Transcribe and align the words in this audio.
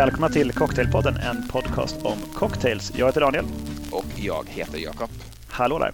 välkomna 0.00 0.28
till 0.28 0.52
Cocktailpodden, 0.52 1.16
en 1.16 1.48
podcast 1.48 1.96
om 2.02 2.18
cocktails. 2.34 2.92
Jag 2.96 3.06
heter 3.06 3.20
Daniel. 3.20 3.44
Och 3.90 4.04
jag 4.16 4.48
heter 4.48 4.78
Jakob. 4.78 5.10
Hallå 5.48 5.78
där. 5.78 5.92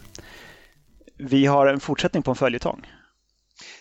Vi 1.16 1.46
har 1.46 1.66
en 1.66 1.80
fortsättning 1.80 2.22
på 2.22 2.30
en 2.30 2.36
följetong. 2.36 2.86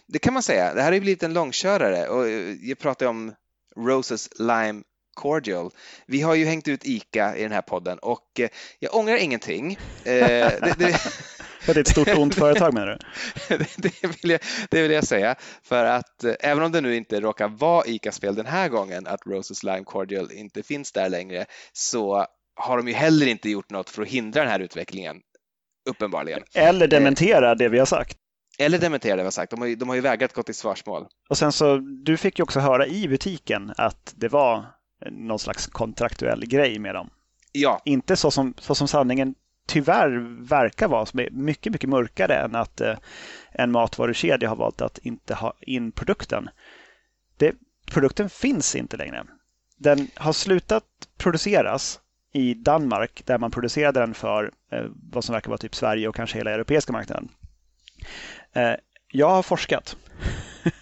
Det 0.06 0.20
kan 0.20 0.34
man 0.34 0.44
säga. 0.44 0.74
Det 0.74 0.82
här 0.82 0.92
har 0.92 1.00
blivit 1.00 1.24
en 1.24 1.34
långkörare 1.34 2.08
och 2.08 2.30
jag 2.62 2.80
pratar 2.80 3.06
om 3.06 3.34
Roses 3.78 4.30
Lime 4.40 4.84
Cordial. 5.14 5.72
Vi 6.08 6.22
har 6.22 6.36
ju 6.36 6.46
hängt 6.46 6.68
ut 6.68 6.86
ICA 6.86 7.38
i 7.38 7.44
den 7.44 7.52
här 7.52 7.62
podden 7.62 8.00
och 8.00 8.40
eh, 8.40 8.50
jag 8.80 8.96
ångrar 8.96 9.16
ingenting. 9.16 9.78
Eh, 10.04 10.14
det, 10.62 10.76
det... 10.78 11.00
För 11.66 11.74
det 11.74 11.80
är 11.80 11.82
ett 11.82 11.88
stort 11.88 12.18
ont 12.18 12.36
företag 12.36 12.74
menar 12.74 12.88
du? 12.88 13.58
det, 13.78 14.04
vill 14.04 14.32
jag, 14.32 14.40
det 14.70 14.82
vill 14.82 14.92
jag 14.92 15.04
säga. 15.04 15.36
För 15.64 15.86
att 15.86 16.24
eh, 16.24 16.34
även 16.40 16.64
om 16.64 16.72
det 16.72 16.82
nu 16.82 16.96
inte 16.96 17.20
råkar 17.20 17.48
vara 17.48 17.86
ICA-spel 17.86 18.36
den 18.36 18.46
här 18.46 18.70
gången, 18.70 19.08
att 19.08 19.20
Roses 19.26 19.64
Lime 19.64 19.84
Cordial 19.84 20.32
inte 20.32 20.64
finns 20.64 20.92
där 20.92 21.10
längre, 21.10 21.46
så 21.74 22.26
har 22.56 22.78
de 22.78 22.88
ju 22.88 22.94
heller 22.94 23.28
inte 23.28 23.50
gjort 23.50 23.70
något 23.70 23.90
för 23.90 24.02
att 24.02 24.08
hindra 24.08 24.42
den 24.42 24.52
här 24.52 24.60
utvecklingen, 24.60 25.18
uppenbarligen. 25.90 26.44
Eller 26.54 26.88
dementera 26.88 27.56
det 27.56 27.70
vi 27.70 27.80
har 27.80 27.86
sagt. 27.86 28.18
Eller 28.58 28.78
dementera 28.78 29.16
det 29.16 29.22
vi 29.22 29.26
har 29.26 29.32
sagt. 29.32 29.52
De 29.52 29.60
har 29.60 29.68
ju, 29.68 29.76
de 29.76 29.90
har 29.90 29.96
ju 29.96 30.02
vägrat 30.02 30.34
gå 30.34 30.44
till 30.44 30.56
svarsmål. 30.56 31.08
Och 31.30 31.38
sen 31.38 31.52
så, 31.52 31.78
du 31.78 32.18
fick 32.18 32.40
ju 32.40 32.44
också 32.44 32.60
höra 32.60 32.88
i 32.88 33.08
butiken 33.08 33.74
att 33.78 34.14
det 34.16 34.28
var 34.28 34.66
någon 35.12 35.40
slags 35.40 35.68
kontraktuell 35.68 36.46
grej 36.46 36.80
med 36.80 36.96
dem. 36.96 37.10
Ja. 37.52 37.82
Inte 37.86 38.16
så 38.16 38.32
som, 38.32 38.54
så 38.58 38.76
som 38.76 38.88
sanningen 38.88 39.36
tyvärr 39.66 40.10
verkar 40.48 40.88
vara, 40.88 41.06
som 41.06 41.20
är 41.20 41.30
mycket, 41.32 41.72
mycket 41.74 41.90
mörkare 41.90 42.36
än 42.36 42.56
att 42.56 42.82
eh, 42.82 42.96
en 43.52 43.72
matvarukedja 43.72 44.50
har 44.50 44.56
valt 44.56 44.82
att 44.82 44.98
inte 44.98 45.34
ha 45.36 45.54
in 45.62 45.92
produkten. 45.92 46.50
Det, 47.38 47.56
produkten 47.92 48.30
finns 48.30 48.76
inte 48.76 48.98
längre. 48.98 49.24
Den 49.78 50.08
har 50.16 50.34
slutat 50.34 50.84
produceras 51.18 52.00
i 52.34 52.54
Danmark 52.54 53.22
där 53.26 53.38
man 53.38 53.52
producerade 53.52 54.00
den 54.00 54.14
för 54.14 54.52
eh, 54.72 54.86
vad 55.12 55.24
som 55.24 55.34
verkar 55.34 55.50
vara 55.50 55.58
typ 55.58 55.76
Sverige 55.76 56.08
och 56.08 56.16
kanske 56.16 56.38
hela 56.38 56.52
europeiska 56.52 56.94
marknaden. 56.94 57.30
Eh, 58.54 58.74
jag 59.12 59.30
har 59.30 59.44
forskat. 59.44 59.96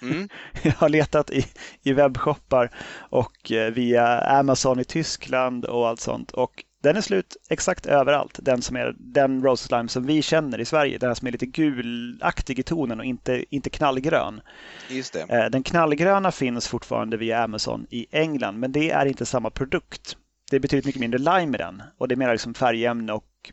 Mm. 0.01 0.29
jag 0.63 0.71
har 0.71 0.89
letat 0.89 1.29
i, 1.31 1.45
i 1.83 1.93
webbshoppar 1.93 2.69
och 2.95 3.51
via 3.71 4.19
Amazon 4.21 4.79
i 4.79 4.83
Tyskland 4.83 5.65
och 5.65 5.87
allt 5.87 5.99
sånt. 5.99 6.31
Och 6.31 6.63
den 6.83 6.95
är 6.95 7.01
slut 7.01 7.37
exakt 7.49 7.85
överallt. 7.85 8.39
Den 8.41 8.61
som 8.61 8.75
är 8.75 8.95
den 8.97 9.43
Rose 9.43 9.67
Slime 9.67 9.89
som 9.89 10.05
vi 10.05 10.21
känner 10.21 10.59
i 10.59 10.65
Sverige. 10.65 10.97
Den 10.97 11.15
som 11.15 11.27
är 11.27 11.31
lite 11.31 11.45
gulaktig 11.45 12.59
i 12.59 12.63
tonen 12.63 12.99
och 12.99 13.05
inte, 13.05 13.45
inte 13.49 13.69
knallgrön. 13.69 14.41
Just 14.89 15.13
det. 15.13 15.21
Eh, 15.29 15.49
den 15.49 15.63
knallgröna 15.63 16.31
finns 16.31 16.67
fortfarande 16.67 17.17
via 17.17 17.43
Amazon 17.43 17.87
i 17.89 18.07
England, 18.11 18.59
men 18.59 18.71
det 18.71 18.91
är 18.91 19.05
inte 19.05 19.25
samma 19.25 19.49
produkt. 19.49 20.17
Det 20.49 20.55
är 20.55 20.59
betydligt 20.59 20.85
mycket 20.85 21.01
mindre 21.01 21.19
lime 21.19 21.57
i 21.57 21.57
den 21.57 21.83
och 21.97 22.07
det 22.07 22.15
är 22.15 22.17
mer 22.17 22.31
liksom 22.31 22.53
färgämne 22.53 23.13
och 23.13 23.51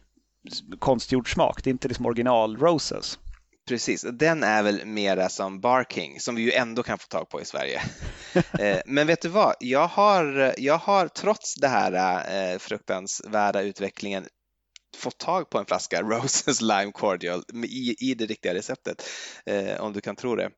konstgjord 0.79 1.33
smak. 1.33 1.65
Det 1.65 1.71
är 1.71 1.73
inte 1.73 1.89
liksom 1.89 2.07
original 2.07 2.57
Roses. 2.57 3.19
Precis, 3.71 4.07
den 4.13 4.43
är 4.43 4.63
väl 4.63 4.87
mera 4.87 5.29
som 5.29 5.61
Barking 5.61 6.21
som 6.21 6.35
vi 6.35 6.43
ju 6.43 6.53
ändå 6.53 6.83
kan 6.83 6.99
få 6.99 7.07
tag 7.07 7.29
på 7.29 7.41
i 7.41 7.45
Sverige. 7.45 7.83
Eh, 8.59 8.81
men 8.87 9.07
vet 9.07 9.21
du 9.21 9.29
vad, 9.29 9.55
jag 9.61 9.87
har, 9.87 10.55
jag 10.59 10.79
har 10.79 11.09
trots 11.09 11.55
det 11.55 11.69
här 11.69 11.93
eh, 12.53 12.59
fruktansvärda 12.59 13.63
utvecklingen 13.63 14.27
fått 14.97 15.19
tag 15.19 15.51
på 15.51 15.59
en 15.59 15.67
flaska 15.67 16.03
Roses 16.11 16.61
Lime 16.61 16.93
Cordial 16.93 17.43
i, 17.65 18.11
i 18.11 18.15
det 18.15 18.27
riktiga 18.27 18.55
receptet, 18.55 19.09
eh, 19.47 19.81
om 19.81 19.93
du 19.93 20.01
kan 20.01 20.17
tro 20.17 20.37
det. 20.37 20.51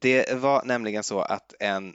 Det 0.00 0.34
var 0.34 0.64
nämligen 0.64 1.02
så 1.02 1.20
att 1.20 1.54
en 1.60 1.94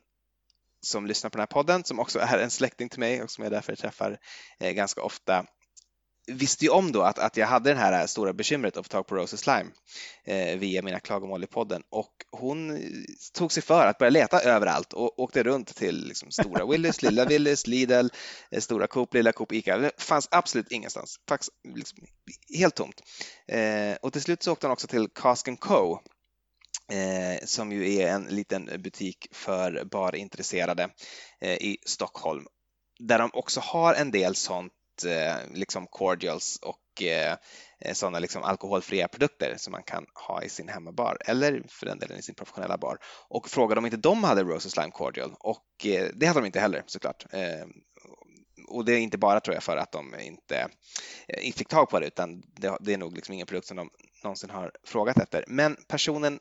som 0.82 1.08
lyssnar 1.08 1.30
på 1.30 1.38
den 1.38 1.42
här 1.42 1.48
podden, 1.48 1.84
som 1.84 2.00
också 2.00 2.20
är 2.20 2.38
en 2.38 2.52
släkting 2.52 2.90
till 2.90 3.00
mig 3.00 3.24
och 3.24 3.32
som 3.32 3.44
jag 3.44 3.54
därför 3.54 3.76
träffar 3.76 4.18
ganska 4.60 5.02
ofta, 5.02 5.46
visste 6.28 6.66
ju 6.66 6.72
om 6.72 6.92
då 6.92 7.02
att, 7.02 7.20
att 7.20 7.38
jag 7.38 7.48
hade 7.48 7.74
det 7.74 7.80
här 7.80 8.08
stora 8.08 8.34
bekymret 8.34 8.78
att 8.78 8.86
få 8.86 8.90
tag 8.90 9.08
på 9.08 9.16
Roses 9.16 9.40
Slime 9.40 9.72
eh, 10.24 10.58
via 10.58 10.82
mina 10.82 11.00
klagomål 11.00 11.44
i 11.44 11.48
podden 11.48 11.84
och 11.90 12.12
hon 12.32 12.80
tog 13.34 13.52
sig 13.52 13.64
för 13.64 13.88
att 13.88 13.98
börja 13.98 14.10
leta 14.10 14.40
överallt 14.42 14.94
och 14.94 15.20
åkte 15.20 15.44
runt 15.44 15.76
till 15.76 16.08
liksom, 16.08 16.32
stora 16.32 16.66
Willys, 16.72 17.02
lilla 17.02 17.26
Willys, 17.26 17.68
Lidl, 17.68 18.08
eh, 18.52 18.60
stora 18.60 18.88
Coop, 18.88 19.14
lilla 19.14 19.32
Coop, 19.32 19.52
Ica. 19.52 19.78
Det 19.78 19.92
fanns 20.02 20.28
absolut 20.32 20.72
ingenstans, 20.72 21.20
Fax, 21.30 21.50
liksom, 21.76 21.98
helt 22.58 22.76
tomt. 22.76 23.02
Eh, 23.48 23.96
och 24.02 24.14
till 24.14 24.22
slut 24.22 24.44
så 24.44 24.52
åkte 24.52 24.68
hon 24.68 24.74
också 24.74 24.88
till 24.88 25.10
Cask 25.16 25.60
Co 25.60 26.00
Eh, 26.92 27.46
som 27.46 27.72
ju 27.72 27.94
är 27.94 28.08
en 28.08 28.24
liten 28.24 28.70
butik 28.80 29.28
för 29.32 29.84
barintresserade 29.84 30.90
eh, 31.42 31.54
i 31.54 31.78
Stockholm 31.86 32.48
där 33.00 33.20
de 33.20 33.30
också 33.34 33.60
har 33.60 33.94
en 33.94 34.12
del 34.12 34.36
sånt 34.36 34.74
Eh, 34.77 34.77
Eh, 35.06 35.36
liksom 35.54 35.88
cordials 35.88 36.60
och 36.62 37.04
eh, 37.04 37.38
sådana 37.94 38.20
liksom 38.20 38.44
alkoholfria 38.44 39.08
produkter 39.08 39.56
som 39.58 39.72
man 39.72 39.84
kan 39.84 40.06
ha 40.28 40.44
i 40.44 40.50
sin 40.50 40.70
hemmabar 40.70 41.18
eller 41.26 41.64
för 41.68 41.86
den 41.86 42.00
delen 42.00 42.18
i 42.18 42.22
sin 42.22 42.36
professionella 42.36 42.78
bar 42.78 42.98
och 43.30 43.50
frågade 43.50 43.80
om 43.80 43.86
inte 43.86 43.98
de 43.98 44.24
hade 44.24 44.44
Rose 44.44 44.70
Slime 44.70 44.92
Cordial 44.92 45.36
och 45.40 45.86
eh, 45.86 46.10
det 46.14 46.26
hade 46.26 46.40
de 46.40 46.46
inte 46.46 46.60
heller 46.60 46.84
såklart. 46.86 47.26
Eh, 47.34 47.68
och 48.68 48.86
det 48.86 48.94
är 48.94 48.98
inte 48.98 49.18
bara 49.18 49.40
tror 49.40 49.54
jag 49.54 49.64
för 49.64 49.78
att 49.78 49.92
de 49.92 50.20
inte, 50.20 50.70
eh, 51.28 51.48
inte 51.48 51.58
fick 51.58 51.68
tag 51.68 51.90
på 51.90 52.00
det 52.00 52.08
utan 52.08 52.44
det, 52.80 52.94
är 52.94 52.98
nog 52.98 53.16
liksom 53.16 53.34
ingen 53.34 53.48
produkt 53.48 53.68
som 53.68 53.78
de 53.78 53.90
någonsin 54.24 54.50
har 54.50 54.72
frågat 54.84 55.18
efter. 55.18 55.44
Men 55.48 55.78
personen 55.88 56.40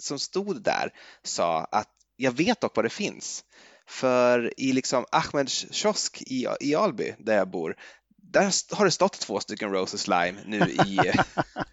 som 0.00 0.18
stod 0.18 0.62
där 0.62 0.92
sa 1.22 1.64
att 1.64 1.90
jag 2.16 2.32
vet 2.32 2.60
dock 2.60 2.76
vad 2.76 2.84
det 2.84 2.90
finns. 2.90 3.44
För 3.88 4.52
i 4.56 4.72
liksom 4.72 5.04
Ahmeds 5.12 5.66
kiosk 5.70 6.22
i, 6.22 6.46
i 6.60 6.74
Alby, 6.74 7.14
där 7.18 7.36
jag 7.36 7.50
bor, 7.50 7.76
där 8.34 8.76
har 8.76 8.84
det 8.84 8.90
stått 8.90 9.20
två 9.20 9.40
stycken 9.40 9.70
Roses 9.70 10.08
Lime 10.08 10.34
nu 10.46 10.60
i, 10.60 11.00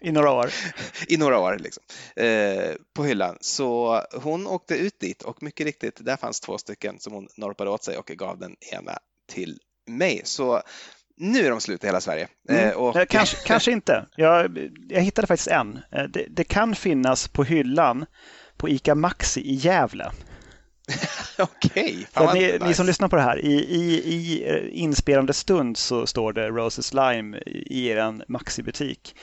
I 0.00 0.12
några 0.12 0.30
år. 0.30 0.50
I 1.08 1.16
några 1.16 1.38
år 1.38 1.58
liksom, 1.58 1.82
eh, 2.16 2.74
på 2.94 3.04
hyllan. 3.04 3.38
Så 3.40 4.02
hon 4.14 4.46
åkte 4.46 4.74
ut 4.74 5.00
dit 5.00 5.22
och 5.22 5.42
mycket 5.42 5.66
riktigt, 5.66 6.04
där 6.04 6.16
fanns 6.16 6.40
två 6.40 6.58
stycken 6.58 7.00
som 7.00 7.12
hon 7.12 7.28
norpade 7.36 7.70
åt 7.70 7.84
sig 7.84 7.98
och 7.98 8.06
gav 8.06 8.38
den 8.38 8.56
ena 8.72 8.98
till 9.32 9.60
mig. 9.86 10.20
Så 10.24 10.62
nu 11.16 11.46
är 11.46 11.50
de 11.50 11.60
slut 11.60 11.84
i 11.84 11.86
hela 11.86 12.00
Sverige. 12.00 12.28
Mm. 12.48 12.68
Eh, 12.68 12.74
och... 12.74 13.08
kanske, 13.08 13.36
kanske 13.46 13.72
inte. 13.72 14.06
Jag, 14.16 14.70
jag 14.88 15.00
hittade 15.00 15.26
faktiskt 15.26 15.48
en. 15.48 15.80
Eh, 15.92 16.04
det, 16.04 16.26
det 16.30 16.44
kan 16.44 16.74
finnas 16.74 17.28
på 17.28 17.44
hyllan 17.44 18.06
på 18.56 18.68
ICA 18.68 18.94
Maxi 18.94 19.40
i 19.40 19.54
Gävle. 19.54 20.10
Okej. 21.38 22.06
Okay. 22.16 22.40
Ni, 22.40 22.52
nice. 22.52 22.66
ni, 22.66 22.74
som 22.74 22.86
lyssnar 22.86 23.08
på 23.08 23.16
det 23.16 23.22
här, 23.22 23.44
i, 23.44 23.52
i, 23.52 24.14
i 24.14 24.48
eh, 24.48 24.82
inspelande 24.82 25.32
stund 25.32 25.76
så 25.76 26.06
står 26.06 26.32
det 26.32 26.48
Roses 26.48 26.94
Lime 26.94 27.38
i 27.46 27.88
er 27.88 28.22
Maxi-butik. 28.28 29.16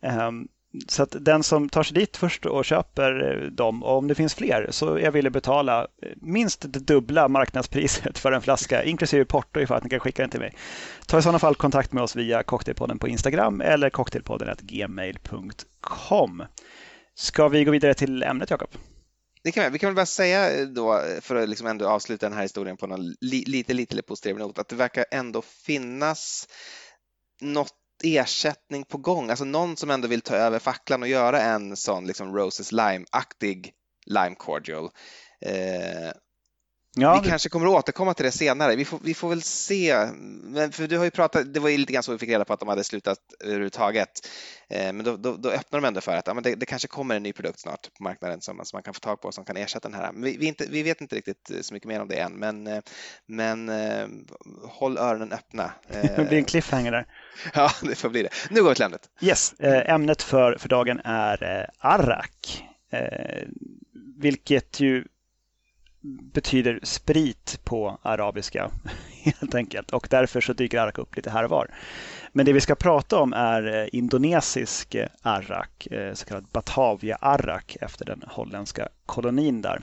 Um, 0.00 0.48
så 0.88 1.02
att 1.02 1.16
den 1.20 1.42
som 1.42 1.68
tar 1.68 1.82
sig 1.82 1.94
dit 1.94 2.16
först 2.16 2.46
och 2.46 2.64
köper 2.64 3.30
eh, 3.30 3.36
dem, 3.50 3.82
och 3.82 3.98
om 3.98 4.08
det 4.08 4.14
finns 4.14 4.34
fler, 4.34 4.66
så 4.70 4.94
är 4.94 5.00
jag 5.00 5.12
villig 5.12 5.32
betala 5.32 5.80
eh, 5.80 5.86
minst 6.16 6.72
det 6.72 6.80
dubbla 6.80 7.28
marknadspriset 7.28 8.18
för 8.18 8.32
en 8.32 8.42
flaska, 8.42 8.84
inklusive 8.84 9.24
porto 9.24 9.60
ifall 9.60 9.76
att 9.76 9.84
ni 9.84 9.90
kan 9.90 10.00
skicka 10.00 10.22
den 10.22 10.30
till 10.30 10.40
mig. 10.40 10.54
Ta 11.06 11.18
i 11.18 11.22
sådana 11.22 11.38
fall 11.38 11.54
kontakt 11.54 11.92
med 11.92 12.02
oss 12.02 12.16
via 12.16 12.42
Cocktailpodden 12.42 12.98
på 12.98 13.08
Instagram 13.08 13.60
eller 13.60 13.90
cocktailpodden.gmail.com. 13.90 16.42
Ska 17.14 17.48
vi 17.48 17.64
gå 17.64 17.70
vidare 17.70 17.94
till 17.94 18.22
ämnet, 18.22 18.50
Jakob? 18.50 18.70
Det 19.44 19.52
kan 19.52 19.64
vi, 19.64 19.70
vi 19.70 19.78
kan 19.78 19.88
väl 19.88 19.94
bara 19.96 20.06
säga 20.06 20.50
eh, 20.50 20.66
då, 20.66 21.04
för 21.20 21.34
att 21.36 21.48
liksom 21.48 21.66
ändå 21.66 21.88
avsluta 21.88 22.26
den 22.26 22.36
här 22.36 22.42
historien 22.42 22.76
på 22.76 22.86
någon 22.86 23.14
li, 23.20 23.44
lite, 23.46 23.74
lite, 23.74 23.94
lite 23.94 24.02
positiv 24.08 24.38
not, 24.38 24.58
att 24.58 24.68
det 24.68 24.76
verkar 24.76 25.04
ändå 25.10 25.42
finnas 25.42 26.48
något 27.40 27.74
ersättning 28.02 28.84
på 28.84 28.98
gång, 28.98 29.30
alltså 29.30 29.44
någon 29.44 29.76
som 29.76 29.90
ändå 29.90 30.08
vill 30.08 30.20
ta 30.20 30.34
över 30.34 30.58
facklan 30.58 31.02
och 31.02 31.08
göra 31.08 31.40
en 31.40 31.76
sån 31.76 32.06
liksom 32.06 32.36
Roses 32.36 32.72
Lime-aktig 32.72 33.72
Lime 34.06 34.34
Cordial. 34.34 34.90
Eh, 35.40 36.12
Ja, 36.96 37.14
vi, 37.14 37.20
vi 37.20 37.28
kanske 37.28 37.48
kommer 37.48 37.66
att 37.66 37.72
återkomma 37.72 38.14
till 38.14 38.24
det 38.24 38.32
senare. 38.32 38.76
Vi 38.76 38.84
får, 38.84 39.00
vi 39.02 39.14
får 39.14 39.28
väl 39.28 39.42
se. 39.42 40.06
Men 40.42 40.72
för 40.72 40.86
du 40.86 40.98
har 40.98 41.04
ju 41.04 41.10
pratat, 41.10 41.54
det 41.54 41.60
var 41.60 41.68
ju 41.68 41.78
lite 41.78 41.92
grann 41.92 42.02
så 42.02 42.12
vi 42.12 42.18
fick 42.18 42.28
reda 42.28 42.44
på 42.44 42.52
att 42.52 42.60
de 42.60 42.68
hade 42.68 42.84
slutat 42.84 43.18
överhuvudtaget. 43.40 44.28
Eh, 44.68 44.92
men 44.92 45.04
då, 45.04 45.16
då, 45.16 45.36
då 45.36 45.50
öppnar 45.50 45.80
de 45.80 45.86
ändå 45.86 46.00
för 46.00 46.16
att 46.16 46.26
ja, 46.26 46.34
men 46.34 46.42
det, 46.42 46.54
det, 46.54 46.66
kanske 46.66 46.88
kommer 46.88 47.16
en 47.16 47.22
ny 47.22 47.32
produkt 47.32 47.60
snart 47.60 47.94
på 47.98 48.02
marknaden 48.02 48.40
som, 48.40 48.60
som 48.64 48.76
man 48.76 48.82
kan 48.82 48.94
få 48.94 49.00
tag 49.00 49.20
på 49.20 49.32
som 49.32 49.44
kan 49.44 49.56
ersätta 49.56 49.88
den 49.88 49.98
här. 49.98 50.12
Vi, 50.14 50.36
vi, 50.36 50.46
inte, 50.46 50.66
vi 50.70 50.82
vet 50.82 51.00
inte 51.00 51.16
riktigt 51.16 51.50
så 51.60 51.74
mycket 51.74 51.88
mer 51.88 52.00
om 52.00 52.08
det 52.08 52.16
än, 52.16 52.32
men, 52.32 52.66
eh, 52.66 52.82
men 53.26 53.68
eh, 53.68 54.06
håll 54.62 54.98
öronen 54.98 55.32
öppna. 55.32 55.72
Det 56.16 56.28
blir 56.28 56.38
en 56.38 56.44
cliffhanger 56.44 56.92
där. 56.92 57.06
Ja, 57.54 57.70
det 57.82 57.94
får 57.94 58.08
bli 58.08 58.22
det. 58.22 58.28
Nu 58.50 58.62
går 58.62 58.68
vi 58.68 58.74
till 58.74 58.84
ämnet. 58.84 59.08
Yes, 59.20 59.54
ämnet 59.60 60.22
för, 60.22 60.56
för 60.58 60.68
dagen 60.68 61.00
är 61.04 61.70
arrak. 61.78 62.64
Vilket 64.18 64.80
ju 64.80 65.04
betyder 66.02 66.80
sprit 66.82 67.60
på 67.64 67.98
arabiska 68.02 68.70
helt 69.22 69.54
enkelt 69.54 69.90
och 69.90 70.06
därför 70.10 70.40
så 70.40 70.52
dyker 70.52 70.78
arak 70.78 70.98
upp 70.98 71.16
lite 71.16 71.30
här 71.30 71.44
och 71.44 71.50
var. 71.50 71.68
Men 72.32 72.46
det 72.46 72.52
vi 72.52 72.60
ska 72.60 72.74
prata 72.74 73.18
om 73.18 73.32
är 73.32 73.82
eh, 73.82 73.88
indonesisk 73.92 74.96
arrak, 75.22 75.86
eh, 75.86 76.14
så 76.14 76.26
kallad 76.26 76.46
Batavia 76.52 77.16
arrak 77.20 77.76
efter 77.80 78.04
den 78.04 78.24
holländska 78.26 78.88
kolonin 79.06 79.62
där. 79.62 79.80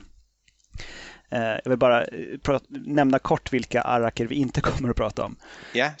Eh, 1.28 1.40
jag 1.40 1.68
vill 1.68 1.78
bara 1.78 2.04
nämna 2.68 3.18
kort 3.18 3.52
vilka 3.52 3.82
araker 3.82 4.26
vi 4.26 4.34
inte 4.34 4.60
kommer 4.60 4.90
att 4.90 4.96
prata 4.96 5.24
om. 5.24 5.36
Yeah, 5.74 5.92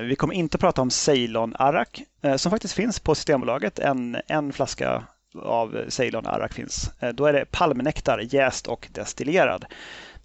Vi 0.00 0.16
kommer 0.16 0.34
inte 0.34 0.56
att 0.56 0.60
prata 0.60 0.82
om 0.82 0.90
Ceylon-arak 0.90 2.02
som 2.36 2.50
faktiskt 2.50 2.74
finns 2.74 3.00
på 3.00 3.14
Systembolaget. 3.14 3.78
En, 3.78 4.16
en 4.26 4.52
flaska 4.52 5.04
av 5.42 5.84
Ceylon-arak 5.88 6.52
finns. 6.52 6.90
Då 7.14 7.26
är 7.26 7.32
det 7.32 7.44
palmnektar, 7.50 8.18
jäst 8.18 8.66
och 8.66 8.88
destillerad. 8.92 9.64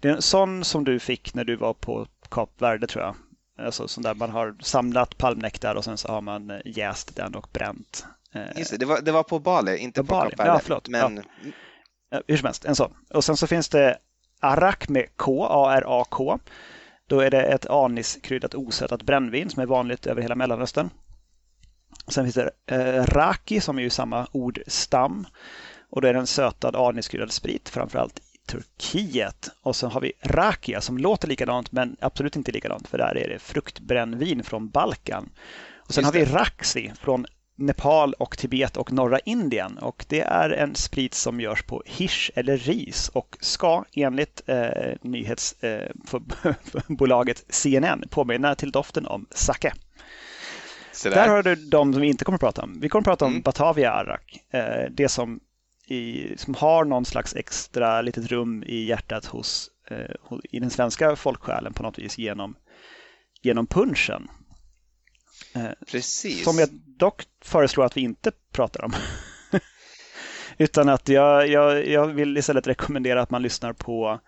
Det 0.00 0.08
är 0.08 0.12
en 0.12 0.22
sån 0.22 0.64
som 0.64 0.84
du 0.84 0.98
fick 0.98 1.34
när 1.34 1.44
du 1.44 1.56
var 1.56 1.74
på 1.74 2.06
Kap 2.30 2.50
Verde 2.62 2.86
tror 2.86 3.04
jag. 3.04 3.14
Alltså 3.66 3.88
sån 3.88 4.02
där 4.02 4.14
man 4.14 4.30
har 4.30 4.56
samlat 4.60 5.18
palmnektar 5.18 5.74
och 5.74 5.84
sen 5.84 5.98
så 5.98 6.08
har 6.08 6.20
man 6.20 6.50
eh, 6.50 6.60
jäst 6.64 7.16
den 7.16 7.34
och 7.34 7.48
bränt. 7.52 8.06
Eh, 8.34 8.58
Just 8.58 8.70
det, 8.70 8.76
det 8.76 8.86
var, 8.86 9.00
det 9.00 9.12
var 9.12 9.22
på 9.22 9.38
Bali, 9.38 9.76
inte 9.76 10.00
på 10.00 10.06
Bali. 10.06 10.30
Kap 10.30 10.40
Verde. 10.40 10.50
Ja, 10.50 10.60
förlåt. 10.62 10.88
Men... 10.88 11.22
Ja. 12.10 12.20
Hur 12.26 12.36
som 12.36 12.46
helst, 12.46 12.64
en 12.64 12.76
sån. 12.76 12.92
Och 13.14 13.24
sen 13.24 13.36
så 13.36 13.46
finns 13.46 13.68
det 13.68 13.98
Arak 14.40 14.88
med 14.88 15.16
K, 15.16 15.46
A-R-A-K. 15.46 16.38
Då 17.06 17.20
är 17.20 17.30
det 17.30 17.42
ett 17.42 17.66
aniskryddat 17.66 18.54
osötat 18.54 19.02
brännvin 19.02 19.50
som 19.50 19.62
är 19.62 19.66
vanligt 19.66 20.06
över 20.06 20.22
hela 20.22 20.34
Mellanöstern. 20.34 20.90
Sen 22.10 22.24
finns 22.24 22.34
det 22.34 22.50
eh, 22.66 23.04
Raki 23.04 23.60
som 23.60 23.78
är 23.78 23.82
ju 23.82 23.90
samma 23.90 24.26
ordstam. 24.32 25.26
Och 25.90 26.00
då 26.00 26.08
är 26.08 26.12
det 26.12 26.18
en 26.18 26.26
sötad 26.26 26.76
aniskryddad 26.76 27.32
sprit, 27.32 27.68
framförallt 27.68 28.20
Turkiet. 28.46 29.48
Och 29.62 29.76
så 29.76 29.88
har 29.88 30.00
vi 30.00 30.12
Rakia 30.22 30.80
som 30.80 30.98
låter 30.98 31.28
likadant 31.28 31.72
men 31.72 31.96
absolut 32.00 32.36
inte 32.36 32.52
likadant 32.52 32.88
för 32.88 32.98
där 32.98 33.16
är 33.16 33.28
det 33.28 33.38
fruktbrännvin 33.38 34.42
från 34.42 34.68
Balkan. 34.68 35.30
Och 35.78 35.94
sen 35.94 36.04
har 36.04 36.12
vi 36.12 36.24
Raksi 36.24 36.92
från 37.00 37.26
Nepal 37.60 38.14
och 38.14 38.38
Tibet 38.38 38.76
och 38.76 38.92
norra 38.92 39.18
Indien 39.18 39.78
och 39.78 40.04
det 40.08 40.20
är 40.20 40.50
en 40.50 40.74
sprit 40.74 41.14
som 41.14 41.40
görs 41.40 41.62
på 41.62 41.82
hirs 41.86 42.30
eller 42.34 42.56
ris 42.56 43.08
och 43.08 43.36
ska 43.40 43.84
enligt 43.92 44.42
eh, 44.46 44.94
nyhetsbolaget 45.02 47.38
eh, 47.38 47.42
CNN 47.48 48.04
påminna 48.10 48.54
till 48.54 48.70
doften 48.70 49.06
om 49.06 49.26
sake. 49.30 49.72
Där 51.02 51.28
har 51.28 51.42
du 51.42 51.54
de 51.54 51.92
som 51.92 52.02
vi 52.02 52.08
inte 52.08 52.24
kommer 52.24 52.36
att 52.36 52.40
prata 52.40 52.62
om. 52.62 52.80
Vi 52.80 52.88
kommer 52.88 53.00
att 53.00 53.04
prata 53.04 53.24
om 53.24 53.32
mm. 53.32 53.42
Batavia 53.42 53.92
Arak, 53.92 54.38
eh, 54.50 54.90
det 54.90 55.08
som 55.08 55.40
i, 55.86 56.34
som 56.36 56.54
har 56.54 56.84
någon 56.84 57.04
slags 57.04 57.36
extra 57.36 58.02
litet 58.02 58.26
rum 58.26 58.62
i 58.66 58.84
hjärtat 58.84 59.24
hos, 59.26 59.70
eh, 59.90 60.36
i 60.50 60.60
den 60.60 60.70
svenska 60.70 61.16
folksjälen 61.16 61.72
på 61.72 61.82
något 61.82 61.98
vis 61.98 62.18
genom, 62.18 62.56
genom 63.42 63.66
punchen. 63.66 64.28
Eh, 65.54 65.70
Precis. 65.90 66.44
Som 66.44 66.58
jag 66.58 66.68
dock 66.72 67.24
föreslår 67.44 67.84
att 67.84 67.96
vi 67.96 68.00
inte 68.00 68.32
pratar 68.52 68.84
om. 68.84 68.92
Utan 70.58 70.88
att 70.88 71.08
jag, 71.08 71.48
jag, 71.48 71.86
jag 71.88 72.06
vill 72.06 72.36
istället 72.36 72.66
rekommendera 72.66 73.22
att 73.22 73.30
man 73.30 73.42
lyssnar 73.42 73.72
på 73.72 74.20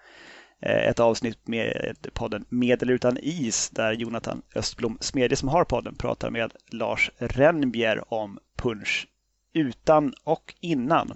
Eh, 0.63 0.89
ett 0.89 1.01
avsnitt 1.01 1.49
med 1.49 1.97
podden 2.13 2.45
Med 2.49 2.83
eller 2.83 2.93
utan 2.93 3.19
is 3.23 3.71
där 3.71 3.93
Jonathan 3.93 4.43
Östblom, 4.55 4.99
Smedje 5.01 5.37
som 5.37 5.49
har 5.49 5.65
podden, 5.65 5.95
pratar 5.95 6.31
med 6.31 6.53
Lars 6.71 7.11
Rennbjer 7.19 8.15
om 8.15 8.39
punch 8.57 9.09
utan 9.53 10.15
och 10.25 10.55
innan. 10.61 11.13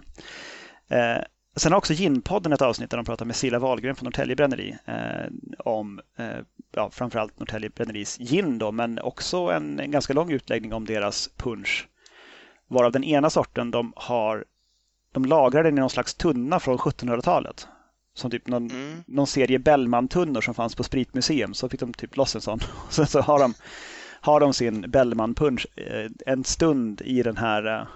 Eh, 0.88 1.22
sen 1.56 1.72
har 1.72 1.78
också 1.78 1.92
Ginpodden 1.92 2.52
ett 2.52 2.62
avsnitt 2.62 2.90
där 2.90 2.96
de 2.96 3.04
pratar 3.04 3.24
med 3.24 3.36
Silla 3.36 3.58
Wahlgren 3.58 3.96
från 3.96 4.04
Norrtälje 4.04 4.36
Bränneri 4.36 4.76
eh, 4.84 5.32
om 5.58 6.00
eh, 6.16 6.38
ja, 6.72 6.90
framförallt 6.90 7.38
Norrtälje 7.38 7.70
Bränneris 7.70 8.18
gin 8.18 8.58
då, 8.58 8.72
men 8.72 8.98
också 8.98 9.36
en, 9.36 9.80
en, 9.80 9.90
ganska 9.90 10.12
lång 10.12 10.30
utläggning 10.30 10.72
om 10.72 10.84
deras 10.84 11.30
punch. 11.36 11.88
Varav 12.68 12.92
den 12.92 13.04
ena 13.04 13.30
sorten 13.30 13.70
de 13.70 13.92
har 13.96 14.44
de 15.12 15.24
lagrar 15.24 15.64
den 15.64 15.78
i 15.78 15.80
någon 15.80 15.90
slags 15.90 16.14
tunna 16.14 16.60
från 16.60 16.78
1700-talet. 16.78 17.68
Som 18.16 18.30
typ 18.30 18.48
någon, 18.48 18.70
mm. 18.70 19.04
någon 19.06 19.26
serie 19.26 19.58
Bellman-tunnor 19.58 20.40
som 20.40 20.54
fanns 20.54 20.74
på 20.74 20.82
Spritmuseum. 20.82 21.54
Så 21.54 21.68
fick 21.68 21.80
de 21.80 21.94
typ 21.94 22.16
loss 22.16 22.34
en 22.34 22.40
sån. 22.40 22.60
Sen 22.90 23.06
så 23.06 23.20
har 23.20 23.38
de, 23.38 23.54
har 24.20 24.40
de 24.40 24.54
sin 24.54 24.90
Bellman-punch 24.90 25.66
eh, 25.76 26.10
en 26.26 26.44
stund 26.44 27.00
i 27.00 27.22
den 27.22 27.36
här 27.36 27.80
eh, 27.80 27.86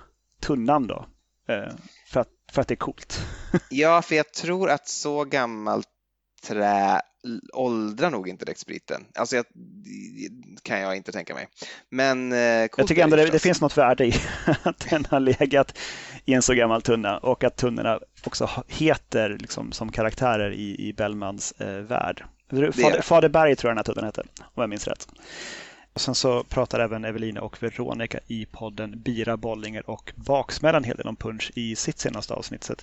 tunnan 0.40 0.86
då. 0.86 1.06
Eh, 1.48 1.72
för 2.06 2.20
att, 2.20 2.28
för 2.52 2.62
att 2.62 2.68
det 2.68 2.74
är 2.74 2.76
coolt. 2.76 3.20
ja, 3.70 4.02
för 4.02 4.14
jag 4.14 4.32
tror 4.32 4.70
att 4.70 4.88
så 4.88 5.24
gammalt 5.24 5.88
trä 6.42 7.00
åldrar 7.52 8.10
nog 8.10 8.28
inte 8.28 8.44
direkt 8.44 8.60
spriten. 8.60 9.04
Alltså 9.14 9.36
jag, 9.36 9.44
kan 10.62 10.80
jag 10.80 10.96
inte 10.96 11.12
tänka 11.12 11.34
mig. 11.34 11.48
Men 11.88 12.32
eh, 12.32 12.38
Jag 12.38 12.86
tycker 12.88 13.04
ändå 13.04 13.16
det, 13.16 13.26
det, 13.26 13.38
finns 13.38 13.60
något 13.60 13.76
värde 13.76 14.06
i 14.06 14.14
att 14.62 14.90
den 14.90 15.04
har 15.10 15.20
legat 15.20 15.78
i 16.24 16.34
en 16.34 16.42
så 16.42 16.54
gammal 16.54 16.82
tunna 16.82 17.18
och 17.18 17.44
att 17.44 17.56
tunnorna 17.56 18.00
också 18.24 18.50
heter 18.68 19.38
liksom, 19.40 19.72
som 19.72 19.92
karaktärer 19.92 20.50
i, 20.52 20.88
i 20.88 20.92
Bellmans 20.92 21.52
eh, 21.52 21.68
värld. 21.68 22.24
Fader, 22.50 23.02
Faderberg 23.02 23.56
tror 23.56 23.70
jag 23.70 23.76
den 23.76 23.78
här 23.86 23.94
tunnan 23.94 24.04
heter, 24.04 24.26
om 24.38 24.60
jag 24.62 24.70
minns 24.70 24.88
rätt. 24.88 25.08
Och 25.92 26.00
sen 26.00 26.14
så 26.14 26.44
pratar 26.44 26.80
även 26.80 27.04
Evelina 27.04 27.40
och 27.40 27.62
Veronica 27.62 28.20
i 28.26 28.46
podden 28.46 29.02
Bira, 29.02 29.36
Bollinger 29.36 29.90
och 29.90 30.12
Baksmälla 30.16 30.78
en 30.78 30.84
hel 30.84 30.96
del 30.96 31.08
om 31.08 31.16
punch 31.16 31.52
i 31.54 31.76
sitt 31.76 31.98
senaste 31.98 32.34
avsnitt. 32.34 32.64
Så 32.64 32.74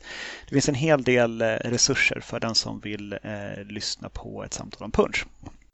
det 0.49 0.55
finns 0.55 0.69
en 0.69 0.75
hel 0.75 1.03
del 1.03 1.41
eh, 1.41 1.47
resurser 1.47 2.19
för 2.19 2.39
den 2.39 2.55
som 2.55 2.79
vill 2.79 3.13
eh, 3.13 3.63
lyssna 3.65 4.09
på 4.09 4.43
ett 4.43 4.53
samtal 4.53 4.83
om 4.83 4.91
punch. 4.91 5.25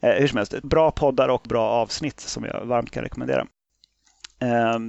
Eh, 0.02 0.14
hur 0.14 0.28
som 0.28 0.38
helst, 0.38 0.62
bra 0.62 0.92
poddar 0.92 1.30
och 1.30 1.46
bra 1.50 1.70
avsnitt 1.70 2.20
som 2.20 2.44
jag 2.44 2.66
varmt 2.66 2.92
kan 2.92 3.04
rekommendera. 3.04 3.48
Eh, 4.40 4.80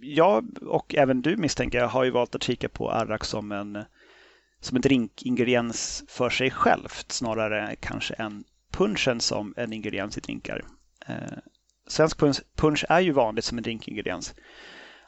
jag 0.00 0.58
och 0.62 0.94
även 0.94 1.22
du 1.22 1.36
misstänker 1.36 1.78
jag 1.78 1.88
har 1.88 2.04
ju 2.04 2.10
valt 2.10 2.34
att 2.34 2.42
kika 2.42 2.68
på 2.68 2.90
Arrak 2.90 3.24
som 3.24 3.52
en, 3.52 3.84
som 4.60 4.76
en 4.76 4.82
drinkingrediens 4.82 6.04
för 6.08 6.30
sig 6.30 6.50
självt 6.50 7.12
snarare 7.12 7.76
kanske 7.80 8.14
än 8.14 8.44
punchen 8.70 9.20
som 9.20 9.54
en 9.56 9.72
ingrediens 9.72 10.18
i 10.18 10.20
drinkar. 10.20 10.64
Eh, 11.06 11.38
svensk 11.86 12.18
punch, 12.18 12.40
punch 12.56 12.84
är 12.88 13.00
ju 13.00 13.12
vanligt 13.12 13.44
som 13.44 13.58
en 13.58 13.64
drinkingrediens. 13.64 14.34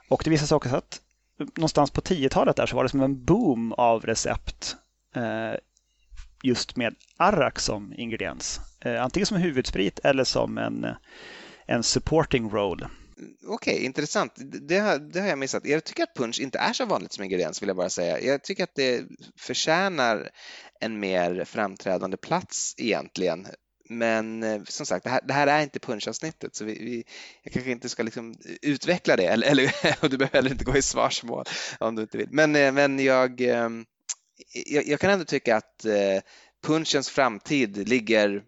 Och 0.09 0.23
det 0.25 0.31
visar 0.31 0.47
sig 0.47 0.57
också 0.57 0.77
att 0.77 1.01
någonstans 1.39 1.91
på 1.91 2.01
10-talet 2.01 2.57
där 2.57 2.67
så 2.67 2.77
var 2.77 2.83
det 2.83 2.89
som 2.89 3.01
en 3.01 3.25
boom 3.25 3.73
av 3.73 4.07
recept 4.07 4.77
eh, 5.15 5.55
just 6.43 6.77
med 6.77 6.95
arrak 7.17 7.59
som 7.59 7.93
ingrediens. 7.97 8.61
Eh, 8.81 9.03
antingen 9.03 9.27
som 9.27 9.37
huvudsprit 9.37 9.99
eller 10.05 10.25
som 10.25 10.59
en, 10.59 10.87
en 11.67 11.83
supporting 11.83 12.51
roll. 12.51 12.87
Okej, 13.47 13.75
okay, 13.75 13.85
intressant. 13.85 14.33
Det 14.69 14.79
har, 14.79 14.99
det 14.99 15.21
har 15.21 15.29
jag 15.29 15.39
missat. 15.39 15.67
Jag 15.67 15.85
tycker 15.85 16.03
att 16.03 16.15
punch 16.15 16.41
inte 16.41 16.59
är 16.59 16.73
så 16.73 16.87
vanligt 16.87 17.13
som 17.13 17.25
ingrediens 17.25 17.63
vill 17.63 17.69
jag 17.69 17.77
bara 17.77 17.91
säga. 17.91 18.21
Jag 18.21 18.45
tycker 18.45 18.65
att 18.65 18.75
det 18.75 19.05
förtjänar 19.37 20.31
en 20.81 21.01
mer 21.01 21.45
framträdande 21.45 22.17
plats 22.17 22.75
egentligen. 22.79 23.47
Men 23.89 24.43
eh, 24.43 24.63
som 24.65 24.87
sagt, 24.87 25.05
det 25.05 25.11
här, 25.11 25.21
det 25.25 25.33
här 25.35 25.47
är 25.47 25.63
inte 25.63 25.79
punchavsnittet 25.79 26.57
så 26.57 26.65
vi, 26.65 26.73
vi, 26.73 27.05
jag 27.43 27.53
kanske 27.53 27.71
inte 27.71 27.89
ska 27.89 28.03
liksom 28.03 28.35
utveckla 28.63 29.17
det 29.17 29.27
eller, 29.27 29.47
eller 29.47 29.73
och 30.01 30.11
du 30.11 30.17
behöver 30.17 30.39
heller 30.39 30.51
inte 30.51 30.65
gå 30.65 30.77
i 30.77 30.83
svarsmål 30.83 31.45
om 31.79 31.95
du 31.95 32.03
inte 32.03 32.19
vill. 32.19 32.29
Men, 32.31 32.57
eh, 32.57 32.73
men 32.73 32.99
jag, 32.99 33.41
eh, 33.41 33.69
jag, 34.67 34.87
jag 34.87 35.01
kan 35.01 35.11
ändå 35.11 35.25
tycka 35.25 35.57
att 35.57 35.87
punchens 36.63 37.11
framtid 37.11 37.89
ligger 37.89 38.43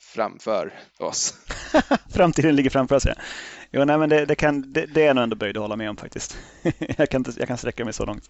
framför 0.00 0.72
oss. 0.98 1.34
Framtiden 2.14 2.56
ligger 2.56 2.70
framför 2.70 2.96
oss, 2.96 3.04
ja. 3.06 3.14
Jo, 3.70 3.84
nej, 3.84 3.98
men 3.98 4.08
det, 4.08 4.26
det 4.26 4.34
kan, 4.34 4.72
det, 4.72 4.86
det, 4.86 5.06
är 5.06 5.14
nog 5.14 5.24
ändå 5.24 5.36
böjd 5.36 5.56
att 5.56 5.62
hålla 5.62 5.76
med 5.76 5.90
om 5.90 5.96
faktiskt. 5.96 6.38
jag, 6.98 7.08
kan 7.08 7.20
inte, 7.20 7.32
jag 7.38 7.48
kan 7.48 7.58
sträcka 7.58 7.84
mig 7.84 7.92
så 7.92 8.04
långt. 8.04 8.28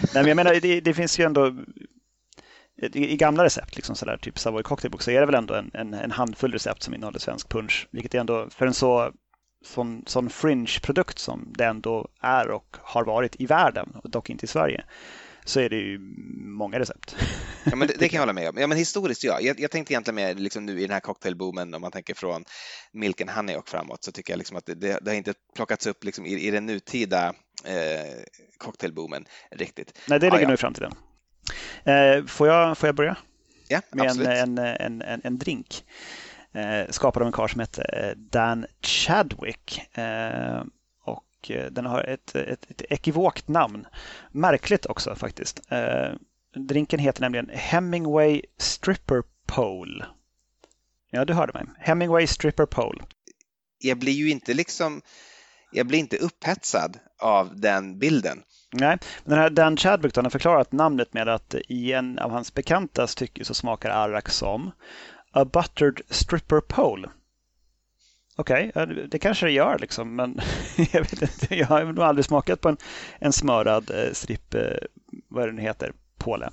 Nej, 0.00 0.10
men 0.14 0.26
jag 0.26 0.36
menar, 0.36 0.60
det, 0.60 0.80
det 0.80 0.94
finns 0.94 1.18
ju 1.18 1.24
ändå 1.24 1.56
i 2.82 3.16
gamla 3.16 3.44
recept, 3.44 3.76
liksom 3.76 3.96
sådär, 3.96 4.16
typ 4.16 4.38
Savoy 4.38 4.62
Cocktailbook, 4.62 5.02
så 5.02 5.10
är 5.10 5.20
det 5.20 5.26
väl 5.26 5.34
ändå 5.34 5.54
en, 5.54 5.70
en, 5.74 5.94
en, 5.94 6.10
handfull 6.10 6.52
recept 6.52 6.82
som 6.82 6.94
innehåller 6.94 7.18
svensk 7.18 7.48
punch. 7.48 7.88
Vilket 7.90 8.14
är 8.14 8.18
ändå, 8.18 8.48
för 8.50 8.66
en 8.66 8.74
så, 8.74 9.12
sån, 9.64 10.02
sån 10.06 10.30
fringe-produkt 10.30 11.18
som 11.18 11.52
det 11.58 11.64
ändå 11.64 12.08
är 12.20 12.50
och 12.50 12.76
har 12.80 13.04
varit 13.04 13.40
i 13.40 13.46
världen, 13.46 13.96
dock 14.04 14.30
inte 14.30 14.44
i 14.44 14.48
Sverige, 14.48 14.84
så 15.44 15.60
är 15.60 15.68
det 15.68 15.76
ju 15.76 15.98
många 16.38 16.78
recept. 16.78 17.16
Ja, 17.64 17.76
men 17.76 17.88
det, 17.88 17.94
det 17.98 18.08
kan 18.08 18.16
jag 18.16 18.22
hålla 18.26 18.32
med 18.32 18.48
om. 18.48 18.56
Ja, 18.58 18.66
men 18.66 18.78
historiskt, 18.78 19.24
ja. 19.24 19.40
Jag, 19.40 19.60
jag 19.60 19.70
tänkte 19.70 19.92
egentligen 19.92 20.14
mer 20.14 20.34
liksom 20.34 20.66
nu 20.66 20.78
i 20.78 20.82
den 20.82 20.90
här 20.90 21.00
cocktailboomen, 21.00 21.74
om 21.74 21.80
man 21.80 21.90
tänker 21.90 22.14
från 22.14 22.44
Milk 22.92 23.20
and 23.20 23.30
Honey 23.30 23.56
och 23.56 23.68
framåt, 23.68 24.04
så 24.04 24.12
tycker 24.12 24.32
jag 24.32 24.38
liksom 24.38 24.56
att 24.56 24.66
det, 24.66 24.74
det, 24.74 24.98
det 25.02 25.10
har 25.10 25.16
inte 25.16 25.34
plockats 25.54 25.86
upp 25.86 26.04
liksom 26.04 26.26
i, 26.26 26.46
i 26.46 26.50
den 26.50 26.66
nutida 26.66 27.34
eh, 27.64 28.22
cocktailboomen 28.58 29.24
riktigt. 29.50 29.98
Nej, 30.08 30.20
det 30.20 30.26
ligger 30.26 30.36
ja, 30.36 30.42
ja. 30.42 30.48
nu 30.48 30.54
i 30.54 30.56
framtiden. 30.56 30.92
Eh, 31.84 32.24
får, 32.24 32.48
jag, 32.48 32.78
får 32.78 32.86
jag 32.88 32.94
börja? 32.94 33.16
Ja, 33.68 33.80
Med 33.90 34.26
en, 34.26 34.58
en, 34.58 35.02
en, 35.02 35.20
en 35.24 35.38
drink. 35.38 35.84
Eh, 36.52 36.90
skapad 36.90 37.22
av 37.22 37.26
en 37.26 37.32
karl 37.32 37.48
som 37.48 37.60
heter 37.60 38.14
Dan 38.16 38.66
Chadwick. 38.82 39.96
Eh, 39.98 40.62
och 41.04 41.50
den 41.70 41.86
har 41.86 42.02
ett, 42.02 42.34
ett, 42.34 42.70
ett 42.70 42.82
ekivokt 42.90 43.48
namn. 43.48 43.86
Märkligt 44.30 44.86
också 44.86 45.14
faktiskt. 45.14 45.60
Drinken 46.54 47.00
heter 47.00 47.20
nämligen 47.20 47.50
Hemingway 47.54 48.42
Stripper 48.58 49.22
Pole. 49.46 50.06
Ja, 51.10 51.24
du 51.24 51.32
hörde 51.32 51.52
mig. 51.52 51.64
Hemingway 51.78 52.26
Stripper 52.26 52.66
Pole. 52.66 53.02
Jag 53.78 53.98
blir 53.98 54.12
ju 54.12 54.30
inte 54.30 54.54
liksom 54.54 55.02
jag 55.72 55.86
blir 55.86 55.98
inte 55.98 56.16
upphetsad 56.16 56.98
av 57.18 57.60
den 57.60 57.98
bilden. 57.98 58.42
Nej, 58.72 58.98
den 59.24 59.38
här 59.38 59.50
Dan 59.50 59.76
Chadwick 59.76 60.16
har 60.16 60.30
förklarat 60.30 60.72
namnet 60.72 61.14
med 61.14 61.28
att 61.28 61.54
i 61.68 61.92
en 61.92 62.18
av 62.18 62.30
hans 62.30 62.54
bekanta 62.54 63.06
stycken 63.06 63.44
så 63.44 63.54
smakar 63.54 63.90
arrak 63.90 64.28
som 64.28 64.70
A 65.32 65.44
buttered 65.44 66.00
stripper 66.10 66.60
pole. 66.60 67.08
Okej, 68.36 68.72
okay, 68.74 69.06
det 69.06 69.18
kanske 69.18 69.46
det 69.46 69.52
gör 69.52 69.78
liksom, 69.78 70.16
men 70.16 70.40
jag 70.76 71.00
vet 71.00 71.22
inte. 71.22 71.56
Jag 71.56 71.66
har 71.66 71.84
nog 71.84 72.00
aldrig 72.00 72.24
smakat 72.24 72.60
på 72.60 72.68
en, 72.68 72.76
en 73.18 73.32
smörad 73.32 73.90
eh, 73.90 74.12
stripp, 74.12 74.54
eh, 74.54 74.62
vad 75.28 75.48
det 75.48 75.52
nu 75.52 75.62
heter, 75.62 75.92
påle. 76.18 76.50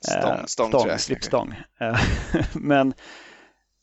Stång, 0.00 0.46
stång, 0.46 0.68
stång 0.68 0.98
strippstång. 0.98 1.54
men 2.52 2.94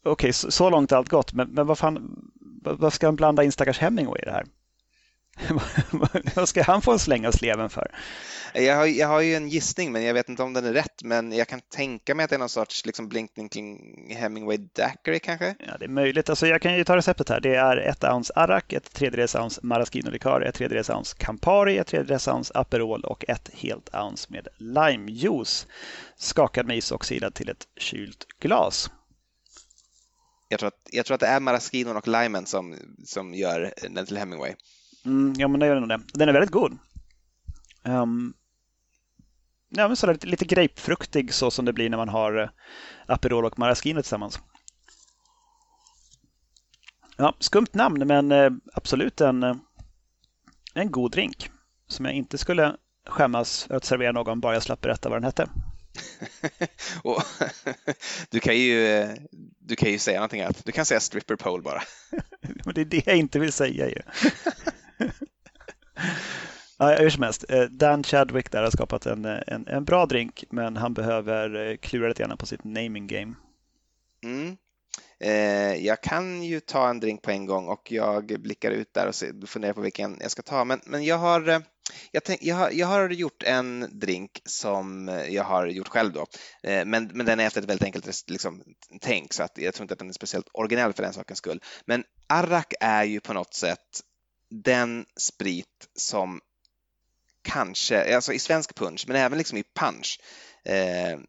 okej, 0.06 0.12
okay, 0.12 0.34
så, 0.34 0.51
så, 0.51 0.70
långt 0.70 0.92
är 0.92 0.96
allt 0.96 1.10
gott, 1.10 1.34
men, 1.34 1.50
men 1.50 1.68
vad 1.68 1.77
fan, 1.77 2.20
vad 2.63 2.94
ska 2.94 3.08
han 3.08 3.15
blanda 3.15 3.44
in 3.44 3.51
stackars 3.51 3.80
Hemingway 3.80 4.22
i 4.22 4.25
det 4.25 4.32
här? 4.32 4.46
Vad 6.36 6.50
ska 6.50 6.63
han 6.63 6.82
få 6.82 6.92
en 6.92 7.00
släng 7.00 7.28
av 7.28 7.32
sleven 7.32 7.70
för? 7.70 7.92
Jag 8.54 8.75
har, 8.75 8.86
jag 8.86 9.08
har 9.08 9.22
ju 9.22 9.36
en 9.36 9.50
gissning, 9.50 9.92
men 9.92 10.04
jag 10.04 10.13
vet 10.13 10.30
inte 10.30 10.44
om 10.44 10.54
den 10.54 10.66
är 10.66 10.74
rätt. 10.74 11.04
Men 11.04 11.32
jag 11.32 11.48
kan 11.48 11.62
tänka 11.62 12.16
mig 12.16 12.24
att 12.24 12.30
det 12.30 12.36
är 12.36 12.40
någon 12.40 12.50
sorts 12.50 12.86
liksom, 12.86 13.10
blinkning 13.10 13.50
kring 13.50 13.78
Hemingway 14.16 14.58
Daiquiri 14.58 15.20
kanske? 15.20 15.56
Ja, 15.60 15.78
det 15.80 15.86
är 15.86 15.90
möjligt. 15.90 16.30
Alltså, 16.30 16.48
jag 16.48 16.62
kan 16.62 16.78
ju 16.78 16.84
ta 16.84 16.98
receptet 16.98 17.30
här. 17.30 17.40
Det 17.40 17.56
är 17.56 17.78
ett 17.78 18.04
ounce 18.04 18.34
Arak, 18.36 18.74
ett 18.74 18.94
tredjedels 18.94 19.36
ounce 19.36 19.62
Maraschino-likör, 19.63 20.42
ett 20.42 20.56
tredjedels 20.56 20.90
ounce 20.90 21.16
Campari, 21.20 21.78
ett 21.78 21.88
tredjedels 21.88 22.28
ounce 22.28 22.52
Aperol 22.56 23.04
och 23.04 23.25
ett 23.28 23.50
helt 23.54 23.96
ounce 23.96 24.28
med 24.30 24.48
limejuice. 24.58 25.68
Skakad 26.18 26.66
med 26.66 26.78
is 26.78 26.92
och 26.92 27.06
silad 27.06 27.34
till 27.34 27.50
ett 27.50 27.68
kylt 27.78 28.25
glas. 28.40 28.92
Jag 30.50 30.60
tror, 30.60 30.68
att, 30.68 30.88
jag 30.92 31.06
tror 31.06 31.16
att 31.16 31.22
det 31.22 31.28
är 31.28 31.40
Maraschino 31.40 31.98
och 31.98 32.08
limen 32.08 32.46
som, 32.46 32.78
som 33.06 33.34
gör 33.34 33.74
den 33.90 34.06
till 34.06 34.18
Hemingway. 34.18 34.54
Mm, 35.05 35.33
ja, 35.38 35.48
men 35.48 35.60
det 35.60 35.65
gör 35.65 35.79
nog 35.79 35.89
det. 35.89 36.01
Den 36.13 36.29
är 36.29 36.33
väldigt 36.33 36.51
god. 36.51 36.77
Um, 37.83 38.33
ja, 39.69 39.88
men 39.88 39.95
sådär, 39.95 40.13
lite, 40.13 40.27
lite 40.27 40.45
grapefruktig 40.45 41.33
så 41.33 41.51
som 41.51 41.65
det 41.65 41.74
blir 41.74 41.89
när 41.89 41.98
man 41.98 42.10
har 42.10 42.39
uh, 42.39 42.50
Aperol 43.05 43.45
och 43.45 43.60
Maraschino 43.60 44.01
tillsammans. 44.01 44.39
Ja, 47.17 47.36
skumt 47.39 47.74
namn, 47.74 48.07
men 48.07 48.31
uh, 48.31 48.51
absolut 48.74 49.22
en, 49.22 49.43
uh, 49.43 49.55
en 50.74 50.91
god 50.91 51.12
drink 51.12 51.50
som 51.88 52.05
jag 52.05 52.13
inte 52.13 52.38
skulle 52.38 52.75
skämmas 53.07 53.67
att 53.69 53.83
servera 53.83 54.12
någon 54.12 54.39
bara 54.39 54.53
jag 54.53 54.63
slapp 54.63 54.81
berätta 54.81 55.10
vad 55.10 55.17
den 55.17 55.24
hette. 55.24 55.50
du, 58.29 58.39
kan 58.39 58.57
ju, 58.57 59.07
du 59.60 59.75
kan 59.75 59.91
ju 59.91 60.00
säga 60.00 60.17
någonting 60.19 60.41
annat. 60.41 60.65
Du 60.65 60.72
kan 60.72 60.86
säga 60.86 61.00
stripper 61.00 61.36
pole 61.36 61.63
bara. 61.63 61.81
Men 62.65 62.74
det 62.74 62.81
är 62.81 62.86
det 62.86 63.07
jag 63.07 63.17
inte 63.17 63.39
vill 63.39 63.53
säga 63.53 63.89
ju. 63.89 64.01
Ja, 66.77 66.95
hur 66.95 67.10
som 67.10 67.24
helst, 67.24 67.45
eh, 67.50 67.62
Dan 67.62 68.03
Chadwick 68.03 68.51
där 68.51 68.63
har 68.63 68.72
skapat 68.72 69.05
en, 69.05 69.25
en, 69.25 69.67
en 69.67 69.86
bra 69.86 70.05
drink 70.05 70.43
men 70.50 70.77
han 70.77 70.93
behöver 70.93 71.69
eh, 71.69 71.77
klura 71.77 72.07
lite 72.07 72.24
grann 72.24 72.38
på 72.38 72.45
sitt 72.45 72.63
naming 72.63 73.07
game. 73.07 73.36
Mm. 74.24 74.57
Eh, 75.19 75.86
jag 75.86 76.01
kan 76.03 76.43
ju 76.43 76.60
ta 76.60 76.89
en 76.89 77.00
drink 77.00 77.22
på 77.22 77.31
en 77.31 77.45
gång 77.45 77.67
och 77.67 77.91
jag 77.91 78.25
blickar 78.25 78.72
ut 78.72 78.93
där 78.93 79.07
och 79.07 79.50
funderar 79.50 79.74
på 79.74 79.81
vilken 79.81 80.17
jag 80.22 80.31
ska 80.31 80.41
ta. 80.41 80.65
Men, 80.65 80.81
men 80.86 81.03
jag, 81.03 81.17
har, 81.17 81.50
eh, 81.50 81.60
jag, 82.12 82.24
tänk, 82.24 82.43
jag, 82.43 82.55
har, 82.55 82.72
jag 82.72 82.88
har 82.88 83.10
gjort 83.10 83.43
en 83.43 84.00
drink 84.00 84.41
som 84.45 85.07
jag 85.29 85.43
har 85.43 85.67
gjort 85.67 85.88
själv 85.88 86.13
då. 86.13 86.25
Eh, 86.63 86.86
men, 86.86 87.12
men 87.13 87.25
den 87.25 87.39
är 87.39 87.48
efter 87.48 87.62
ett 87.62 87.69
väldigt 87.69 87.86
enkelt 87.86 88.29
liksom, 88.29 88.63
tänk 89.01 89.33
så 89.33 89.43
att 89.43 89.57
jag 89.57 89.74
tror 89.74 89.83
inte 89.83 89.93
att 89.93 90.00
den 90.00 90.10
är 90.10 90.13
speciellt 90.13 90.48
originell 90.53 90.93
för 90.93 91.03
den 91.03 91.13
sakens 91.13 91.38
skull. 91.38 91.62
Men 91.86 92.03
arrak 92.29 92.74
är 92.79 93.03
ju 93.03 93.19
på 93.19 93.33
något 93.33 93.53
sätt 93.53 94.01
den 94.53 95.05
sprit 95.17 95.89
som 95.95 96.41
kanske, 97.41 98.15
alltså 98.15 98.33
i 98.33 98.39
svensk 98.39 98.75
punch, 98.75 99.03
men 99.07 99.15
även 99.15 99.38
liksom 99.38 99.57
i 99.57 99.63
punch, 99.75 100.19
eh, 100.65 101.19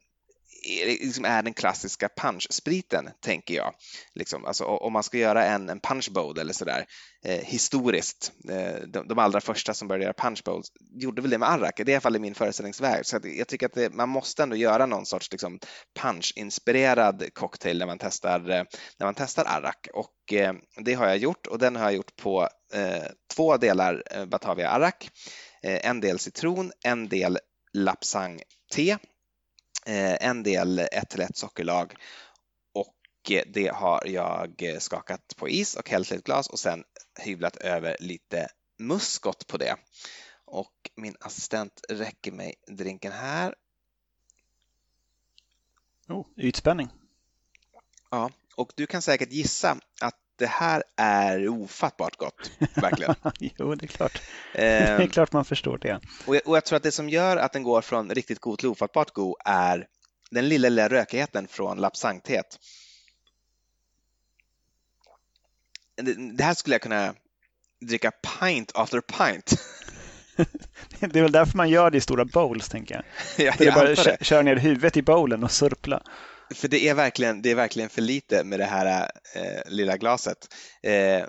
liksom 1.00 1.25
är 1.25 1.42
den 1.42 1.54
klassiska 1.54 2.09
punchspriten, 2.16 3.11
tänker 3.21 3.54
jag. 3.54 3.75
Liksom, 4.14 4.44
alltså, 4.44 4.64
om 4.64 4.92
man 4.92 5.02
ska 5.02 5.18
göra 5.18 5.44
en, 5.44 5.68
en 5.68 5.80
punch 5.80 6.11
bowl 6.12 6.38
eller 6.38 6.52
sådär, 6.52 6.87
eh, 7.25 7.44
historiskt, 7.44 8.33
eh, 8.50 8.88
de, 8.88 9.09
de, 9.09 9.18
allra 9.18 9.40
första 9.40 9.75
som 9.75 9.88
började 9.88 10.04
göra 10.04 10.14
punch 10.28 10.42
bowls 10.44 10.73
gjorde 11.00 11.23
väl 11.23 11.30
det 11.30 11.38
med 11.38 11.50
arrak, 11.50 11.76
det 11.76 11.83
är 11.83 11.88
i 11.88 11.94
alla 11.94 12.00
fall 12.00 12.16
i 12.16 12.18
min 12.18 12.35
föreställningsväg. 12.35 13.06
Så 13.06 13.21
jag 13.23 13.49
tycker 13.49 13.66
att 13.66 13.75
det, 13.75 13.94
man 13.94 14.09
måste 14.09 14.42
ändå 14.42 14.56
göra 14.56 14.87
någon 14.87 15.06
sorts 15.06 15.33
liksom, 15.33 15.59
punch-inspirerad 16.00 17.35
cocktail 17.35 17.78
när 17.78 17.87
man 17.87 17.99
testar, 17.99 18.50
eh, 18.50 18.64
när 18.99 19.06
man 19.06 19.14
testar 19.14 19.44
arrak. 19.44 19.88
Och 19.92 20.33
eh, 20.33 20.54
det 20.85 20.94
har 20.94 21.06
jag 21.06 21.18
gjort 21.18 21.47
och 21.47 21.59
den 21.59 21.76
har 21.76 21.85
jag 21.85 21.94
gjort 21.94 22.16
på 22.16 22.49
eh, 22.75 23.06
två 23.35 23.56
delar 23.56 24.02
eh, 24.11 24.25
Batavia 24.25 24.71
arrak. 24.71 25.11
Eh, 25.62 25.90
en 25.90 26.00
del 26.00 26.18
citron, 26.18 26.73
en 26.85 27.09
del 27.09 27.38
lapsang-te 27.73 28.99
en 29.84 30.42
del 30.42 30.78
1 30.78 31.08
till 31.10 31.20
1 31.20 31.36
sockerlag 31.36 31.94
och 32.72 33.32
det 33.46 33.74
har 33.74 34.06
jag 34.06 34.62
skakat 34.78 35.36
på 35.36 35.48
is 35.48 35.74
och 35.76 35.90
hällt 35.90 36.12
i 36.12 36.14
ett 36.14 36.24
glas 36.24 36.48
och 36.48 36.58
sen 36.58 36.84
hyvlat 37.20 37.56
över 37.56 37.96
lite 38.00 38.48
muskot 38.78 39.46
på 39.46 39.56
det. 39.56 39.76
Och 40.44 40.90
min 40.94 41.16
assistent 41.20 41.80
räcker 41.88 42.32
mig 42.32 42.54
drinken 42.66 43.12
här. 43.12 43.54
Oh, 46.08 46.26
ytspänning. 46.36 46.88
Ja, 48.10 48.30
och 48.56 48.72
du 48.76 48.86
kan 48.86 49.02
säkert 49.02 49.32
gissa 49.32 49.78
att 50.00 50.18
det 50.36 50.46
här 50.46 50.82
är 50.96 51.48
ofattbart 51.48 52.16
gott, 52.16 52.50
verkligen. 52.74 53.14
jo, 53.40 53.74
det 53.74 53.86
är 53.86 53.88
klart. 53.88 54.22
det 54.52 54.62
är 54.62 55.00
ehm, 55.00 55.08
klart 55.08 55.32
man 55.32 55.44
förstår 55.44 55.78
det. 55.78 56.00
Och 56.26 56.36
jag, 56.36 56.48
och 56.48 56.56
jag, 56.56 56.64
tror 56.64 56.76
att 56.76 56.82
det 56.82 56.92
som 56.92 57.08
gör 57.08 57.36
att 57.36 57.52
den 57.52 57.62
går 57.62 57.80
från 57.80 58.10
riktigt 58.10 58.38
god 58.38 58.58
till 58.58 58.68
ofattbart 58.68 59.10
god 59.10 59.36
är 59.44 59.86
den 60.30 60.48
lilla, 60.48 60.68
lilla 60.68 60.88
rökigheten 60.88 61.48
från 61.48 61.78
lapsangteet. 61.78 62.58
Det, 65.96 66.36
det 66.36 66.44
här 66.44 66.54
skulle 66.54 66.74
jag 66.74 66.82
kunna 66.82 67.14
dricka 67.80 68.10
pint 68.40 68.72
after 68.74 69.00
pint. 69.00 69.54
det 71.00 71.18
är 71.18 71.22
väl 71.22 71.32
därför 71.32 71.56
man 71.56 71.70
gör 71.70 71.90
det 71.90 71.98
i 71.98 72.00
stora 72.00 72.24
bowls, 72.24 72.68
tänker 72.68 72.94
jag. 72.94 73.04
ja, 73.36 73.44
jag 73.44 73.58
det 73.58 73.66
är 73.66 73.96
bara 73.96 74.16
köra 74.24 74.42
ner 74.42 74.56
huvudet 74.56 74.96
i 74.96 75.02
bowlen 75.02 75.44
och 75.44 75.50
surpla. 75.50 76.02
För 76.54 76.68
det 76.68 76.88
är 76.88 76.94
verkligen, 76.94 77.42
det 77.42 77.50
är 77.50 77.54
verkligen 77.54 77.88
för 77.88 78.02
lite 78.02 78.44
med 78.44 78.61
det 78.61 78.64
här 78.64 79.11
eh, 79.34 79.73
lilla 79.73 79.96
glaset. 79.96 80.54
Eh, 80.82 81.26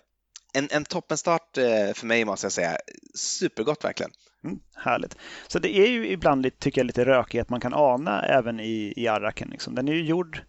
en, 0.54 0.68
en 0.72 0.86
toppenstart 0.86 1.58
eh, 1.58 1.94
för 1.94 2.06
mig 2.06 2.26
måste 2.26 2.46
jag 2.46 2.52
säga. 2.52 2.78
Supergott 3.16 3.84
verkligen. 3.84 4.12
Mm, 4.44 4.60
härligt. 4.76 5.18
Så 5.48 5.60
det 5.60 5.78
är 5.78 5.88
ju 5.88 6.08
ibland 6.08 6.42
lite, 6.42 6.58
tycker 6.58 6.82
jag, 6.82 6.86
lite 6.86 7.06
rökighet 7.06 7.50
man 7.50 7.60
kan 7.60 7.74
ana 7.74 8.26
även 8.26 8.60
i, 8.60 8.94
i 8.96 9.08
arraken. 9.08 9.50
Liksom. 9.52 9.76
Den 9.76 9.88
är 9.88 9.94
ju 9.94 10.06
gjord 10.06 10.42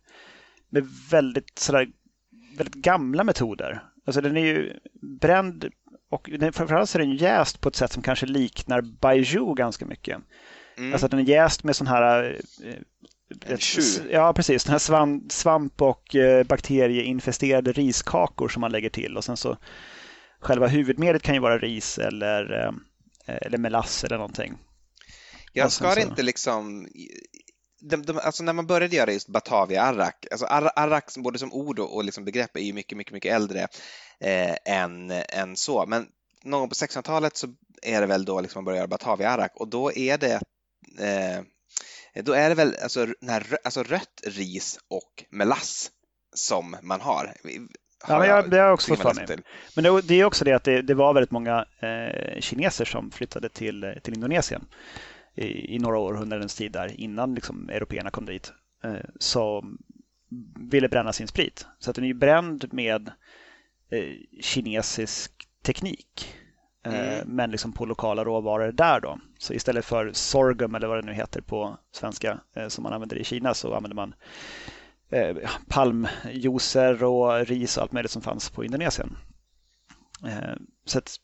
med 0.71 0.89
väldigt, 1.11 1.59
sådär, 1.59 1.89
väldigt 2.57 2.75
gamla 2.75 3.25
metoder. 3.25 3.83
Alltså 4.07 4.21
den 4.21 4.37
är 4.37 4.45
ju 4.45 4.73
bränd 5.21 5.71
och 6.11 6.31
den, 6.39 6.53
framförallt 6.53 6.91
så 6.91 6.99
är 6.99 7.03
den 7.03 7.17
jäst 7.17 7.61
på 7.61 7.69
ett 7.69 7.77
sätt 7.77 7.93
som 7.93 8.03
kanske 8.03 8.27
liknar 8.27 8.81
Baijiu 8.81 9.55
ganska 9.55 9.87
mycket. 9.87 10.19
Mm. 10.79 10.93
Alltså 10.93 11.05
att 11.05 11.11
den 11.11 11.21
är 11.21 11.25
jäst 11.25 11.65
med 11.65 11.77
sån 11.77 11.87
här 11.87 12.41
eh, 13.47 13.59
Ja, 14.11 14.33
precis. 14.33 14.65
Den 14.65 14.73
här 14.73 14.79
svamp, 14.79 15.33
svamp 15.33 15.83
och 15.83 16.15
eh, 16.15 16.45
bakterieinfesterade 16.45 17.73
riskakor 17.73 18.49
som 18.49 18.61
man 18.61 18.73
lägger 18.73 18.91
till 18.91 19.17
och 19.17 19.25
sen 19.25 19.37
så 19.37 19.59
själva 20.41 20.67
huvudmedlet 20.67 21.23
kan 21.23 21.35
ju 21.35 21.41
vara 21.41 21.59
ris 21.59 21.99
eller, 21.99 22.65
eh, 23.27 23.37
eller 23.43 23.59
melass 23.59 24.05
eller 24.05 24.17
någonting. 24.17 24.59
Jag 25.53 25.73
ska 25.73 25.95
det 25.95 26.03
inte 26.03 26.23
liksom 26.23 26.89
de, 27.81 28.03
de, 28.03 28.19
alltså 28.19 28.45
när 28.45 28.53
man 28.53 28.67
började 28.67 28.97
göra 28.97 29.13
just 29.13 29.29
Batavia 29.29 29.83
Arrak, 29.83 30.27
alltså 30.31 30.47
Ar 30.47 30.71
Arrak 30.77 31.17
både 31.17 31.39
som 31.39 31.53
ord 31.53 31.79
och, 31.79 31.97
och 31.97 32.05
liksom 32.05 32.25
begrepp 32.25 32.57
är 32.57 32.61
ju 32.61 32.73
mycket, 32.73 32.99
mycket, 32.99 33.13
mycket 33.13 33.35
äldre 33.35 33.69
eh, 34.21 34.55
än, 34.65 35.11
än 35.11 35.57
så. 35.57 35.87
Men 35.87 36.07
någon 36.43 36.61
gång 36.61 36.69
på 36.69 36.75
1600-talet 36.75 37.37
så 37.37 37.47
är 37.83 38.01
det 38.01 38.07
väl 38.07 38.25
då 38.25 38.41
liksom 38.41 38.59
man 38.59 38.65
börjar 38.65 38.77
göra 38.77 38.89
Batavia 38.89 39.31
Arrak 39.31 39.53
och 39.55 39.69
då 39.69 39.93
är 39.93 40.19
det 40.19 40.41
eh, 40.99 41.43
då 42.23 42.33
är 42.33 42.49
det 42.49 42.55
väl 42.55 42.75
alltså, 42.83 43.07
här, 43.29 43.59
alltså 43.65 43.83
rött 43.83 44.23
ris 44.27 44.79
och 44.89 45.25
melass 45.31 45.91
som 46.35 46.77
man 46.83 47.01
har. 47.01 47.35
Ja, 48.09 48.19
men 48.19 48.29
jag, 48.29 48.51
det 48.51 48.57
har 48.57 48.65
jag 48.65 48.75
också 48.75 48.97
fått 48.97 49.03
för 49.03 49.15
mig. 49.15 49.39
Men 49.75 49.85
det, 49.85 50.03
det, 50.03 50.21
är 50.21 50.25
också 50.25 50.45
det 50.45 50.53
att 50.53 50.65
det, 50.65 50.83
det 50.83 50.95
var 50.95 51.15
väldigt 51.15 51.31
många 51.31 51.67
eh, 51.81 52.41
kineser 52.41 52.85
som 52.85 53.11
flyttade 53.11 53.49
till, 53.49 53.95
till 54.03 54.15
Indonesien 54.15 54.65
i, 55.35 55.75
i 55.75 55.79
några 55.79 55.99
århundradens 55.99 56.55
tid 56.55 56.73
där 56.73 57.01
innan 57.01 57.35
liksom, 57.35 57.69
européerna 57.69 58.11
kom 58.11 58.27
dit. 58.27 58.53
Eh, 58.85 59.05
som 59.19 59.79
ville 60.71 60.89
bränna 60.89 61.13
sin 61.13 61.29
sprit. 61.29 61.67
Så 61.79 61.91
att 61.91 61.97
den 61.97 62.05
är 62.05 62.15
bränd 62.15 62.73
med 62.73 63.13
eh, 63.91 64.41
kinesisk 64.41 65.33
teknik. 65.63 66.37
Eh, 66.87 67.15
mm. 67.15 67.29
Men 67.29 67.51
liksom 67.51 67.73
på 67.73 67.87
lokala 67.87 68.25
råvaror 68.25 68.73
där 68.73 69.01
då. 69.01 69.19
Så 69.39 69.55
istället 69.55 69.85
för 69.85 70.11
sorghum 70.13 70.75
eller 70.75 70.87
vad 70.87 70.99
det 70.99 71.07
nu 71.07 71.13
heter 71.13 71.41
på 71.41 71.77
svenska 71.93 72.41
eh, 72.57 72.69
som 72.69 72.83
man 72.83 72.93
använder 72.93 73.17
i 73.17 73.25
Kina 73.25 73.55
så 73.55 73.75
använder 73.75 73.97
man 73.97 74.15
eh, 75.11 75.37
palmjuicer 75.69 77.05
och 77.05 77.47
ris 77.47 77.77
och 77.77 77.83
allt 77.83 77.93
möjligt 77.93 78.11
som 78.11 78.23
fanns 78.23 78.51
på 78.51 78.65
Indonesien. 78.65 79.17
Så 80.85 80.99
att 80.99 81.17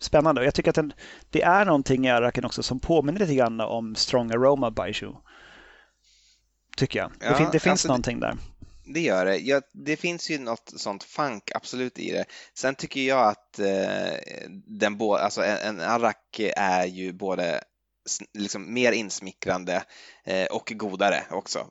spännande. 0.00 0.40
Och 0.40 0.46
jag 0.46 0.54
tycker 0.54 0.70
att 0.70 0.74
den, 0.74 0.92
det 1.30 1.42
är 1.42 1.64
någonting 1.64 2.06
i 2.06 2.10
araken 2.10 2.44
också 2.44 2.62
som 2.62 2.80
påminner 2.80 3.20
lite 3.20 3.34
grann 3.34 3.60
om 3.60 3.94
Strong 3.94 4.30
Aroma 4.30 4.70
Baiju. 4.70 5.12
Tycker 6.76 6.98
jag. 6.98 7.10
Ja, 7.20 7.28
det, 7.28 7.34
fin, 7.34 7.48
det 7.52 7.58
finns 7.58 7.72
alltså, 7.72 7.88
någonting 7.88 8.20
där. 8.20 8.34
Det 8.94 9.00
gör 9.00 9.24
det. 9.24 9.36
Ja, 9.36 9.60
det 9.72 9.96
finns 9.96 10.30
ju 10.30 10.38
något 10.38 10.72
sånt 10.76 11.04
funk 11.04 11.50
absolut 11.54 11.98
i 11.98 12.12
det. 12.12 12.24
Sen 12.54 12.74
tycker 12.74 13.00
jag 13.00 13.28
att 13.28 13.58
eh, 13.58 14.46
den 14.66 15.00
alltså 15.00 15.42
en, 15.42 15.56
en 15.56 15.80
arak 15.80 16.40
är 16.56 16.86
ju 16.86 17.12
både 17.12 17.60
liksom 18.38 18.74
mer 18.74 18.92
insmickrande 18.92 19.82
eh, 20.24 20.46
och 20.46 20.72
godare 20.76 21.22
också. 21.30 21.66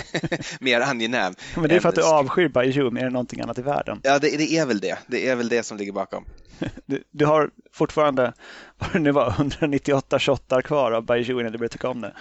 mer 0.60 0.80
angenäm. 0.80 1.34
Men 1.56 1.68
det 1.68 1.76
är 1.76 1.80
för 1.80 1.88
att 1.88 1.94
du 1.94 2.04
avskyr 2.04 2.48
Baijiu 2.48 2.90
mer 2.90 3.04
än 3.04 3.12
någonting 3.12 3.40
annat 3.40 3.58
i 3.58 3.62
världen. 3.62 4.00
Ja, 4.02 4.18
det, 4.18 4.36
det, 4.36 4.56
är 4.56 4.66
väl 4.66 4.80
det. 4.80 4.98
Det 5.06 5.28
är 5.28 5.36
väl 5.36 5.48
det 5.48 5.62
som 5.62 5.76
ligger 5.76 5.92
bakom. 5.92 6.24
Du, 6.86 7.04
du 7.10 7.26
har 7.26 7.50
fortfarande, 7.72 8.32
vad 8.78 8.92
det 8.92 8.98
nu 8.98 9.12
var, 9.12 9.30
198 9.30 10.18
shottar 10.18 10.62
kvar 10.62 10.92
av 10.92 11.04
Baijiu 11.04 11.40
innan 11.40 11.52
du 11.52 11.58
började 11.58 11.72
tycka 11.72 11.88
om 11.88 12.00
det. 12.00 12.14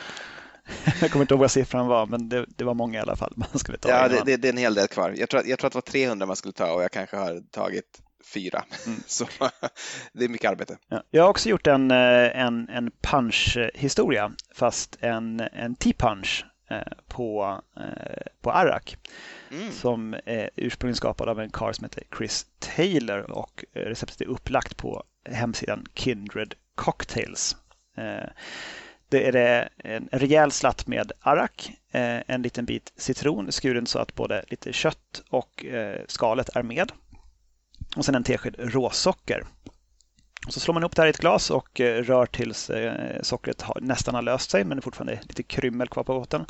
Jag 1.02 1.12
kommer 1.12 1.24
inte 1.24 1.34
ihåg 1.34 1.42
vad 1.42 1.52
siffran 1.52 1.88
var, 1.88 2.06
men 2.06 2.30
det, 2.30 2.46
det, 2.48 2.64
var 2.64 2.74
många 2.74 3.00
i 3.00 3.02
alla 3.02 3.16
fall 3.16 3.34
man 3.36 3.60
skulle 3.60 3.78
ta. 3.78 3.90
Ja, 3.90 4.08
det, 4.08 4.22
det, 4.26 4.38
det, 4.38 4.48
är 4.48 4.54
en 4.54 4.58
hel 4.58 4.74
del 4.74 4.88
kvar. 4.88 5.14
Jag 5.18 5.30
tror, 5.30 5.46
jag 5.46 5.60
tror 5.60 5.68
att 5.68 5.74
det 5.74 5.78
var 5.78 6.06
300 6.06 6.26
man 6.26 6.36
skulle 6.36 6.52
ta 6.52 6.74
och 6.74 6.84
jag 6.84 6.92
kanske 6.92 7.18
har 7.18 7.42
tagit 7.52 8.02
fyra. 8.24 8.64
Mm. 8.86 9.00
Så 9.08 9.28
det 10.14 10.26
är 10.26 10.30
mycket 10.30 10.52
arbete. 10.52 10.78
Ja. 10.88 11.04
Jag 11.10 11.24
har 11.24 11.30
också 11.30 11.50
gjort 11.50 11.68
en, 11.68 11.92
eh, 11.92 12.40
en, 12.40 12.70
en 12.70 12.92
punch-historia, 13.02 14.32
fast 14.56 14.98
en, 15.00 15.40
en 15.40 15.76
T-punch 15.76 16.46
eh, 16.70 16.78
på, 17.08 17.60
eh, 17.78 18.32
på 18.42 18.52
Arak. 18.52 18.98
Mm. 19.52 19.72
Som 19.72 20.14
är 20.26 20.50
ursprungligen 20.56 20.96
skapad 20.96 21.30
av 21.30 21.40
en 21.40 21.50
karl 21.50 21.74
som 21.74 21.84
heter 21.84 22.04
Chris 22.18 22.46
Taylor 22.60 23.32
och 23.32 23.66
receptet 23.74 24.22
är 24.22 24.26
upplagt 24.26 24.78
på 24.78 25.04
hemsidan 25.30 25.86
Kindred 25.94 26.54
Cocktails. 26.76 27.56
Det 29.14 29.28
är 29.28 29.70
en 29.78 30.10
rejäl 30.12 30.52
slatt 30.52 30.88
med 30.88 31.12
arak, 31.22 31.72
eh, 31.92 32.22
en 32.28 32.42
liten 32.42 32.66
bit 32.66 32.94
citron 32.96 33.52
skuren 33.52 33.88
så 33.88 34.00
att 34.00 34.16
både 34.16 34.44
lite 34.48 34.74
kött 34.74 35.24
och 35.30 35.66
eh, 35.66 36.02
skalet 36.08 36.56
är 36.56 36.64
med 36.64 36.92
och 37.96 38.06
sen 38.06 38.16
en 38.16 38.24
tesked 38.24 38.56
råsocker. 38.60 39.44
Så 40.50 40.60
slår 40.60 40.74
man 40.74 40.84
ihop 40.84 40.96
det 40.96 41.02
här 41.02 41.08
i 41.08 41.10
ett 41.10 41.18
glas 41.18 41.52
och 41.52 41.82
eh, 41.82 42.04
rör 42.04 42.26
tills 42.26 42.72
sockret 43.22 43.66
nästan 43.82 44.16
har 44.16 44.22
löst 44.22 44.52
sig 44.52 44.64
men 44.64 44.78
det 44.78 44.80
är 44.80 44.84
fortfarande 44.84 45.20
lite 45.24 45.44
krymmel 45.44 45.88
kvar 45.88 46.04
på 46.04 46.20
botten. 46.20 46.46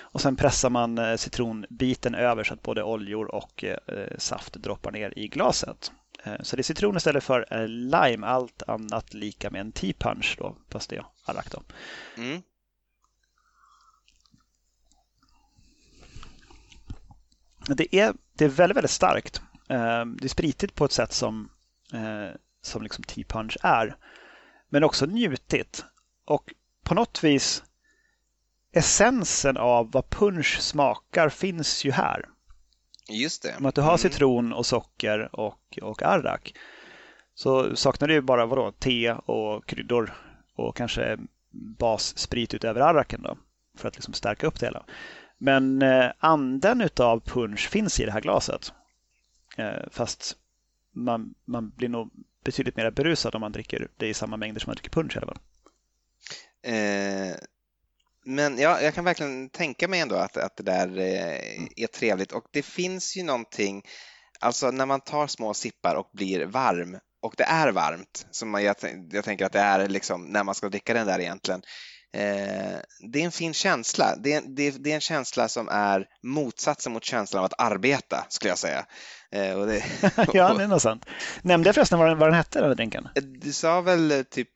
Och 0.00 0.20
sen 0.20 0.36
pressar 0.36 0.70
man 0.70 1.18
citronbiten 1.18 2.14
över 2.14 2.44
så 2.44 2.54
att 2.54 2.62
både 2.62 2.82
oljor 2.82 3.34
och 3.34 3.64
saft 4.18 4.54
droppar 4.54 4.92
ner 4.92 5.18
i 5.18 5.28
glaset. 5.28 5.92
Så 6.40 6.56
det 6.56 6.60
är 6.60 6.64
citron 6.64 6.96
istället 6.96 7.24
för 7.24 7.66
lime, 7.66 8.26
allt 8.26 8.62
annat 8.66 9.14
lika 9.14 9.50
med 9.50 9.60
en 9.60 9.72
tea 9.72 9.92
punch 9.98 10.36
då, 10.38 10.56
fast 10.70 10.90
det 10.90 10.96
är 10.96 11.06
arrak 11.24 11.50
då. 11.50 11.62
Mm. 12.16 12.42
Det, 17.68 17.96
är, 17.96 18.14
det 18.32 18.44
är 18.44 18.48
väldigt, 18.48 18.76
väldigt 18.76 18.90
starkt. 18.90 19.42
Ehm, 19.68 20.16
det 20.16 20.24
är 20.24 20.28
spritigt 20.28 20.74
på 20.74 20.84
ett 20.84 20.92
sätt 20.92 21.12
som, 21.12 21.50
eh, 21.92 22.36
som 22.62 22.82
liksom 22.82 23.04
Tea 23.04 23.24
Punch 23.28 23.56
är. 23.62 23.96
Men 24.68 24.84
också 24.84 25.06
njutigt. 25.06 25.84
Och 26.24 26.54
på 26.82 26.94
något 26.94 27.24
vis 27.24 27.64
essensen 28.72 29.56
av 29.56 29.90
vad 29.90 30.10
punch 30.10 30.58
smakar 30.60 31.28
finns 31.28 31.84
ju 31.84 31.92
här. 31.92 32.28
Just 33.08 33.42
det. 33.42 33.56
Om 33.58 33.66
att 33.66 33.74
du 33.74 33.80
har 33.80 33.88
mm. 33.88 33.98
citron 33.98 34.52
och 34.52 34.66
socker 34.66 35.28
och, 35.32 35.78
och 35.82 36.02
arrak 36.02 36.54
så 37.34 37.76
saknar 37.76 38.08
du 38.08 38.20
bara 38.20 38.46
vadå, 38.46 38.72
te 38.72 39.12
och 39.12 39.66
kryddor 39.66 40.14
och 40.54 40.76
kanske 40.76 41.18
bassprit 41.50 42.54
utöver 42.54 42.80
arraken 42.80 43.22
då, 43.22 43.36
för 43.76 43.88
att 43.88 43.94
liksom 43.94 44.14
stärka 44.14 44.46
upp 44.46 44.60
det 44.60 44.66
hela. 44.66 44.84
Men 45.38 45.82
eh, 45.82 46.12
anden 46.18 46.80
utav 46.80 47.20
punch 47.20 47.68
finns 47.68 48.00
i 48.00 48.04
det 48.04 48.12
här 48.12 48.20
glaset. 48.20 48.72
Eh, 49.56 49.82
fast 49.90 50.36
man, 50.92 51.34
man 51.44 51.70
blir 51.70 51.88
nog 51.88 52.10
betydligt 52.44 52.76
mer 52.76 52.90
berusad 52.90 53.34
om 53.34 53.40
man 53.40 53.52
dricker 53.52 53.88
det 53.96 54.08
i 54.08 54.14
samma 54.14 54.36
mängder 54.36 54.60
som 54.60 54.70
man 54.70 54.74
dricker 54.74 54.90
punch 54.90 55.16
i 55.16 55.18
alla 55.18 55.26
fall. 55.26 55.40
Eh, 56.62 57.36
men 58.24 58.58
ja, 58.58 58.80
jag 58.80 58.94
kan 58.94 59.04
verkligen 59.04 59.50
tänka 59.50 59.88
mig 59.88 60.00
ändå 60.00 60.16
att, 60.16 60.36
att 60.36 60.56
det 60.56 60.62
där 60.62 60.98
eh, 60.98 61.66
är 61.76 61.86
trevligt 61.86 62.32
och 62.32 62.44
det 62.52 62.62
finns 62.62 63.16
ju 63.16 63.22
någonting, 63.22 63.82
alltså 64.40 64.70
när 64.70 64.86
man 64.86 65.00
tar 65.00 65.26
små 65.26 65.54
sippar 65.54 65.94
och 65.94 66.10
blir 66.12 66.46
varm 66.46 66.98
och 67.22 67.34
det 67.36 67.44
är 67.44 67.72
varmt, 67.72 68.26
som 68.30 68.50
man, 68.50 68.64
jag, 68.64 68.76
jag 69.10 69.24
tänker 69.24 69.46
att 69.46 69.52
det 69.52 69.60
är 69.60 69.88
liksom 69.88 70.24
när 70.24 70.44
man 70.44 70.54
ska 70.54 70.68
dricka 70.68 70.94
den 70.94 71.06
där 71.06 71.20
egentligen, 71.20 71.62
Eh, 72.14 72.78
det 73.12 73.20
är 73.20 73.24
en 73.24 73.32
fin 73.32 73.54
känsla. 73.54 74.16
Det 74.16 74.32
är, 74.32 74.42
det, 74.46 74.70
det 74.70 74.90
är, 74.90 74.94
en 74.94 75.00
känsla 75.00 75.48
som 75.48 75.68
är 75.68 76.06
motsatsen 76.22 76.92
mot 76.92 77.04
känslan 77.04 77.38
av 77.38 77.44
att 77.44 77.60
arbeta, 77.60 78.26
skulle 78.28 78.50
jag 78.50 78.58
säga. 78.58 78.86
Eh, 79.32 79.52
och 79.54 79.66
det, 79.66 79.84
ja, 80.32 80.54
det 80.54 80.64
är 80.64 80.68
nog 80.68 80.80
sant. 80.80 81.04
Nämnde 81.42 81.68
jag 81.68 81.74
förresten 81.74 81.98
vad 81.98 82.08
den, 82.08 82.18
vad 82.18 82.28
den 82.28 82.34
hette, 82.34 82.60
den 82.60 82.76
drinken? 82.76 83.08
Eh, 83.14 83.22
du 83.22 83.52
sa 83.52 83.80
väl 83.80 84.24
typ 84.30 84.50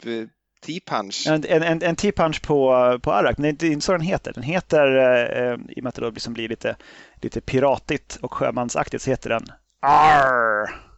T-punch? 0.67 1.27
En, 1.27 1.45
en, 1.45 1.83
en 1.83 1.97
T-punch 1.97 2.43
på, 2.43 2.99
på 3.03 3.13
Arak, 3.13 3.39
men 3.39 3.57
det 3.57 3.67
är 3.67 3.71
inte 3.71 3.87
så 3.87 3.93
den 3.93 4.01
heter. 4.01 4.33
Den 4.33 4.43
heter, 4.43 4.87
eh, 4.87 5.59
i 5.77 5.81
och 5.81 5.83
med 5.83 5.89
att 5.89 5.95
det 5.95 6.01
då 6.01 6.11
liksom 6.11 6.35
blir 6.35 6.49
lite, 6.49 6.77
lite 7.23 7.41
piratigt 7.41 8.19
och 8.21 8.35
sjömansaktigt, 8.35 9.03
så 9.03 9.11
heter 9.11 9.31
den 9.31 9.47
ARR. 9.83 10.89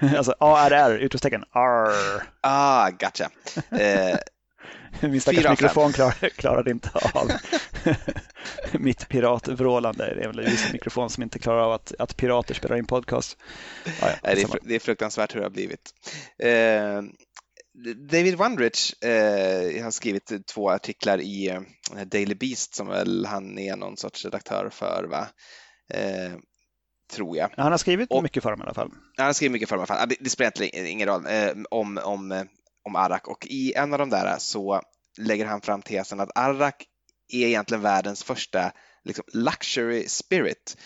alltså 0.16 0.34
ARR, 0.40 0.98
utropstecken 0.98 1.44
ARR. 1.50 2.22
Ah, 2.40 2.90
gotcha. 2.90 3.30
Eh, 3.70 4.18
Min 5.00 5.20
stackars 5.20 5.50
mikrofon 5.50 5.92
klar, 5.92 6.28
klarade 6.28 6.70
inte 6.70 6.90
av 7.14 7.30
mitt 8.72 9.08
piratvrålande. 9.08 10.14
Det 10.14 10.22
är 10.22 10.28
väl 10.28 10.38
en 10.38 10.72
mikrofon 10.72 11.10
som 11.10 11.22
inte 11.22 11.38
klarar 11.38 11.60
av 11.60 11.72
att, 11.72 11.92
att 11.98 12.16
pirater 12.16 12.54
spelar 12.54 12.76
in 12.76 12.86
podcast. 12.86 13.38
Ja, 13.84 13.92
ja, 14.00 14.34
det, 14.34 14.42
är, 14.42 14.58
det 14.62 14.74
är 14.74 14.78
fruktansvärt 14.78 15.34
hur 15.34 15.40
det 15.40 15.46
har 15.46 15.50
blivit. 15.50 15.90
Eh, 16.38 17.02
David 18.10 18.34
Wondrich 18.34 19.04
eh, 19.04 19.84
har 19.84 19.90
skrivit 19.90 20.46
två 20.46 20.70
artiklar 20.70 21.20
i 21.20 21.48
eh, 21.48 22.06
Daily 22.06 22.34
Beast 22.34 22.74
som 22.74 22.86
väl 22.86 23.26
han 23.26 23.58
är 23.58 23.76
någon 23.76 23.96
sorts 23.96 24.24
redaktör 24.24 24.70
för. 24.72 25.04
Va? 25.10 25.28
Eh, 25.94 26.32
tror 27.12 27.36
jag. 27.36 27.50
Han 27.56 27.72
har 27.72 27.78
skrivit 27.78 28.10
och, 28.10 28.22
mycket 28.22 28.42
för 28.42 28.50
dem 28.50 28.60
i 28.60 28.62
alla 28.62 28.74
fall. 28.74 28.90
Han 29.16 29.26
har 29.26 29.32
skrivit 29.32 29.52
mycket 29.52 29.68
för 29.68 29.76
dem 29.76 29.80
i 29.80 29.86
alla 29.88 29.98
fall. 29.98 30.08
Det, 30.08 30.16
det 30.20 30.30
spelar 30.30 30.76
ingen 30.86 31.08
roll 31.08 31.26
eh, 31.26 31.52
om, 31.70 31.98
om 32.04 32.46
om 32.86 32.96
Arak 32.96 33.28
och 33.28 33.46
i 33.46 33.74
en 33.74 33.92
av 33.92 33.98
de 33.98 34.10
där 34.10 34.38
så 34.38 34.82
lägger 35.18 35.46
han 35.46 35.60
fram 35.60 35.82
tesen 35.82 36.20
att 36.20 36.38
Arak 36.38 36.84
är 37.28 37.46
egentligen 37.46 37.82
världens 37.82 38.24
första 38.24 38.72
liksom, 39.04 39.24
luxury 39.32 40.08
spirit. 40.08 40.76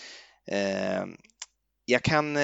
Eh, 0.47 1.05
jag 1.85 2.03
kan, 2.03 2.37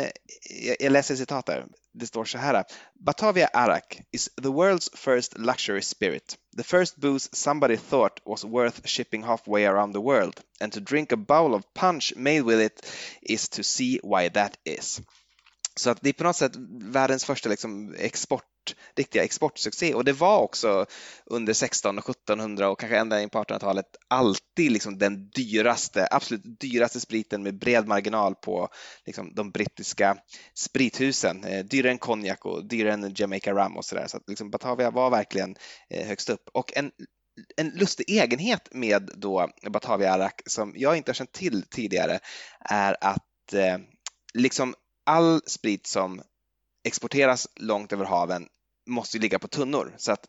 jag 0.80 0.92
läser 0.92 1.16
citat 1.16 1.46
där. 1.46 1.66
Det 2.00 2.08
står 2.08 2.26
så 2.26 2.38
här. 2.38 2.64
Batavia 3.00 3.48
Arak 3.48 4.02
is 4.12 4.30
the 4.42 4.50
world's 4.50 4.98
first 4.98 5.38
luxury 5.38 5.82
spirit. 5.82 6.38
The 6.58 6.64
first 6.64 6.96
booze 6.96 7.30
somebody 7.34 7.78
thought 7.78 8.20
was 8.26 8.44
worth 8.44 8.88
shipping 8.88 9.24
halfway 9.24 9.66
around 9.66 9.94
the 9.94 10.02
world. 10.02 10.40
And 10.60 10.74
to 10.74 10.80
drink 10.80 11.12
a 11.12 11.16
bowl 11.16 11.54
of 11.54 11.64
punch 11.74 12.14
made 12.16 12.42
with 12.42 12.62
it 12.62 12.86
is 13.22 13.50
to 13.50 13.64
see 13.64 14.00
why 14.04 14.30
that 14.30 14.58
is. 14.64 15.02
Så 15.76 15.90
att 15.90 16.02
det 16.02 16.10
är 16.10 16.14
på 16.14 16.24
något 16.24 16.36
sätt 16.36 16.52
världens 16.82 17.26
första 17.26 17.50
liksom, 17.50 17.96
export 17.98 18.46
riktiga 18.96 19.24
exportsuccé 19.24 19.94
och 19.94 20.06
det 20.06 20.14
var 20.14 20.40
också 20.40 20.86
under 21.26 21.52
1600 21.52 22.02
och 22.02 22.10
1700 22.10 22.70
och 22.70 22.80
kanske 22.80 22.98
ända 22.98 23.22
in 23.22 23.30
på 23.30 23.44
1800-talet 23.44 23.86
alltid 24.08 24.72
liksom 24.72 24.98
den 24.98 25.30
dyraste, 25.30 26.08
absolut 26.12 26.60
dyraste 26.60 27.00
spriten 27.00 27.44
med 27.44 27.60
bred 27.60 27.88
marginal 27.88 28.36
på 28.36 28.70
liksom 29.06 29.34
de 29.36 29.52
brittiska 29.52 30.18
sprithusen. 30.54 31.44
Eh, 31.44 31.66
dyrare 31.66 31.92
än 31.92 31.98
konjak 31.98 32.46
och 32.46 32.66
dyrare 32.68 32.94
än 32.94 33.14
Jamaica 33.16 33.52
Rum 33.52 33.78
och 33.78 33.86
sådär. 33.86 34.08
Så 34.08 34.18
att 34.18 34.24
liksom 34.28 34.52
Batavia 34.52 34.92
var 34.92 35.10
verkligen 35.10 35.56
eh, 35.90 36.08
högst 36.08 36.30
upp. 36.30 36.50
Och 36.54 36.78
en 36.78 36.92
en 37.58 37.70
lustig 37.70 38.10
egenhet 38.10 38.70
med 38.72 39.12
då 39.16 39.50
Batavia 39.70 40.14
Arak 40.14 40.42
som 40.46 40.74
jag 40.76 40.98
inte 40.98 41.10
har 41.10 41.14
känt 41.14 41.32
till 41.32 41.64
tidigare 41.70 42.20
är 42.60 42.98
att 43.02 43.54
eh, 43.54 43.78
liksom 44.34 44.76
all 45.06 45.42
sprit 45.46 45.88
som 45.88 46.22
exporteras 46.84 47.48
långt 47.56 47.94
över 47.94 48.06
haven 48.06 48.48
måste 48.88 49.18
ju 49.18 49.22
ligga 49.22 49.40
på 49.40 49.48
tunnor 49.48 49.96
så 49.98 50.12
att 50.12 50.26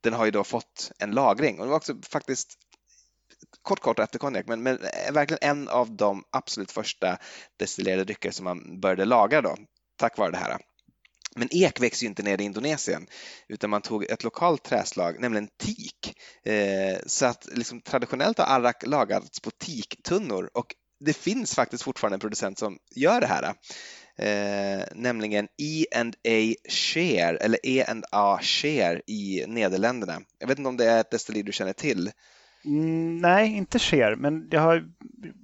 den 0.00 0.12
har 0.12 0.24
ju 0.24 0.30
då 0.30 0.44
fått 0.44 0.92
en 0.98 1.10
lagring 1.10 1.58
och 1.58 1.64
det 1.66 1.70
var 1.70 1.76
också 1.76 1.96
faktiskt 2.02 2.58
kort 3.62 3.80
kort 3.80 3.98
efter 3.98 4.18
konjak 4.18 4.46
men, 4.46 4.62
men 4.62 4.78
verkligen 5.12 5.50
en 5.50 5.68
av 5.68 5.96
de 5.96 6.24
absolut 6.30 6.72
första 6.72 7.18
destillerade 7.56 8.04
drycker 8.04 8.30
som 8.30 8.44
man 8.44 8.80
började 8.80 9.04
lagra 9.04 9.42
då 9.42 9.56
tack 9.98 10.18
vare 10.18 10.30
det 10.30 10.36
här. 10.36 10.58
Men 11.36 11.48
ek 11.50 11.80
växer 11.80 12.02
ju 12.04 12.08
inte 12.08 12.22
ner 12.22 12.40
i 12.40 12.44
Indonesien 12.44 13.06
utan 13.48 13.70
man 13.70 13.82
tog 13.82 14.04
ett 14.04 14.24
lokalt 14.24 14.62
träslag, 14.62 15.20
nämligen 15.20 15.48
teak. 15.48 16.16
Eh, 16.44 16.98
så 17.06 17.26
att 17.26 17.48
liksom, 17.52 17.80
traditionellt 17.80 18.38
har 18.38 18.44
arrak 18.44 18.86
lagats 18.86 19.40
på 19.40 19.50
teaktunnor 19.50 20.50
och 20.54 20.74
det 21.00 21.12
finns 21.12 21.54
faktiskt 21.54 21.82
fortfarande 21.82 22.16
en 22.16 22.20
producent 22.20 22.58
som 22.58 22.78
gör 22.94 23.20
det 23.20 23.26
här 23.26 23.54
eh, 24.18 24.84
nämligen 24.94 25.48
E&A 25.56 26.54
Share 26.68 27.36
eller 27.36 27.58
E&A 27.62 28.38
Share 28.42 29.00
i 29.06 29.44
Nederländerna. 29.46 30.20
Jag 30.38 30.48
vet 30.48 30.58
inte 30.58 30.68
om 30.68 30.76
det 30.76 30.84
är 30.84 31.00
ett 31.00 31.10
destilleri 31.10 31.42
du 31.42 31.52
känner 31.52 31.72
till? 31.72 32.10
Mm, 32.64 33.18
nej, 33.18 33.56
inte 33.56 33.78
Cher, 33.78 34.14
men 34.14 34.48
jag 34.50 34.60
har 34.60 34.84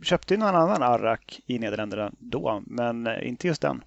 köpt 0.03 0.31
in 0.31 0.41
någon 0.41 0.55
annan 0.55 0.83
Arrak 0.83 1.41
i 1.47 1.59
Nederländerna 1.59 2.13
då, 2.19 2.63
men 2.67 3.07
eh, 3.07 3.29
inte 3.29 3.47
just 3.47 3.63
den. 3.63 3.85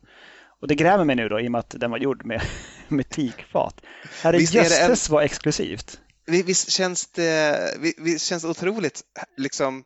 Och 0.62 0.67
det 0.67 0.76
grämer 0.76 1.04
mig 1.04 1.15
nu 1.15 1.30
då 1.30 1.39
i 1.39 1.47
och 1.47 1.52
med 1.52 1.60
att 1.60 1.76
den 1.78 1.91
var 1.91 1.97
gjord 1.97 2.26
med, 2.26 2.41
med 2.88 3.10
teakfat. 3.10 3.82
Herrejösses 4.23 5.10
en... 5.10 5.13
vad 5.13 5.23
exklusivt. 5.23 6.00
Visst 6.26 6.69
känns 6.69 7.08
det, 7.08 7.60
visst 7.97 8.26
känns 8.26 8.43
det 8.43 8.50
otroligt 8.50 9.02
liksom 9.38 9.84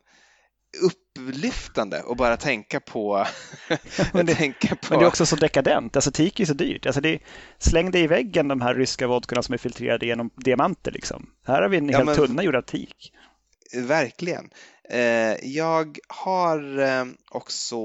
upplyftande 1.19 2.03
att 2.07 2.17
bara 2.17 2.37
tänka 2.37 2.79
på... 2.79 3.25
men, 4.13 4.25
det, 4.25 4.35
tänka 4.35 4.75
på... 4.75 4.87
men 4.89 4.99
det 4.99 5.05
är 5.05 5.07
också 5.07 5.25
så 5.25 5.35
dekadent. 5.35 5.95
Alltså 5.95 6.11
teak 6.11 6.39
är 6.39 6.45
så 6.45 6.53
dyrt. 6.53 6.85
Alltså 6.85 7.01
det, 7.01 7.19
släng 7.57 7.91
dig 7.91 8.03
i 8.03 8.07
väggen 8.07 8.47
de 8.47 8.61
här 8.61 8.75
ryska 8.75 9.07
vodkorna 9.07 9.43
som 9.43 9.53
är 9.53 9.57
filtrerade 9.57 10.05
genom 10.05 10.29
diamanter. 10.35 10.91
Liksom. 10.91 11.29
Här 11.47 11.61
har 11.61 11.69
vi 11.69 11.77
en 11.77 11.89
ja, 11.89 11.97
hel 11.97 12.05
men... 12.05 12.15
tunna 12.15 12.43
gjord 12.43 12.55
av 12.55 12.61
teak. 12.61 13.11
Verkligen. 13.73 14.49
Eh, 14.89 15.35
jag 15.47 15.97
har 16.07 16.79
eh, 16.79 17.05
också 17.31 17.77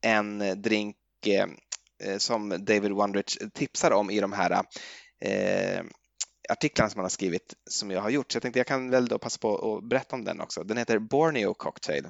en 0.00 0.62
drink 0.62 0.96
eh, 1.26 2.18
som 2.18 2.64
David 2.64 2.92
Wondrich 2.92 3.38
tipsar 3.54 3.90
om 3.90 4.10
i 4.10 4.20
de 4.20 4.32
här 4.32 4.62
artiklarna 6.48 6.90
som 6.90 6.98
han 6.98 7.04
har 7.04 7.10
skrivit 7.10 7.54
som 7.70 7.90
jag 7.90 8.00
har 8.00 8.10
gjort. 8.10 8.32
Så 8.32 8.36
jag 8.36 8.42
tänkte 8.42 8.60
jag 8.60 8.66
kan 8.66 8.90
väl 8.90 9.08
då 9.08 9.18
passa 9.18 9.38
på 9.38 9.76
att 9.76 9.88
berätta 9.88 10.16
om 10.16 10.24
den 10.24 10.40
också. 10.40 10.64
Den 10.64 10.76
heter 10.76 10.98
Borneo 10.98 11.54
Cocktail. 11.54 12.06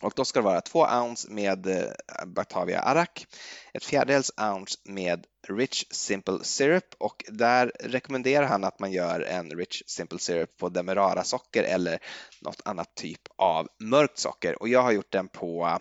Och 0.00 0.12
då 0.16 0.24
ska 0.24 0.38
det 0.38 0.44
vara 0.44 0.60
två 0.60 0.86
ounce 0.86 1.30
med 1.30 1.66
eh, 1.66 2.26
Batavia 2.26 2.80
Arak, 2.80 3.26
ett 3.74 3.84
fjärdedels 3.84 4.32
ounce 4.36 4.78
med 4.84 5.26
Rich 5.48 5.84
Simple 5.90 6.38
Syrup 6.42 6.94
och 6.98 7.24
där 7.28 7.72
rekommenderar 7.80 8.46
han 8.46 8.64
att 8.64 8.78
man 8.78 8.92
gör 8.92 9.20
en 9.20 9.50
Rich 9.50 9.82
Simple 9.86 10.18
Syrup 10.18 10.56
på 10.56 10.68
Demerara-socker 10.68 11.62
eller 11.62 11.98
något 12.40 12.60
annat 12.64 12.94
typ 12.94 13.20
av 13.36 13.68
mörkt 13.80 14.18
socker. 14.18 14.62
Och 14.62 14.68
jag 14.68 14.82
har 14.82 14.92
gjort 14.92 15.12
den 15.12 15.28
på 15.28 15.78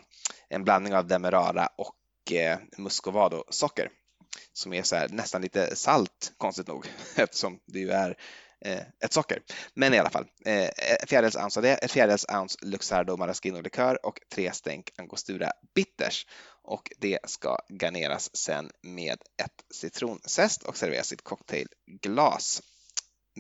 en 0.50 0.64
blandning 0.64 0.96
av 0.96 1.08
Demerara 1.08 1.70
och 1.76 2.32
eh, 2.32 2.58
Muscovado-socker 2.78 3.90
som 4.54 4.74
är 4.74 4.84
så 4.84 4.96
här, 4.96 5.10
nästan 5.10 5.42
lite 5.42 5.76
salt, 5.76 6.34
konstigt 6.38 6.68
nog, 6.68 6.88
eftersom 7.16 7.60
det 7.66 7.80
ju 7.80 7.90
är 7.90 8.18
ett 9.04 9.14
socker. 9.14 9.40
Men 9.74 9.94
i 9.94 10.00
alla 10.00 10.10
fall, 10.10 10.26
eh, 10.46 10.70
fjärdedels 11.08 11.36
ounce 11.36 11.60
av 11.60 11.64
det, 11.64 11.74
ett 11.74 11.92
fjärdedels 11.92 12.26
ounce 12.30 12.58
Luxardo 12.62 13.18
Maraschino 13.18 13.62
likör 13.62 14.06
och 14.06 14.20
tre 14.34 14.52
stänk 14.52 14.90
Angostura 14.98 15.52
Bitters 15.76 16.26
och 16.64 16.92
det 16.98 17.20
ska 17.28 17.58
garneras 17.82 18.36
sen 18.36 18.72
med 18.82 19.18
ett 19.44 19.76
citronzest 19.76 20.64
och 20.64 20.78
serveras 20.78 21.12
i 21.12 21.16
ett 21.16 21.24
cocktailglas 21.24 22.62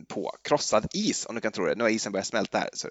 på 0.07 0.31
krossad 0.41 0.87
is 0.93 1.25
om 1.25 1.35
du 1.35 1.41
kan 1.41 1.51
tro 1.51 1.65
det. 1.65 1.75
Nu 1.75 1.83
har 1.83 1.89
isen 1.89 2.11
börjat 2.11 2.27
smälta 2.27 2.57
här. 2.57 2.69
Så 2.73 2.89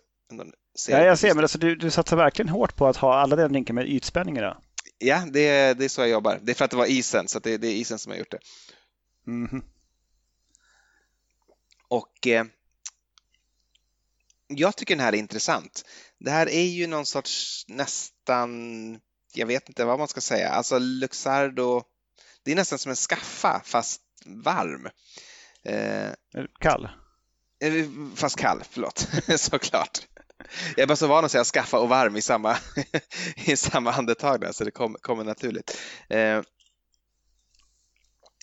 ja, 0.88 1.04
jag 1.04 1.18
ser, 1.18 1.34
men 1.34 1.44
alltså, 1.44 1.58
du, 1.58 1.76
du 1.76 1.90
satsar 1.90 2.16
verkligen 2.16 2.48
hårt 2.48 2.76
på 2.76 2.86
att 2.86 2.96
ha 2.96 3.14
alla 3.14 3.36
dina 3.36 3.48
drinkar 3.48 3.74
med 3.74 3.88
ytspänning 3.88 4.38
idag. 4.38 4.56
Ja, 4.98 5.22
det, 5.30 5.74
det 5.74 5.84
är 5.84 5.88
så 5.88 6.00
jag 6.00 6.08
jobbar. 6.08 6.38
Det 6.42 6.52
är 6.52 6.54
för 6.54 6.64
att 6.64 6.70
det 6.70 6.76
var 6.76 6.86
isen, 6.86 7.28
så 7.28 7.38
det, 7.38 7.56
det, 7.56 7.66
är 7.66 7.72
isen 7.72 7.98
som 7.98 8.12
har 8.12 8.18
gjort 8.18 8.30
det. 8.30 8.38
Mm. 9.26 9.62
Och 11.94 12.26
eh, 12.26 12.44
jag 14.46 14.76
tycker 14.76 14.96
den 14.96 15.04
här 15.04 15.12
är 15.12 15.16
intressant. 15.16 15.84
Det 16.18 16.30
här 16.30 16.48
är 16.48 16.64
ju 16.64 16.86
någon 16.86 17.06
sorts 17.06 17.64
nästan 17.68 18.50
jag 19.34 19.46
vet 19.46 19.68
inte 19.68 19.84
vad 19.84 19.98
man 19.98 20.08
ska 20.08 20.20
säga, 20.20 20.48
alltså 20.48 20.78
Luxardo, 20.78 21.82
det 22.42 22.52
är 22.52 22.56
nästan 22.56 22.78
som 22.78 22.90
en 22.90 22.96
skaffa 22.96 23.62
fast 23.64 24.00
varm. 24.26 24.88
Eh, 25.64 26.10
kall? 26.60 26.88
Eh, 27.60 27.86
fast 28.14 28.36
kall, 28.36 28.62
förlåt, 28.70 29.08
såklart. 29.40 30.06
Jag 30.76 30.82
är 30.82 30.86
bara 30.86 30.96
så 30.96 31.06
van 31.06 31.24
att 31.24 31.30
säga 31.30 31.44
skaffa 31.44 31.78
och 31.78 31.88
varm 31.88 32.16
i 32.16 32.22
samma, 32.22 32.56
i 33.36 33.56
samma 33.56 33.92
andetag 33.92 34.40
där, 34.40 34.52
så 34.52 34.64
det 34.64 34.70
kommer, 34.70 34.98
kommer 34.98 35.24
naturligt. 35.24 35.78
Eh, 36.08 36.40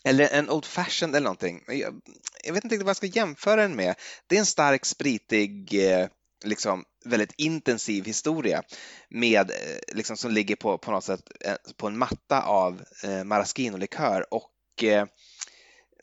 eller 0.03 0.29
en 0.29 0.49
Old 0.49 0.65
Fashioned 0.65 1.15
eller 1.15 1.23
någonting. 1.23 1.63
Jag, 1.67 2.01
jag, 2.43 2.54
vet 2.54 2.63
inte 2.63 2.75
riktigt 2.75 2.86
vad 2.86 2.89
jag 2.89 2.97
ska 2.97 3.06
jämföra 3.06 3.62
den 3.62 3.75
med. 3.75 3.95
Det 4.27 4.36
är 4.36 4.39
en 4.39 4.45
stark, 4.45 4.86
spritig 4.86 5.73
eh, 5.91 6.08
liksom 6.43 6.86
väldigt 7.06 7.34
intensiv 7.38 8.06
historia 8.06 8.63
med, 9.10 9.51
eh, 9.51 9.95
liksom, 9.95 10.17
som 10.17 10.32
ligger 10.32 10.56
på, 10.56 10.77
på 10.77 10.91
något 10.91 11.04
sätt 11.04 11.32
eh, 11.45 11.56
på 11.77 11.88
en 11.88 11.97
matta 11.97 12.41
av 12.41 12.82
eh, 13.04 13.23
maraschino-likör 13.23 14.34
och 14.34 14.84
eh, 14.84 15.06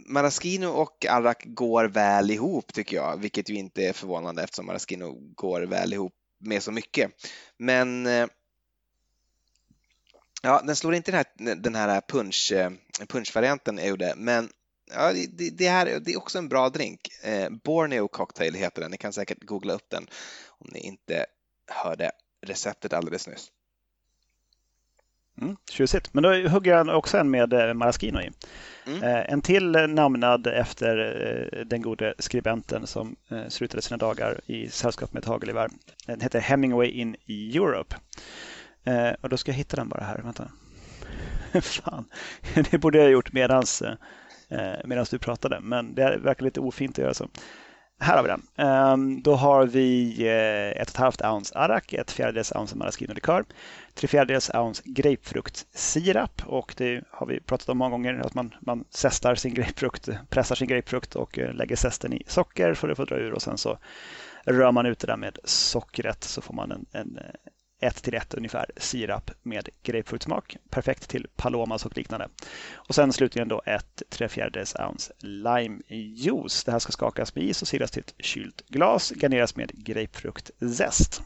Maraschino 0.01 0.67
och 0.67 1.07
Arrak 1.07 1.43
går 1.47 1.85
väl 1.85 2.31
ihop 2.31 2.73
tycker 2.73 2.97
jag, 2.97 3.17
vilket 3.17 3.49
ju 3.49 3.55
inte 3.55 3.83
är 3.83 3.93
förvånande 3.93 4.43
eftersom 4.43 4.67
Maraschino 4.67 5.13
går 5.35 5.61
väl 5.61 5.93
ihop 5.93 6.15
med 6.41 6.63
så 6.63 6.73
mycket. 6.73 7.13
Men 7.57 8.07
eh, 8.07 8.27
ja, 10.43 10.63
den 10.65 10.77
slår 10.77 10.95
inte 10.95 11.11
den 11.11 11.25
här, 11.47 11.55
den 11.55 11.75
här 11.75 12.01
punch, 12.09 12.53
punchvarianten 13.09 13.79
jag 13.79 13.89
gjorde, 13.89 14.15
men 14.17 14.51
ja, 14.95 15.13
det, 15.13 15.51
det, 15.51 15.69
här, 15.69 16.01
det 16.01 16.13
är 16.13 16.19
också 16.19 16.39
en 16.39 16.49
bra 16.49 16.69
drink. 16.69 17.01
Eh, 17.23 17.51
Borneo 17.65 18.09
Cocktail 18.09 18.55
heter 18.55 18.83
den. 18.83 18.91
Ni 18.91 18.97
kan 18.97 19.13
säkert 19.13 19.45
googla 19.45 19.73
upp 19.73 19.91
den 19.91 20.07
om 20.49 20.69
ni 20.73 20.81
inte 20.81 21.27
hörde 21.67 22.11
receptet 22.47 22.93
alldeles 22.93 23.29
nyss. 23.29 23.51
Mm, 25.41 25.57
tjusigt. 25.71 26.15
Men 26.15 26.23
då 26.23 26.49
hugger 26.49 26.77
jag 26.77 26.89
också 26.99 27.19
en 27.19 27.31
med 27.31 27.53
eh, 27.53 27.75
Maraschino 27.75 28.21
i. 28.21 28.31
Mm. 28.87 29.03
Eh, 29.03 29.33
en 29.33 29.43
till 29.43 29.71
namnad 29.71 30.47
efter 30.47 30.99
eh, 31.53 31.65
den 31.65 31.83
gode 31.83 32.15
skribenten 32.19 32.87
som 32.87 33.17
eh, 33.29 33.49
slutade 33.49 33.83
sina 33.83 33.97
dagar 33.97 34.41
i 34.47 34.69
sällskap 34.69 35.13
med 35.13 35.21
ett 35.21 35.29
hagelgevär. 35.29 35.71
Den 36.07 36.21
heter 36.21 36.41
Hemingway 36.41 36.89
in 36.89 37.17
Europe. 37.27 37.97
Eh, 38.85 39.11
och 39.21 39.29
då 39.29 39.37
ska 39.37 39.51
jag 39.51 39.57
hitta 39.57 39.77
den 39.77 39.89
bara 39.89 40.05
här. 40.05 40.21
Vänta. 40.23 40.51
Fan, 41.63 42.05
det 42.71 42.79
borde 42.79 42.99
jag 42.99 43.05
ha 43.05 43.11
gjort 43.11 43.33
medans 43.33 43.83
Eh, 44.51 44.81
medan 44.85 45.07
du 45.11 45.19
pratade. 45.19 45.61
Men 45.61 45.95
det 45.95 46.17
verkar 46.17 46.45
lite 46.45 46.61
ofint 46.61 46.99
att 46.99 47.03
göra 47.03 47.15
så. 47.15 47.29
Här 48.01 48.17
har 48.17 48.23
vi 48.23 48.29
den. 48.29 48.67
Um, 48.67 49.23
då 49.23 49.35
har 49.35 49.67
vi 49.67 50.15
eh, 50.27 50.81
ett 50.83 50.89
och 50.89 50.95
ett 50.95 50.97
halvt 50.97 51.23
ounce 51.23 51.59
arak, 51.59 51.93
ett 51.93 52.11
fjärdedels 52.11 52.53
ounce 52.53 52.77
maraschino-likör, 52.77 53.45
tre 53.95 54.09
fjärdedels 54.09 54.51
ounce 54.55 54.83
grapefruktsirap 54.85 56.43
och 56.47 56.75
det 56.77 57.05
har 57.11 57.27
vi 57.27 57.41
pratat 57.41 57.69
om 57.69 57.79
många 57.79 57.91
gånger 57.91 58.21
att 58.21 58.35
man, 58.35 58.55
man 58.61 58.85
zestar 58.91 59.35
sin 59.35 59.55
grapefrukt, 59.55 60.09
pressar 60.29 60.55
sin 60.55 60.69
grapefrukt 60.69 61.17
och 61.17 61.39
eh, 61.39 61.55
lägger 61.55 61.77
zesten 61.77 62.13
i 62.13 62.23
socker 62.27 62.75
för 62.75 62.89
att 62.89 62.97
få 62.97 63.05
dra 63.05 63.17
ur 63.17 63.33
och 63.33 63.43
sen 63.43 63.59
så 63.59 63.79
rör 64.45 64.73
man 64.73 64.87
ut 64.87 64.99
det 64.99 65.07
där 65.07 65.17
med 65.17 65.39
sockret 65.45 66.25
så 66.25 66.41
får 66.41 66.55
man 66.55 66.73
en, 66.73 66.87
en 66.93 67.19
1 67.81 68.03
till 68.03 68.15
1 68.15 68.35
ungefär 68.35 68.71
sirap 68.77 69.31
med 69.43 69.69
grapefruktsmak. 69.83 70.57
Perfekt 70.71 71.09
till 71.09 71.27
palomas 71.37 71.87
och 71.87 71.97
liknande. 71.97 72.29
Och 72.73 72.95
sen 72.95 73.13
slutligen 73.13 73.49
då 73.49 73.63
ett 73.67 74.03
3 74.11 74.29
fjärdedels 74.29 74.75
ounce 74.75 75.13
limejuice. 75.19 76.65
Det 76.65 76.73
här 76.73 76.79
ska 76.79 76.93
skakas 76.93 77.35
med 77.35 77.45
is 77.45 77.63
och 77.63 77.69
silas 77.69 77.91
till 77.91 78.03
ett 78.03 78.15
kylt 78.19 78.63
glas. 78.69 79.13
Garneras 79.17 79.57
med 79.57 79.85
grapefruktzest. 79.85 81.23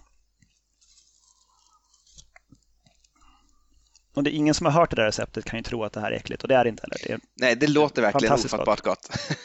Och 4.14 4.22
det 4.22 4.30
är 4.30 4.34
ingen 4.34 4.54
som 4.54 4.66
har 4.66 4.72
hört 4.72 4.90
det 4.90 4.96
där 4.96 5.04
receptet 5.04 5.44
kan 5.44 5.58
ju 5.58 5.62
tro 5.62 5.84
att 5.84 5.92
det 5.92 6.00
här 6.00 6.12
är 6.12 6.16
äckligt 6.16 6.42
och 6.42 6.48
det 6.48 6.54
är 6.54 6.64
det 6.64 6.68
inte 6.70 6.82
heller. 6.82 7.18
Det 7.18 7.24
Nej, 7.34 7.56
det 7.56 7.66
låter 7.66 8.02
verkligen 8.02 8.34
ofattbart 8.34 8.80
gott. 8.80 9.10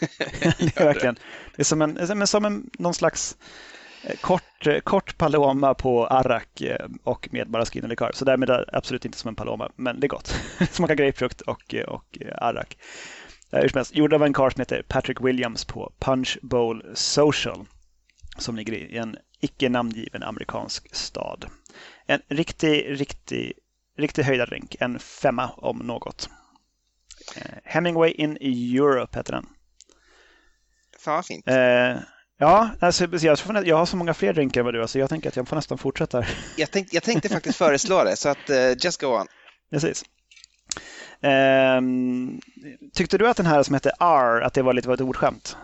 det 0.59 0.77
är 0.77 0.85
verkligen. 0.85 1.15
Det 1.55 1.61
är 1.61 1.63
som 1.63 1.81
en, 1.81 2.27
som 2.27 2.45
en 2.45 2.69
någon 2.79 2.93
slags 2.93 3.37
kort, 4.21 4.83
kort 4.83 5.17
Paloma 5.17 5.73
på 5.73 6.07
Arak 6.07 6.61
eh, 6.61 6.87
och 7.03 7.27
med 7.31 7.49
maraschino 7.49 7.87
likör. 7.87 8.11
Så 8.13 8.25
därmed 8.25 8.49
är 8.49 8.57
det 8.57 8.69
absolut 8.73 9.05
inte 9.05 9.17
som 9.17 9.27
en 9.27 9.35
Paloma, 9.35 9.71
men 9.75 9.99
det 9.99 10.07
är 10.07 10.09
gott. 10.09 10.35
Smakar 10.71 10.95
grapefrukt 10.95 11.41
och, 11.41 11.75
och 11.87 12.17
Arak. 12.37 12.77
Hur 13.51 13.67
som 13.67 13.77
helst, 13.77 13.95
gjord 13.95 14.13
av 14.13 14.23
en 14.23 14.33
karl 14.33 14.51
som 14.51 14.61
heter 14.61 14.81
Patrick 14.87 15.21
Williams 15.21 15.65
på 15.65 15.93
Punch 15.99 16.37
Bowl 16.41 16.85
Social 16.93 17.65
som 18.37 18.55
ligger 18.55 18.73
i 18.73 18.97
en 18.97 19.17
icke 19.39 19.69
namngiven 19.69 20.23
amerikansk 20.23 20.95
stad. 20.95 21.45
En 22.05 22.21
riktig, 22.27 22.99
riktig, 22.99 23.53
riktig 23.97 24.23
höjdardrink. 24.23 24.75
En 24.79 24.99
femma 24.99 25.49
om 25.57 25.77
något. 25.77 26.29
Eh, 27.35 27.57
Hemingway 27.63 28.11
in 28.11 28.37
Europe 28.41 29.19
heter 29.19 29.33
den. 29.33 29.45
Fan 30.99 31.15
vad 31.15 31.25
fint. 31.25 31.47
Eh, 31.47 31.97
Ja, 32.39 32.69
alltså, 32.79 33.07
jag, 33.21 33.67
jag 33.67 33.77
har 33.77 33.85
så 33.85 33.97
många 33.97 34.13
fler 34.13 34.33
drinkar 34.33 34.61
än 34.61 34.65
vad 34.65 34.73
du 34.73 34.79
har, 34.79 34.87
så 34.87 34.99
jag 34.99 35.09
tänker 35.09 35.29
att 35.29 35.35
jag 35.35 35.47
får 35.47 35.55
nästan 35.55 35.77
fortsätta. 35.77 36.25
Jag, 36.57 36.71
tänk, 36.71 36.87
jag 36.91 37.03
tänkte 37.03 37.29
faktiskt 37.29 37.57
föreslå 37.57 38.03
det, 38.03 38.15
så 38.15 38.29
att 38.29 38.49
uh, 38.49 38.73
just 38.79 39.01
go 39.01 39.07
on. 39.07 39.27
Precis. 39.69 40.05
Um, 41.21 42.41
tyckte 42.93 43.17
du 43.17 43.27
att 43.27 43.37
den 43.37 43.45
här 43.45 43.63
som 43.63 43.73
heter 43.73 43.91
R, 43.99 44.41
att 44.41 44.53
det 44.53 44.61
var 44.61 44.73
lite 44.73 44.87
av 44.87 44.93
ett 44.93 45.01
ordskämt? 45.01 45.57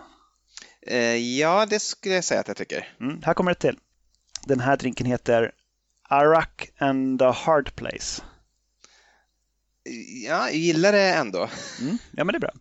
Uh, 0.90 1.16
ja, 1.16 1.66
det 1.66 1.80
skulle 1.80 2.14
jag 2.14 2.24
säga 2.24 2.40
att 2.40 2.48
jag 2.48 2.56
tycker. 2.56 2.88
Mm, 3.00 3.22
här 3.22 3.34
kommer 3.34 3.50
det 3.50 3.60
till. 3.60 3.78
Den 4.44 4.60
här 4.60 4.76
drinken 4.76 5.06
heter 5.06 5.52
Arak 6.08 6.70
and 6.78 7.18
the 7.18 7.24
Hard 7.24 7.74
Place 7.74 8.22
ja, 9.84 10.50
jag 10.50 10.54
gillar 10.54 10.92
det 10.92 11.12
ändå. 11.12 11.48
Mm, 11.80 11.98
ja, 12.10 12.24
men 12.24 12.32
det 12.32 12.36
är 12.36 12.40
bra. 12.40 12.52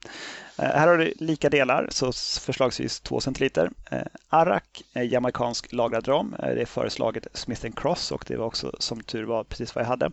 Eh, 0.58 0.66
här 0.66 0.88
har 0.88 0.98
du 0.98 1.14
lika 1.20 1.50
delar, 1.50 1.88
så 1.92 2.12
förslagsvis 2.42 3.00
2 3.00 3.20
centiliter. 3.20 3.72
Eh, 3.92 4.02
Arak 4.30 4.84
är 4.94 5.04
jamaicansk 5.04 5.74
lagrad 5.74 6.08
rom. 6.08 6.36
Eh, 6.40 6.56
det 6.56 6.62
är 6.62 6.66
föreslaget 6.66 7.28
Smith 7.34 7.68
Cross 7.76 8.12
och 8.12 8.26
det 8.28 8.36
var 8.36 8.46
också 8.46 8.76
som 8.80 9.02
tur 9.02 9.24
var 9.24 9.44
precis 9.44 9.76
vad 9.76 9.84
jag 9.84 9.90
hade. 9.90 10.12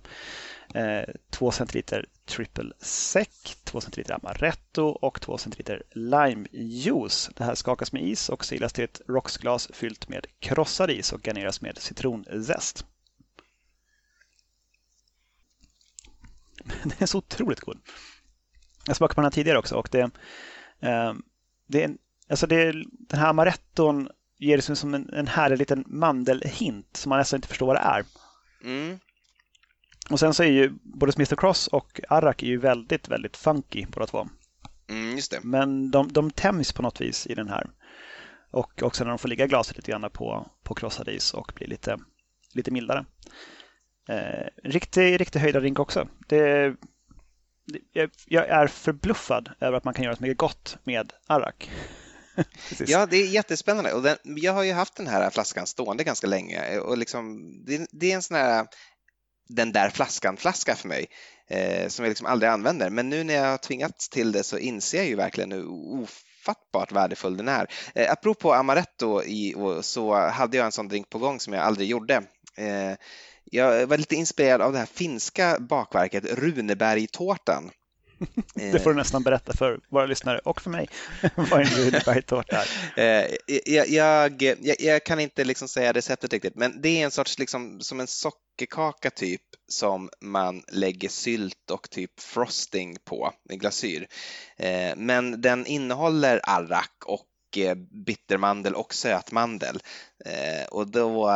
2 1.30 1.50
centiliter 1.50 2.06
triple 2.26 2.72
sec, 2.80 3.56
2 3.64 3.80
centiliter 3.80 4.14
amaretto 4.14 4.84
och 4.84 5.20
2 5.20 5.38
centiliter 5.38 5.82
lime 5.90 6.46
juice. 6.52 7.30
Det 7.36 7.44
här 7.44 7.54
skakas 7.54 7.92
med 7.92 8.02
is 8.02 8.28
och 8.28 8.44
silas 8.44 8.72
till 8.72 8.84
ett 8.84 9.00
rocksglas 9.08 9.68
fyllt 9.72 10.08
med 10.08 10.26
krossad 10.40 10.90
is 10.90 11.12
och 11.12 11.22
garneras 11.22 11.60
med 11.60 11.78
citronzest. 11.78 12.84
Den 16.82 16.92
är 16.98 17.06
så 17.06 17.18
otroligt 17.18 17.60
god. 17.60 17.78
Jag 18.86 18.96
smakade 18.96 19.14
på 19.14 19.20
den 19.20 19.26
här 19.26 19.30
tidigare 19.30 19.58
också 19.58 19.76
och 19.76 19.88
det, 19.90 20.00
eh, 20.80 21.14
det 21.66 21.84
är, 21.84 21.90
alltså 22.28 22.46
det, 22.46 22.72
den 23.08 23.18
här 23.18 23.28
amaretton 23.28 24.08
ger 24.38 24.56
det 24.56 24.76
som 24.76 24.94
en, 24.94 25.10
en 25.12 25.26
härlig 25.26 25.58
liten 25.58 25.84
mandelhint 25.86 26.96
som 26.96 27.10
man 27.10 27.18
nästan 27.18 27.38
inte 27.38 27.48
förstår 27.48 27.66
vad 27.66 27.76
det 27.76 27.80
är. 27.80 28.04
Mm. 28.64 28.98
Och 30.10 30.20
sen 30.20 30.34
så 30.34 30.42
är 30.42 30.50
ju 30.50 30.72
både 30.82 31.12
Smith 31.12 31.34
Cross 31.34 31.66
och 31.66 32.00
Arak 32.08 32.42
är 32.42 32.46
ju 32.46 32.58
väldigt, 32.58 33.08
väldigt 33.08 33.36
funky 33.36 33.86
båda 33.86 34.06
två. 34.06 34.28
Mm, 34.88 35.16
just 35.16 35.30
det. 35.30 35.40
Men 35.42 35.90
de, 35.90 36.12
de 36.12 36.30
tämjs 36.30 36.72
på 36.72 36.82
något 36.82 37.00
vis 37.00 37.26
i 37.26 37.34
den 37.34 37.48
här. 37.48 37.70
Och 38.50 38.82
också 38.82 39.04
när 39.04 39.08
de 39.08 39.18
får 39.18 39.28
ligga 39.28 39.44
i 39.44 39.48
glaset 39.48 39.76
lite 39.76 39.90
grann 39.90 40.10
på, 40.12 40.50
på 40.62 40.74
krossad 40.74 41.08
is 41.08 41.34
och 41.34 41.52
blir 41.56 41.68
lite, 41.68 41.98
lite 42.54 42.70
mildare. 42.70 43.04
Eh, 44.08 44.46
riktig, 44.64 45.20
riktig 45.20 45.40
höjdardrink 45.40 45.78
också. 45.78 46.08
Det, 46.28 46.74
jag, 47.92 48.10
jag 48.26 48.48
är 48.48 48.66
förbluffad 48.66 49.50
över 49.60 49.76
att 49.76 49.84
man 49.84 49.94
kan 49.94 50.04
göra 50.04 50.16
så 50.16 50.22
mycket 50.22 50.38
gott 50.38 50.78
med 50.84 51.12
Arak. 51.26 51.70
ja, 52.86 53.06
det 53.06 53.16
är 53.16 53.26
jättespännande. 53.26 53.92
Och 53.92 54.02
den, 54.02 54.16
jag 54.22 54.52
har 54.52 54.62
ju 54.62 54.72
haft 54.72 54.96
den 54.96 55.06
här 55.06 55.30
flaskan 55.30 55.66
stående 55.66 56.04
ganska 56.04 56.26
länge 56.26 56.78
och 56.78 56.98
liksom, 56.98 57.52
det, 57.66 57.86
det 57.92 58.10
är 58.12 58.14
en 58.14 58.22
sån 58.22 58.36
här 58.36 58.66
den 59.48 59.72
där 59.72 59.90
flaskan-flaska 59.90 60.76
för 60.76 60.88
mig 60.88 61.06
eh, 61.48 61.88
som 61.88 62.04
jag 62.04 62.10
liksom 62.10 62.26
aldrig 62.26 62.50
använder. 62.50 62.90
Men 62.90 63.08
nu 63.08 63.24
när 63.24 63.34
jag 63.34 63.50
har 63.50 63.58
tvingats 63.58 64.08
till 64.08 64.32
det 64.32 64.42
så 64.42 64.58
inser 64.58 64.98
jag 64.98 65.06
ju 65.06 65.14
verkligen 65.14 65.52
hur 65.52 65.66
ofattbart 65.70 66.92
värdefull 66.92 67.36
den 67.36 67.48
är. 67.48 67.66
Eh, 67.94 68.12
apropå 68.12 68.52
amaretto 68.52 69.22
i, 69.22 69.54
så 69.82 70.14
hade 70.14 70.56
jag 70.56 70.66
en 70.66 70.72
sån 70.72 70.88
drink 70.88 71.10
på 71.10 71.18
gång 71.18 71.40
som 71.40 71.52
jag 71.52 71.62
aldrig 71.62 71.88
gjorde. 71.88 72.22
Eh, 72.56 72.96
jag 73.44 73.86
var 73.86 73.96
lite 73.96 74.16
inspirerad 74.16 74.60
av 74.60 74.72
det 74.72 74.78
här 74.78 74.86
finska 74.86 75.56
bakverket 75.60 76.24
Runebergtårtan. 76.24 77.70
Det 78.54 78.82
får 78.82 78.90
du 78.90 78.96
nästan 78.96 79.22
berätta 79.22 79.52
för 79.52 79.80
våra 79.88 80.06
lyssnare 80.06 80.38
och 80.38 80.60
för 80.60 80.70
mig 80.70 80.88
vad 81.34 81.60
en 81.60 81.66
Runebergtårta 81.66 82.64
är. 82.96 83.22
Eh, 83.22 83.30
jag, 83.66 83.88
jag, 83.88 84.42
jag, 84.42 84.76
jag, 84.80 85.04
kan 85.04 85.20
inte 85.20 85.44
liksom 85.44 85.68
säga 85.68 85.92
receptet 85.92 86.32
riktigt, 86.32 86.54
men 86.54 86.82
det 86.82 86.88
är 86.88 87.04
en 87.04 87.10
sorts 87.10 87.38
liksom, 87.38 87.80
som 87.80 88.00
en 88.00 88.06
sockerkaka 88.06 89.10
typ 89.10 89.42
som 89.68 90.10
man 90.20 90.62
lägger 90.68 91.08
sylt 91.08 91.70
och 91.70 91.90
typ 91.90 92.20
frosting 92.20 92.96
på, 93.04 93.32
en 93.48 93.58
glasyr. 93.58 94.08
Eh, 94.56 94.96
men 94.96 95.40
den 95.40 95.66
innehåller 95.66 96.40
arrak 96.42 97.04
och 97.06 97.26
bittermandel 98.06 98.74
och 98.74 98.94
sötmandel. 98.94 99.82
Och 100.70 100.86
då 100.86 101.30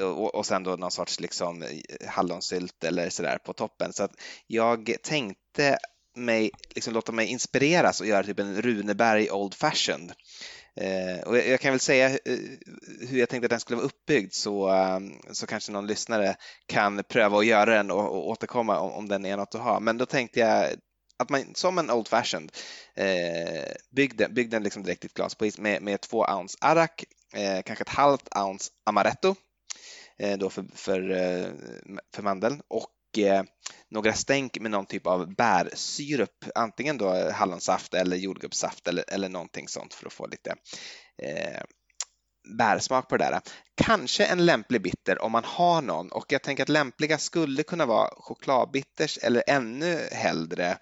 och, 0.00 0.34
och 0.34 0.46
sen 0.46 0.62
då 0.62 0.76
någon 0.76 0.90
sorts 0.90 1.20
liksom 1.20 1.62
eh, 1.62 2.08
hallonsylt 2.08 2.84
eller 2.84 3.10
sådär 3.10 3.38
på 3.38 3.52
toppen. 3.52 3.92
Så 3.92 4.04
att 4.04 4.12
jag 4.46 4.96
tänkte 5.02 5.78
mig, 6.16 6.50
liksom 6.74 6.94
låta 6.94 7.12
mig 7.12 7.26
inspireras 7.26 8.00
och 8.00 8.06
göra 8.06 8.22
typ 8.22 8.38
en 8.38 8.62
Runeberg 8.62 9.30
Old 9.30 9.54
Fashioned. 9.54 10.12
Eh, 10.76 11.20
och 11.26 11.36
jag, 11.36 11.48
jag, 11.48 11.60
kan 11.60 11.72
väl 11.72 11.80
säga 11.80 12.10
eh, 12.10 12.38
hur 13.08 13.18
jag 13.18 13.28
tänkte 13.28 13.46
att 13.46 13.50
den 13.50 13.60
skulle 13.60 13.76
vara 13.76 13.86
uppbyggd 13.86 14.32
så, 14.32 14.70
um, 14.70 15.20
så 15.32 15.46
kanske 15.46 15.72
någon 15.72 15.86
lyssnare 15.86 16.36
kan 16.66 17.04
pröva 17.08 17.38
att 17.38 17.46
göra 17.46 17.74
den 17.74 17.90
och, 17.90 18.16
och 18.16 18.28
återkomma 18.28 18.78
om, 18.78 18.92
om, 18.92 19.08
den 19.08 19.26
är 19.26 19.36
något 19.36 19.54
att 19.54 19.60
ha. 19.60 19.80
Men 19.80 19.98
då 19.98 20.06
tänkte 20.06 20.40
jag 20.40 20.68
att 21.16 21.30
man 21.30 21.54
som 21.54 21.78
en 21.78 21.90
Old 21.90 22.08
Fashioned 22.08 22.52
eh, 22.94 23.72
bygg 23.90 24.16
den, 24.16 24.34
bygg 24.34 24.50
den 24.50 24.62
liksom 24.62 24.82
direkt 24.82 25.04
i 25.04 25.06
ett 25.06 25.14
glas 25.14 25.34
på 25.34 25.46
is 25.46 25.58
med, 25.58 25.82
med 25.82 26.00
två 26.00 26.24
ounce 26.24 26.58
arak, 26.60 27.04
eh, 27.34 27.62
kanske 27.62 27.82
ett 27.82 27.88
halvt 27.88 28.36
ounce 28.36 28.70
amaretto 28.84 29.34
Eh, 30.18 30.38
då 30.38 30.50
för, 30.50 30.64
för, 30.74 31.10
eh, 31.10 31.48
för 32.14 32.22
mandeln 32.22 32.62
och 32.68 33.18
eh, 33.18 33.42
några 33.90 34.12
stänk 34.12 34.60
med 34.60 34.70
någon 34.70 34.86
typ 34.86 35.06
av 35.06 35.34
bärsyrup, 35.34 36.44
antingen 36.54 36.98
då 36.98 37.30
hallonsaft 37.30 37.94
eller 37.94 38.16
jordgubbssaft 38.16 38.88
eller, 38.88 39.04
eller 39.08 39.28
någonting 39.28 39.68
sånt 39.68 39.94
för 39.94 40.06
att 40.06 40.12
få 40.12 40.26
lite 40.26 40.54
eh, 41.22 41.62
bärsmak 42.58 43.08
på 43.08 43.16
det 43.16 43.24
där. 43.24 43.40
Kanske 43.74 44.24
en 44.24 44.46
lämplig 44.46 44.82
bitter 44.82 45.22
om 45.22 45.32
man 45.32 45.44
har 45.44 45.82
någon 45.82 46.12
och 46.12 46.24
jag 46.28 46.42
tänker 46.42 46.62
att 46.62 46.68
lämpliga 46.68 47.18
skulle 47.18 47.62
kunna 47.62 47.86
vara 47.86 48.10
chokladbitters 48.16 49.18
eller 49.22 49.42
ännu 49.46 50.08
hellre 50.12 50.78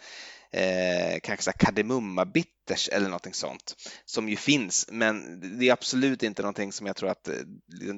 eh, 0.53 1.21
kanske 1.23 1.53
kardemummabitters 1.53 2.89
eller 2.89 3.07
någonting 3.07 3.35
sånt 3.35 3.75
som 4.05 4.29
ju 4.29 4.37
finns, 4.37 4.89
men 4.91 5.41
det 5.59 5.69
är 5.69 5.73
absolut 5.73 6.23
inte 6.23 6.43
någonting 6.43 6.73
som 6.73 6.87
jag 6.87 6.97
tror 6.97 7.11
att 7.11 7.29
eh, 7.29 7.35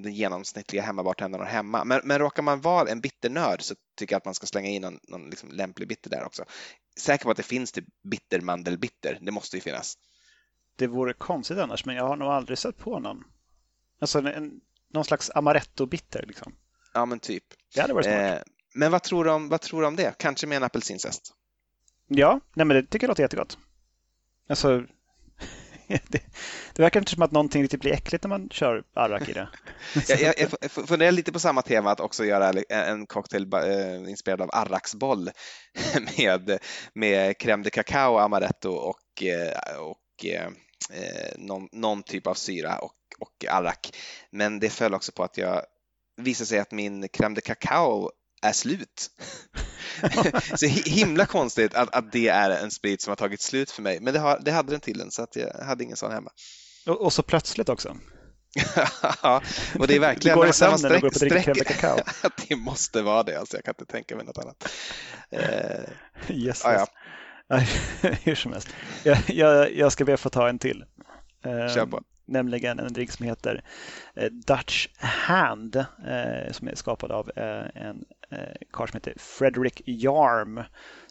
den 0.02 0.14
genomsnittliga 0.14 0.82
hemmabartendern 0.82 1.40
har 1.40 1.48
hemma. 1.48 1.84
Men, 1.84 2.00
men 2.04 2.18
råkar 2.18 2.42
man 2.42 2.60
vara 2.60 2.90
en 2.90 3.00
bitternörd 3.00 3.62
så 3.62 3.74
tycker 3.96 4.14
jag 4.14 4.18
att 4.18 4.24
man 4.24 4.34
ska 4.34 4.46
slänga 4.46 4.68
in 4.68 4.82
någon, 4.82 4.98
någon 5.08 5.30
liksom 5.30 5.50
lämplig 5.50 5.88
bitter 5.88 6.10
där 6.10 6.24
också. 6.24 6.44
Säker 6.98 7.24
på 7.24 7.30
att 7.30 7.36
det 7.36 7.42
finns 7.42 7.72
typ 7.72 7.84
bittermandelbitter, 8.10 9.18
det 9.20 9.32
måste 9.32 9.56
ju 9.56 9.60
finnas. 9.60 9.98
Det 10.76 10.86
vore 10.86 11.12
konstigt 11.12 11.58
annars, 11.58 11.84
men 11.84 11.96
jag 11.96 12.08
har 12.08 12.16
nog 12.16 12.28
aldrig 12.28 12.58
sett 12.58 12.78
på 12.78 12.98
någon. 12.98 13.24
Alltså 14.00 14.18
en, 14.18 14.60
någon 14.92 15.04
slags 15.04 15.30
amaretto-bitter 15.34 16.24
liksom. 16.26 16.56
Ja, 16.94 17.06
men 17.06 17.20
typ. 17.20 17.44
Det 17.74 17.80
hade 17.80 17.94
varit 17.94 18.06
smart. 18.06 18.16
Eh, 18.16 18.38
men 18.74 18.92
vad 18.92 19.02
tror, 19.02 19.24
du 19.24 19.30
om, 19.30 19.48
vad 19.48 19.60
tror 19.60 19.80
du 19.80 19.86
om 19.86 19.96
det? 19.96 20.18
Kanske 20.18 20.46
med 20.46 20.56
en 20.56 20.62
apelsinzest? 20.62 21.32
Ja, 22.08 22.40
nej 22.54 22.66
men 22.66 22.76
det 22.76 22.82
tycker 22.82 23.06
jag 23.06 23.08
låter 23.08 23.22
jättegott. 23.22 23.58
Alltså, 24.48 24.78
det, 25.86 26.22
det 26.74 26.82
verkar 26.82 27.00
inte 27.00 27.12
som 27.12 27.22
att 27.22 27.32
någonting 27.32 27.62
riktigt 27.62 27.80
blir 27.80 27.92
äckligt 27.92 28.24
när 28.24 28.28
man 28.28 28.48
kör 28.48 28.84
arrak 28.94 29.28
i 29.28 29.32
det. 29.32 29.48
jag, 30.08 30.20
jag, 30.20 30.34
jag 30.60 30.70
funderar 30.70 31.12
lite 31.12 31.32
på 31.32 31.38
samma 31.38 31.62
tema 31.62 31.90
att 31.90 32.00
också 32.00 32.24
göra 32.24 32.52
en 32.68 33.06
cocktail 33.06 33.52
eh, 33.54 34.10
inspirerad 34.10 34.42
av 34.42 34.50
arraksboll 34.52 35.30
med, 36.18 36.58
med 36.94 37.36
crème 37.36 37.62
de 37.62 37.70
cacao, 37.70 38.18
amaretto 38.18 38.70
och, 38.70 39.22
eh, 39.22 39.78
och 39.80 40.24
eh, 40.24 40.46
eh, 40.90 41.32
någon, 41.38 41.68
någon, 41.72 42.02
typ 42.02 42.26
av 42.26 42.34
syra 42.34 42.78
och, 42.78 42.96
och 43.18 43.44
arrak. 43.48 43.96
Men 44.30 44.60
det 44.60 44.70
föll 44.70 44.94
också 44.94 45.12
på 45.12 45.24
att 45.24 45.38
jag 45.38 45.62
visade 46.16 46.46
sig 46.46 46.58
att 46.58 46.72
min 46.72 47.04
crème 47.04 47.34
de 47.34 47.40
cacao 47.40 48.10
är 48.44 48.52
slut. 48.52 49.10
så 50.54 50.66
himla 50.66 51.26
konstigt 51.26 51.74
att, 51.74 51.94
att 51.94 52.12
det 52.12 52.28
är 52.28 52.50
en 52.50 52.70
sprit 52.70 53.02
som 53.02 53.10
har 53.10 53.16
tagit 53.16 53.40
slut 53.40 53.70
för 53.70 53.82
mig. 53.82 54.00
Men 54.00 54.14
det, 54.14 54.20
har, 54.20 54.40
det 54.44 54.52
hade 54.52 54.70
den 54.70 54.80
till 54.80 54.98
den 54.98 55.10
så 55.10 55.22
att 55.22 55.36
jag 55.36 55.64
hade 55.64 55.84
ingen 55.84 55.96
sån 55.96 56.12
hemma. 56.12 56.30
Och, 56.86 57.00
och 57.00 57.12
så 57.12 57.22
plötsligt 57.22 57.68
också. 57.68 57.96
ja, 59.22 59.42
och 59.78 59.86
det 59.86 59.96
är 59.96 60.00
verkligen... 60.00 60.36
Du 60.36 60.40
går 60.40 60.50
i 60.50 60.52
sömnen 60.52 60.80
när 60.82 60.90
du 60.90 61.00
går 61.00 61.08
upp 61.08 61.22
och 61.22 61.28
dricker 61.28 61.54
kakao. 61.54 61.98
det 62.48 62.56
måste 62.56 63.02
vara 63.02 63.22
det, 63.22 63.36
alltså 63.36 63.56
jag 63.56 63.64
kan 63.64 63.74
inte 63.78 63.92
tänka 63.92 64.16
mig 64.16 64.24
något 64.24 64.38
annat. 64.38 64.72
Yes, 66.28 66.62
ja. 66.64 66.86
Hur 68.02 68.34
som 68.34 68.52
helst. 68.52 68.68
Jag, 69.02 69.18
jag, 69.26 69.74
jag 69.74 69.92
ska 69.92 70.04
be 70.04 70.14
att 70.14 70.20
få 70.20 70.30
ta 70.30 70.48
en 70.48 70.58
till. 70.58 70.84
Eh, 71.44 71.74
Kör 71.74 71.86
på 71.86 72.02
nämligen 72.26 72.78
en 72.78 72.92
drink 72.92 73.10
som 73.10 73.26
heter 73.26 73.64
eh, 74.14 74.30
Dutch 74.30 74.88
Hand 74.98 75.84
som 76.50 76.68
är 76.68 76.74
skapad 76.74 77.12
av 77.12 77.30
en 77.74 78.04
karl 78.70 78.88
som 78.88 78.96
heter 78.96 79.14
Frederick 79.16 79.82
Yarm 79.86 80.62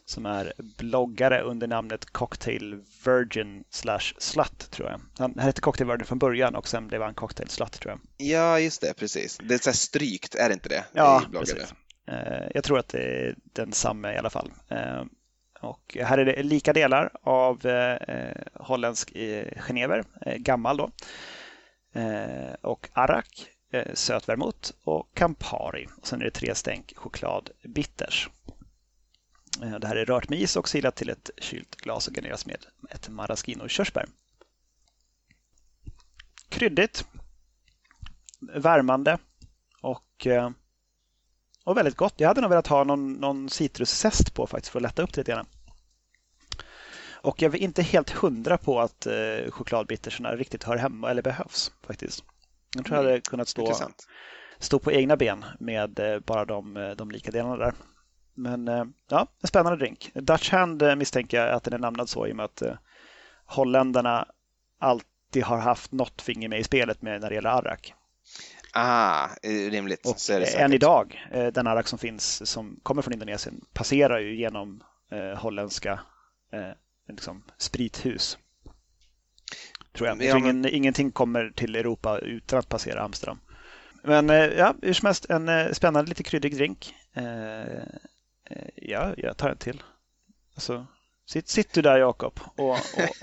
som 0.06 0.26
är 0.26 0.52
bloggare 0.58 1.40
under 1.40 1.66
namnet 1.66 2.06
Cocktail 2.06 2.82
Virgin 3.04 3.64
slash 3.70 4.14
Slut 4.18 4.70
tror 4.70 4.90
jag. 4.90 5.00
Han 5.18 5.38
hette 5.38 5.60
Cocktail 5.60 5.88
Virgin 5.88 6.06
från 6.06 6.18
början 6.18 6.54
och 6.54 6.68
sen 6.68 6.88
blev 6.88 7.02
han 7.02 7.14
Cocktail 7.14 7.48
Slut 7.48 7.72
tror 7.72 7.92
jag. 7.92 8.28
Ja, 8.28 8.60
just 8.60 8.80
det, 8.80 8.94
precis. 8.94 9.38
Det 9.42 9.54
är 9.54 9.58
så 9.58 9.72
strykt, 9.72 10.34
är 10.34 10.48
det 10.48 10.54
inte 10.54 10.68
det? 10.68 10.84
Ja, 10.92 11.22
precis. 11.32 11.74
Jag 12.54 12.64
tror 12.64 12.78
att 12.78 12.88
det 12.88 13.02
är 13.02 13.34
densamma 13.52 14.12
i 14.14 14.16
alla 14.16 14.30
fall. 14.30 14.52
Och 15.60 15.96
här 16.00 16.18
är 16.18 16.24
det 16.24 16.42
lika 16.42 16.72
delar 16.72 17.10
av 17.22 17.66
eh, 17.66 17.98
holländsk 18.54 19.16
eh, 19.16 19.62
genever, 19.62 20.04
eh, 20.26 20.36
gammal 20.36 20.76
då, 20.76 20.90
eh, 22.00 22.54
och 22.62 22.88
arak, 22.92 23.46
eh, 23.70 23.94
sötvermouth 23.94 24.72
och 24.84 25.14
Campari. 25.14 25.88
Och 26.00 26.06
sen 26.06 26.20
är 26.20 26.24
det 26.24 26.30
tre 26.30 26.54
stänk 26.54 26.92
choklad 26.96 27.50
bitters. 27.62 28.28
Eh, 29.62 29.78
det 29.78 29.86
här 29.86 29.96
är 29.96 30.04
rört 30.04 30.28
med 30.28 30.40
is 30.40 30.56
och 30.56 30.68
silat 30.68 30.96
till 30.96 31.08
ett 31.08 31.30
kylt 31.38 31.76
glas 31.76 32.08
och 32.08 32.14
garneras 32.14 32.46
med 32.46 32.66
ett 32.90 33.08
maraschino 33.08 33.68
körsbär. 33.68 34.06
Kryddigt, 36.48 37.04
värmande 38.40 39.18
och 39.80 40.26
eh, 40.26 40.50
och 41.64 41.76
väldigt 41.76 41.96
gott. 41.96 42.14
Jag 42.16 42.28
hade 42.28 42.40
nog 42.40 42.50
velat 42.50 42.66
ha 42.66 42.84
någon, 42.84 43.12
någon 43.12 43.50
citruszest 43.50 44.34
på 44.34 44.46
faktiskt 44.46 44.72
för 44.72 44.78
att 44.78 44.82
lätta 44.82 45.02
upp 45.02 45.12
det 45.12 45.20
lite 45.20 45.32
grann. 45.32 45.46
Och 47.12 47.42
jag 47.42 47.54
är 47.54 47.58
inte 47.58 47.82
helt 47.82 48.10
hundra 48.10 48.58
på 48.58 48.80
att 48.80 49.06
eh, 49.06 50.36
riktigt 50.36 50.64
hör 50.64 50.76
hemma 50.76 51.10
eller 51.10 51.22
behövs 51.22 51.72
faktiskt. 51.86 52.24
Jag 52.74 52.84
tror 52.84 52.98
jag 52.98 53.04
hade 53.04 53.20
kunnat 53.20 53.48
stå, 53.48 53.74
stå 54.58 54.78
på 54.78 54.92
egna 54.92 55.16
ben 55.16 55.44
med 55.58 55.98
eh, 55.98 56.18
bara 56.18 56.44
de, 56.44 56.76
eh, 56.76 56.90
de 56.90 57.10
lika 57.10 57.30
delarna 57.30 57.56
där. 57.56 57.74
Men 58.34 58.68
eh, 58.68 58.84
ja, 59.10 59.26
en 59.40 59.48
spännande 59.48 59.78
drink. 59.78 60.10
Dutch 60.14 60.50
Hand 60.50 60.82
misstänker 60.98 61.36
jag 61.36 61.50
att 61.50 61.64
den 61.64 61.72
är 61.72 61.78
namnad 61.78 62.08
så 62.08 62.26
i 62.26 62.32
och 62.32 62.36
med 62.36 62.44
att 62.44 62.62
holländarna 63.46 64.28
alltid 64.78 65.44
har 65.44 65.58
haft 65.58 65.92
något 65.92 66.22
finger 66.22 66.48
med 66.48 66.60
i 66.60 66.64
spelet 66.64 67.02
med 67.02 67.20
när 67.20 67.28
det 67.28 67.34
gäller 67.34 67.50
arrak. 67.50 67.94
Ah, 68.72 69.28
rimligt. 69.42 70.06
Och 70.06 70.16
än 70.56 70.72
idag, 70.72 71.28
den 71.52 71.66
arrak 71.66 71.88
som 71.88 71.98
finns 71.98 72.50
som 72.50 72.80
kommer 72.82 73.02
från 73.02 73.12
Indonesien 73.12 73.64
passerar 73.72 74.18
ju 74.18 74.36
genom 74.36 74.82
eh, 75.10 75.38
holländska 75.38 76.00
eh, 76.52 76.70
liksom, 77.08 77.42
sprithus. 77.58 78.38
Tror 79.94 80.08
jag. 80.08 80.22
jag 80.22 80.38
ingen, 80.38 80.66
ingenting 80.68 81.12
kommer 81.12 81.52
till 81.56 81.76
Europa 81.76 82.18
utan 82.18 82.58
att 82.58 82.68
passera 82.68 83.00
Amsterdam. 83.02 83.40
Men 84.02 84.30
eh, 84.30 84.36
ja, 84.36 84.74
hur 84.82 84.92
som 84.92 85.06
helst, 85.06 85.26
en 85.30 85.48
eh, 85.48 85.72
spännande, 85.72 86.08
lite 86.08 86.22
kryddig 86.22 86.56
drink. 86.56 86.94
Eh, 87.14 87.82
ja, 88.74 89.14
jag 89.16 89.36
tar 89.36 89.50
en 89.50 89.56
till. 89.56 89.82
Alltså, 90.54 90.86
sitt, 91.26 91.48
sitt 91.48 91.72
du 91.72 91.82
där 91.82 91.98
Jakob 91.98 92.40
och, 92.56 92.70
och, 92.70 92.78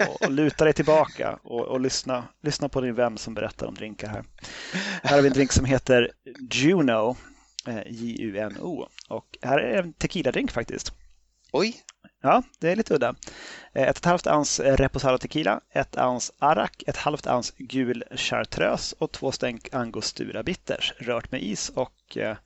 och, 0.07 0.21
och, 0.21 0.31
luta 0.31 0.63
dig 0.63 0.73
tillbaka 0.73 1.39
och, 1.43 1.61
och 1.61 1.79
lyssna, 1.79 2.27
lyssna 2.41 2.69
på 2.69 2.81
din 2.81 2.95
vän 2.95 3.17
som 3.17 3.33
berättar 3.33 3.67
om 3.67 3.73
drinkar 3.73 4.07
här. 4.07 4.23
Här 5.03 5.15
har 5.15 5.21
vi 5.21 5.27
en 5.27 5.33
drink 5.33 5.51
som 5.51 5.65
heter 5.65 6.11
Juno, 6.51 7.15
J-U-N-O. 7.85 8.87
Och 9.09 9.37
här 9.41 9.59
är 9.59 9.83
en 9.83 9.93
tequila-drink 9.93 10.51
faktiskt. 10.51 10.93
Oj! 11.51 11.75
Ja, 12.21 12.43
det 12.59 12.71
är 12.71 12.75
lite 12.75 12.93
udda. 12.93 13.15
Eh, 13.73 13.83
ett 13.83 13.89
och 13.89 13.97
ett 13.97 14.05
halvt 14.05 14.27
ounce 14.27 14.63
eh, 14.63 14.77
Reposado 14.77 15.17
Tequila, 15.17 15.61
ett 15.69 15.97
ounce 15.97 16.33
Arak, 16.39 16.83
ett 16.87 16.97
halvt 16.97 17.27
ounce 17.27 17.53
gul 17.57 18.03
chartreuse 18.15 18.95
och 18.99 19.11
två 19.11 19.31
stänk 19.31 19.73
Angostura 19.73 20.43
Bitters 20.43 20.93
rört 20.99 21.31
med 21.31 21.43
is 21.43 21.69
och 21.69 22.17
eh, 22.17 22.37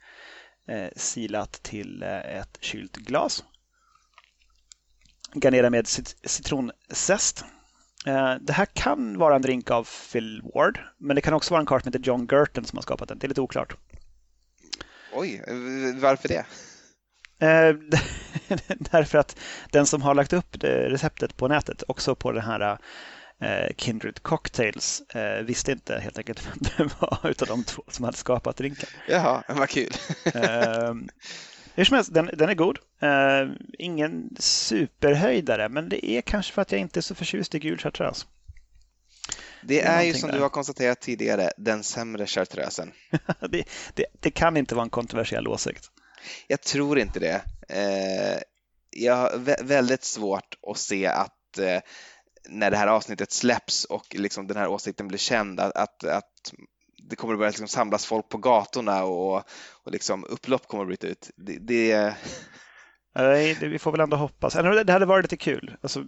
eh 0.68 0.90
silat 0.96 1.52
till 1.52 2.04
ett 2.04 2.58
kylt 2.62 2.96
glas. 2.96 3.44
Garnera 5.34 5.70
med 5.70 5.88
cit 5.88 6.16
citronzest. 6.24 7.46
Eh, 8.06 8.36
det 8.42 8.54
här 8.54 8.66
kan 8.66 9.18
vara 9.18 9.36
en 9.36 9.42
drink 9.42 9.72
av 9.72 9.88
Phil 10.12 10.42
Ward, 10.54 10.80
men 10.98 11.16
det 11.16 11.22
kan 11.22 11.34
också 11.34 11.54
vara 11.54 11.60
en 11.60 11.66
kart 11.66 11.84
som 11.84 11.94
heter 11.94 12.08
John 12.08 12.28
Gerton 12.32 12.66
som 12.66 12.78
har 12.78 12.82
skapat 12.82 13.10
den. 13.10 13.20
Det 13.20 13.26
är 13.26 13.30
lite 13.30 13.42
oklart. 13.42 13.76
Oj, 15.14 15.44
varför 16.02 16.28
det? 16.28 16.46
Eh, 17.40 17.76
därför 18.92 19.18
att 19.18 19.40
den 19.72 19.86
som 19.86 20.02
har 20.02 20.16
lagt 20.16 20.34
upp 20.34 20.64
receptet 20.64 21.38
på 21.38 21.48
nätet, 21.48 21.84
också 21.88 22.16
på 22.16 22.32
den 22.32 22.44
här 22.44 22.78
eh, 23.42 23.76
Kindred 23.78 24.24
Cocktails, 24.24 25.02
eh, 25.02 25.44
visste 25.44 25.72
inte 25.72 26.00
helt 26.00 26.18
enkelt 26.18 26.48
vem 26.78 26.88
det 26.88 26.96
var 27.00 27.30
utav 27.30 27.48
de 27.48 27.64
två 27.64 27.84
som 27.88 28.06
hade 28.06 28.18
skapat 28.18 28.58
drinken. 28.58 28.90
Jaha, 29.08 29.44
vad 29.48 29.70
kul. 29.70 29.92
Hur 31.78 31.86
som 31.86 31.96
helst, 31.96 32.14
den, 32.14 32.30
den 32.34 32.50
är 32.50 32.54
god. 32.54 32.80
Ingen 33.80 34.30
superhöjdare, 34.40 35.70
men 35.70 35.90
det 35.90 36.06
är 36.06 36.22
kanske 36.22 36.54
för 36.54 36.62
att 36.62 36.72
jag 36.72 36.82
inte 36.82 37.00
är 37.00 37.02
så 37.02 37.16
förtjust 37.16 37.56
i 37.56 37.60
gul 37.60 37.78
chartreuse. 37.78 38.26
Det 39.62 39.82
är, 39.82 40.02
ju 40.02 40.14
som 40.14 40.30
där. 40.30 40.38
du 40.38 40.42
har 40.42 40.50
konstaterat 40.50 41.02
tidigare 41.02 41.52
den 41.58 41.84
sämre 41.84 42.26
chartreusen. 42.26 42.92
det, 43.50 43.64
det, 43.94 44.06
det, 44.20 44.32
kan 44.32 44.58
inte 44.58 44.76
vara 44.76 44.84
en 44.84 44.90
kontroversiell 44.90 45.48
åsikt. 45.48 45.92
Jag 46.48 46.62
tror 46.62 47.00
inte 47.00 47.20
det. 47.20 47.42
Eh, 47.70 48.42
jag 48.90 49.16
har 49.16 49.64
väldigt 49.64 50.04
svårt 50.04 50.58
att 50.68 50.78
se 50.78 51.06
att 51.06 51.58
eh, 51.58 51.80
när 52.50 52.72
det 52.72 52.78
här 52.78 52.88
avsnittet 52.88 53.32
släpps 53.32 53.86
och 53.86 54.16
liksom 54.16 54.48
den 54.48 54.58
här 54.58 54.68
åsikten 54.68 55.08
blir 55.08 55.18
känd 55.18 55.60
att, 55.60 55.76
att, 55.76 56.04
att 56.04 56.54
det 57.10 57.16
kommer 57.16 57.34
att 57.34 57.40
börja 57.40 57.50
liksom 57.50 57.68
samlas 57.68 58.06
folk 58.06 58.30
på 58.30 58.38
gatorna 58.38 59.04
och, 59.04 59.44
och 59.84 59.92
liksom 59.92 60.26
upplopp 60.26 60.68
kommer 60.68 60.84
att 60.84 60.88
bryta 60.88 61.08
ut. 61.08 61.32
Det, 61.36 61.58
det... 61.58 62.16
Nej, 63.16 63.58
det, 63.60 63.68
vi 63.68 63.80
får 63.80 63.92
väl 63.92 64.02
ändå 64.02 64.18
hoppas. 64.18 64.54
Det 64.54 64.94
hade 64.94 65.06
varit 65.06 65.24
lite 65.24 65.38
kul. 65.38 65.76
Alltså, 65.82 66.04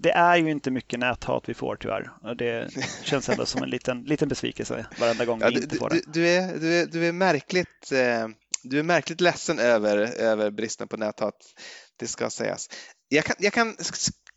det 0.00 0.10
är 0.10 0.36
ju 0.36 0.50
inte 0.50 0.70
mycket 0.70 0.98
näthat 0.98 1.48
vi 1.48 1.54
får 1.54 1.76
tyvärr. 1.76 2.34
Det 2.34 2.68
känns 3.02 3.28
ändå 3.28 3.46
som 3.46 3.62
en 3.62 3.70
liten, 3.70 4.02
liten 4.02 4.28
besvikelse 4.28 4.86
varenda 5.00 5.24
gång 5.24 5.40
ja, 5.40 5.48
vi 5.48 5.62
inte 5.62 5.76
får 5.76 5.90
det. 5.90 6.00
Du, 6.06 6.12
du, 6.12 6.28
är, 6.28 6.58
du, 6.58 6.74
är, 6.74 6.86
du 6.86 7.06
är 7.06 7.12
märkligt 7.12 7.92
eh, 7.92 8.28
du 8.62 8.78
är 8.78 8.82
märkligt 8.82 9.20
ledsen 9.20 9.58
över, 9.58 9.96
över 10.20 10.50
bristen 10.50 10.88
på 10.88 10.96
näthat, 10.96 11.34
det 11.96 12.06
ska 12.06 12.30
sägas. 12.30 12.68
Jag 13.08 13.24
kan, 13.24 13.36
jag 13.38 13.52
kan 13.52 13.76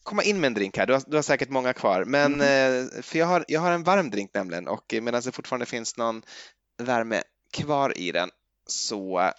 komma 0.04 0.24
in 0.24 0.40
med 0.40 0.48
en 0.48 0.54
drink 0.54 0.78
här, 0.78 0.86
du 0.86 0.94
har, 0.94 1.04
du 1.08 1.16
har 1.16 1.24
säkert 1.24 1.50
många 1.50 1.74
kvar, 1.74 2.06
men 2.06 2.42
mm. 2.42 2.90
för 3.02 3.20
jag 3.20 3.26
har, 3.26 3.46
jag 3.48 3.62
har 3.62 3.72
en 3.72 3.84
varm 3.84 4.10
drink 4.10 4.34
nämligen 4.34 4.68
och 4.68 4.94
medan 5.02 5.22
det 5.22 5.32
fortfarande 5.32 5.66
finns 5.66 5.98
någon 5.98 6.22
värme 6.84 7.24
kvar 7.54 7.98
i 7.98 8.12
den 8.12 8.30
så 8.68 9.32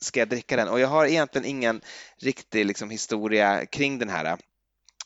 ska 0.00 0.20
jag 0.20 0.28
dricka 0.28 0.56
den 0.56 0.68
och 0.68 0.80
jag 0.80 0.88
har 0.88 1.06
egentligen 1.06 1.46
ingen 1.46 1.80
riktig 2.18 2.66
liksom, 2.66 2.90
historia 2.90 3.66
kring 3.66 3.98
den 3.98 4.08
här 4.08 4.36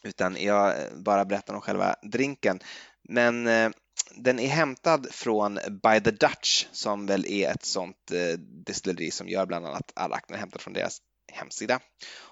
utan 0.02 0.37
jag 0.42 0.74
bara 1.05 1.24
berättar 1.24 1.55
om 1.55 1.61
själva 1.61 1.96
drinken. 2.02 2.61
Men 3.09 3.46
eh, 3.46 3.70
den 4.14 4.38
är 4.38 4.48
hämtad 4.48 5.06
från 5.11 5.54
By 5.54 6.00
the 6.00 6.11
Dutch 6.11 6.66
som 6.72 7.06
väl 7.06 7.26
är 7.26 7.50
ett 7.50 7.64
sånt 7.64 8.11
eh, 8.12 8.38
destilleri 8.38 9.11
som 9.11 9.28
gör 9.28 9.46
bland 9.46 9.66
annat 9.66 9.92
arrak. 9.96 10.24
Den 10.26 10.35
är 10.35 10.40
hämtad 10.40 10.61
från 10.61 10.74
deras 10.74 10.98
hemsida 11.32 11.80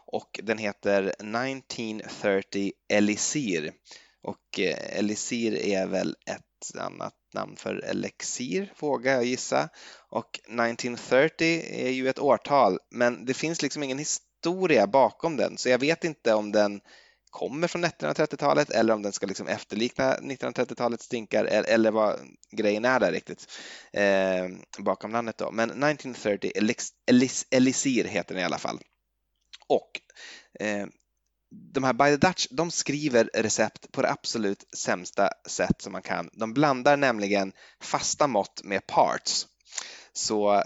och 0.07 0.41
den 0.43 0.59
heter 0.59 1.03
1930 1.03 2.73
Elisir 2.89 3.73
och 4.23 4.61
eh, 4.61 4.99
Elisir 4.99 5.57
är 5.57 5.87
väl 5.87 6.17
ett 6.27 6.77
annat 6.79 7.15
namn 7.35 7.57
för 7.57 7.85
elixir 7.85 8.73
vågar 8.79 9.13
jag 9.13 9.25
gissa 9.25 9.69
och 10.09 10.41
1930 10.49 11.63
är 11.71 11.91
ju 11.91 12.09
ett 12.09 12.19
årtal 12.19 12.79
men 12.91 13.25
det 13.25 13.35
finns 13.35 13.63
liksom 13.63 13.83
ingen 13.83 13.99
historia 13.99 14.87
bakom 14.87 15.37
den 15.37 15.59
så 15.59 15.69
jag 15.69 15.79
vet 15.79 16.05
inte 16.05 16.35
om 16.35 16.53
den 16.53 16.81
kommer 17.35 17.69
från 17.69 17.85
1930-talet 17.85 18.71
eller 18.71 18.95
om 18.95 19.03
den 19.03 19.13
ska 19.13 19.27
liksom 19.27 19.49
efterlikna 19.49 20.17
1930-talets 20.17 21.05
stinkar 21.05 21.45
eller 21.45 21.91
vad 21.91 22.21
grejen 22.51 22.85
är 22.85 23.01
där 23.01 23.13
riktigt 23.13 23.53
eh, 23.93 24.49
bakom 24.79 25.11
namnet 25.11 25.39
då. 25.39 25.51
Men 25.51 25.71
1930 25.71 26.53
Elis, 27.07 27.47
Elisir 27.51 28.05
heter 28.05 28.35
den 28.35 28.43
i 28.43 28.45
alla 28.45 28.59
fall. 28.59 28.81
Och 29.67 30.01
eh, 30.61 30.87
de 31.51 31.85
här 31.85 31.93
By 31.93 32.05
the 32.05 32.27
Dutch, 32.27 32.47
de 32.51 32.71
skriver 32.71 33.31
recept 33.35 33.93
på 33.93 34.03
det 34.03 34.11
absolut 34.11 34.65
sämsta 34.77 35.31
sätt 35.49 35.83
som 35.83 35.93
man 35.93 36.03
kan. 36.03 36.31
De 36.33 36.55
blandar 36.55 36.97
nämligen 36.97 37.53
fasta 37.81 38.27
mått 38.27 38.65
med 38.65 38.87
parts. 38.87 39.47
Så 40.13 40.63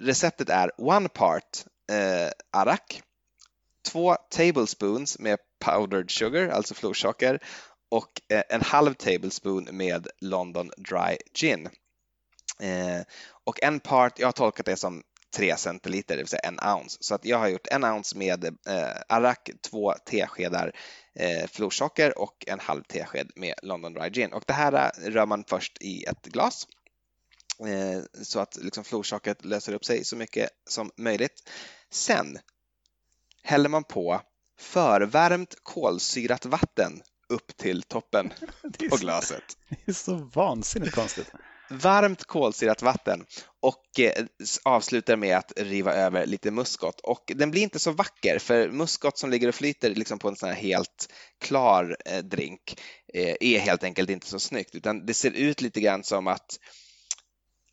receptet 0.00 0.48
är 0.48 0.70
one 0.76 1.08
part 1.08 1.64
eh, 1.92 2.30
arak, 2.52 3.02
två 3.84 4.16
tablespoons 4.30 5.18
med 5.18 5.38
powdered 5.64 6.10
sugar, 6.10 6.48
alltså 6.48 6.74
florsocker, 6.74 7.38
och 7.90 8.10
eh, 8.32 8.42
en 8.48 8.62
halv 8.62 8.94
tablespoon 8.94 9.68
med 9.72 10.08
London 10.20 10.70
Dry 10.76 11.16
Gin. 11.34 11.68
Eh, 12.60 13.02
och 13.44 13.62
en 13.62 13.80
part, 13.80 14.18
jag 14.18 14.26
har 14.26 14.32
tolkat 14.32 14.66
det 14.66 14.76
som 14.76 15.02
3 15.36 15.56
centiliter, 15.56 16.16
det 16.16 16.22
vill 16.22 16.28
säga 16.28 16.40
en 16.40 16.60
ounce. 16.76 16.98
Så 17.00 17.14
att 17.14 17.24
jag 17.24 17.38
har 17.38 17.48
gjort 17.48 17.66
en 17.66 17.84
ounce 17.84 18.18
med 18.18 18.44
eh, 18.44 18.96
arak, 19.08 19.50
två 19.70 19.94
teskedar 20.04 20.72
eh, 21.14 21.46
florsocker 21.46 22.18
och 22.18 22.44
en 22.46 22.60
halv 22.60 22.82
tesked 22.82 23.30
med 23.36 23.54
London 23.62 23.94
Dry 23.94 24.10
Gin. 24.10 24.32
Och 24.32 24.44
det 24.46 24.52
här 24.52 24.72
eh, 24.72 25.10
rör 25.10 25.26
man 25.26 25.44
först 25.48 25.78
i 25.80 26.04
ett 26.04 26.26
glas 26.26 26.66
eh, 27.66 28.22
så 28.22 28.40
att 28.40 28.56
liksom 28.56 28.84
florsockret 28.84 29.44
löser 29.44 29.72
upp 29.72 29.84
sig 29.84 30.04
så 30.04 30.16
mycket 30.16 30.50
som 30.70 30.90
möjligt. 30.96 31.50
Sen 31.90 32.38
häller 33.44 33.68
man 33.68 33.84
på 33.84 34.20
förvärmt 34.58 35.54
kolsyrat 35.62 36.46
vatten 36.46 37.02
upp 37.28 37.56
till 37.56 37.82
toppen 37.82 38.32
på 38.90 38.96
glaset. 38.96 39.44
Det 39.68 39.88
är 39.88 39.92
så 39.92 40.14
vansinnigt 40.34 40.94
konstigt. 40.94 41.32
Varmt 41.70 42.24
kolsyrat 42.24 42.82
vatten 42.82 43.24
och 43.60 44.00
eh, 44.00 44.24
avslutar 44.64 45.16
med 45.16 45.36
att 45.36 45.52
riva 45.56 45.92
över 45.92 46.26
lite 46.26 46.50
muskot. 46.50 47.00
Och 47.00 47.32
den 47.34 47.50
blir 47.50 47.62
inte 47.62 47.78
så 47.78 47.90
vacker 47.90 48.38
för 48.38 48.70
muskot 48.70 49.18
som 49.18 49.30
ligger 49.30 49.48
och 49.48 49.54
flyter 49.54 49.94
liksom 49.94 50.18
på 50.18 50.28
en 50.28 50.36
sån 50.36 50.48
här 50.48 50.56
helt 50.56 51.12
klar 51.40 51.96
eh, 52.04 52.18
drink 52.18 52.80
eh, 53.14 53.36
är 53.40 53.58
helt 53.58 53.84
enkelt 53.84 54.10
inte 54.10 54.26
så 54.26 54.40
snyggt 54.40 54.74
utan 54.74 55.06
det 55.06 55.14
ser 55.14 55.30
ut 55.30 55.60
lite 55.60 55.80
grann 55.80 56.04
som 56.04 56.26
att 56.26 56.58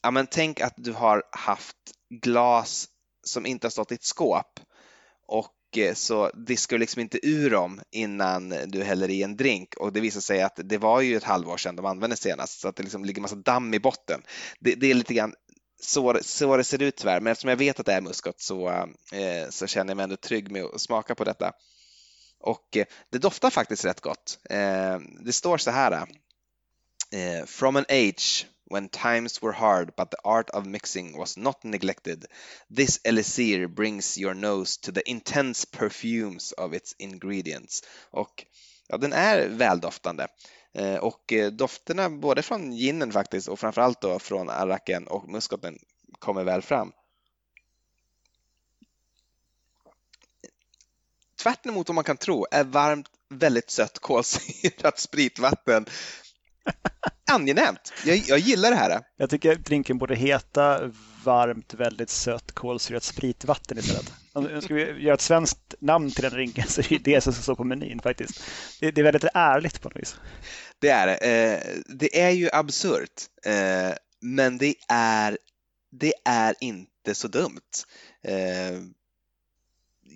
ja, 0.03 0.11
men 0.11 0.28
tänk 0.28 0.61
att 0.61 0.74
du 0.78 0.91
har 0.91 1.24
haft 1.32 1.78
glas 2.22 2.88
som 3.24 3.45
inte 3.45 3.67
har 3.67 3.72
stått 3.72 3.91
i 3.91 3.95
ett 3.95 4.03
skåp 4.03 4.59
och 5.28 5.53
så 5.93 6.32
diskar 6.34 6.78
du 6.78 6.80
liksom 6.80 7.01
inte 7.01 7.28
ur 7.28 7.49
dem 7.49 7.82
innan 7.91 8.49
du 8.67 8.84
häller 8.84 9.09
i 9.09 9.24
en 9.24 9.38
drink 9.38 9.76
och 9.76 9.93
det 9.93 9.99
visar 9.99 10.22
sig 10.22 10.41
att 10.41 10.59
det 10.63 10.78
var 10.78 11.01
ju 11.01 11.17
ett 11.17 11.24
halvår 11.24 11.57
sedan 11.57 11.76
de 11.76 11.86
använde 11.86 12.15
senast 12.15 12.59
så 12.59 12.67
att 12.67 12.76
det 12.76 12.84
liksom 12.84 13.05
ligger 13.05 13.22
massa 13.22 13.36
damm 13.36 13.74
i 13.74 13.80
botten. 13.80 14.22
Det, 14.59 14.76
det 14.76 14.91
är 14.91 14.93
lite 14.93 15.13
grann 15.13 15.34
så, 15.82 16.19
så 16.22 16.57
det 16.57 16.63
ser 16.63 16.82
ut 16.82 16.95
tyvärr, 16.95 17.19
men 17.19 17.32
eftersom 17.32 17.49
jag 17.49 17.57
vet 17.57 17.80
att 17.80 17.86
det 17.86 17.93
är 17.93 18.01
muskot 18.01 18.41
så, 18.41 18.69
eh, 19.11 19.49
så 19.49 19.67
känner 19.67 19.89
jag 19.89 19.97
mig 19.97 20.03
ändå 20.03 20.15
trygg 20.15 20.51
med 20.51 20.63
att 20.63 20.82
smaka 20.82 21.15
på 21.15 21.24
detta. 21.24 21.53
Och 22.39 22.78
eh, 22.78 22.86
det 23.09 23.17
doftar 23.17 23.49
faktiskt 23.49 23.86
rätt 23.86 24.01
gott. 24.01 24.39
Eh, 24.49 24.99
det 25.26 25.34
står 25.34 25.57
så 25.57 25.72
här. 25.72 25.91
Eh, 27.11 27.45
From 27.45 27.76
an 27.76 27.86
age 27.89 28.47
when 28.72 28.89
times 28.89 29.41
were 29.41 29.51
hard 29.51 29.95
but 29.95 30.11
the 30.11 30.17
art 30.24 30.49
of 30.49 30.65
mixing 30.65 31.17
was 31.17 31.38
not 31.38 31.63
neglected, 31.63 32.26
this 32.69 32.99
elixir 33.05 33.67
brings 33.67 34.17
your 34.17 34.34
nose 34.34 34.78
to 34.78 34.91
the 34.91 35.09
intense 35.09 35.65
perfumes 35.65 36.53
of 36.53 36.74
its 36.74 36.95
ingredients. 36.99 37.84
Och 38.11 38.45
ja, 38.88 38.97
den 38.97 39.13
är 39.13 39.47
väldoftande. 39.47 40.28
Eh, 40.74 40.95
och 40.95 41.34
eh, 41.34 41.51
dofterna 41.51 42.09
både 42.09 42.41
från 42.41 42.74
ginen 42.74 43.11
faktiskt 43.11 43.47
och 43.47 43.59
framförallt 43.59 44.01
då 44.01 44.19
från 44.19 44.49
arraken 44.49 45.07
och 45.07 45.30
muskoten 45.30 45.80
kommer 46.19 46.43
väl 46.43 46.61
fram. 46.61 46.91
Tvärt 51.41 51.65
emot 51.65 51.88
vad 51.88 51.95
man 51.95 52.03
kan 52.03 52.17
tro 52.17 52.45
är 52.51 52.63
varmt, 52.63 53.07
väldigt 53.30 53.72
sött 53.72 53.99
kolsyrat 53.99 54.99
spritvatten 54.99 55.86
angenämt. 57.32 57.93
Jag, 58.05 58.18
jag 58.18 58.39
gillar 58.39 58.70
det 58.70 58.76
här. 58.76 59.01
Jag 59.18 59.30
tycker 59.30 59.55
drinken 59.55 59.97
borde 59.97 60.16
heta 60.16 60.91
varmt, 61.24 61.74
väldigt 61.74 62.09
sött 62.09 62.51
kolsyrat 62.51 63.03
spritvatten 63.03 63.78
istället. 63.78 64.14
Om 64.34 64.62
ska 64.62 64.74
vi 64.74 64.82
göra 64.82 65.14
ett 65.14 65.22
svenskt 65.22 65.76
namn 65.80 66.12
till 66.12 66.24
den 66.24 66.34
drinken 66.34 66.68
så 66.68 66.82
är 66.82 66.89
det 66.89 66.97
det 66.97 67.22
som 67.22 67.34
står 67.34 67.55
på 67.55 67.64
menyn 67.64 67.99
faktiskt. 67.99 68.43
Det, 68.80 68.91
det 68.91 69.01
är 69.01 69.03
väldigt 69.03 69.32
ärligt 69.34 69.82
på 69.82 69.89
något 69.89 69.97
vis. 69.97 70.16
Det 70.80 70.89
är 70.89 71.07
det. 71.07 71.16
Eh, 71.16 71.82
det 71.97 72.22
är 72.22 72.30
ju 72.30 72.49
absurt, 72.53 73.22
eh, 73.45 73.91
men 74.22 74.57
det 74.57 74.76
är, 74.89 75.38
det 75.91 76.14
är 76.26 76.55
inte 76.59 77.14
så 77.14 77.28
dumt. 77.28 77.72
Eh, 78.28 78.80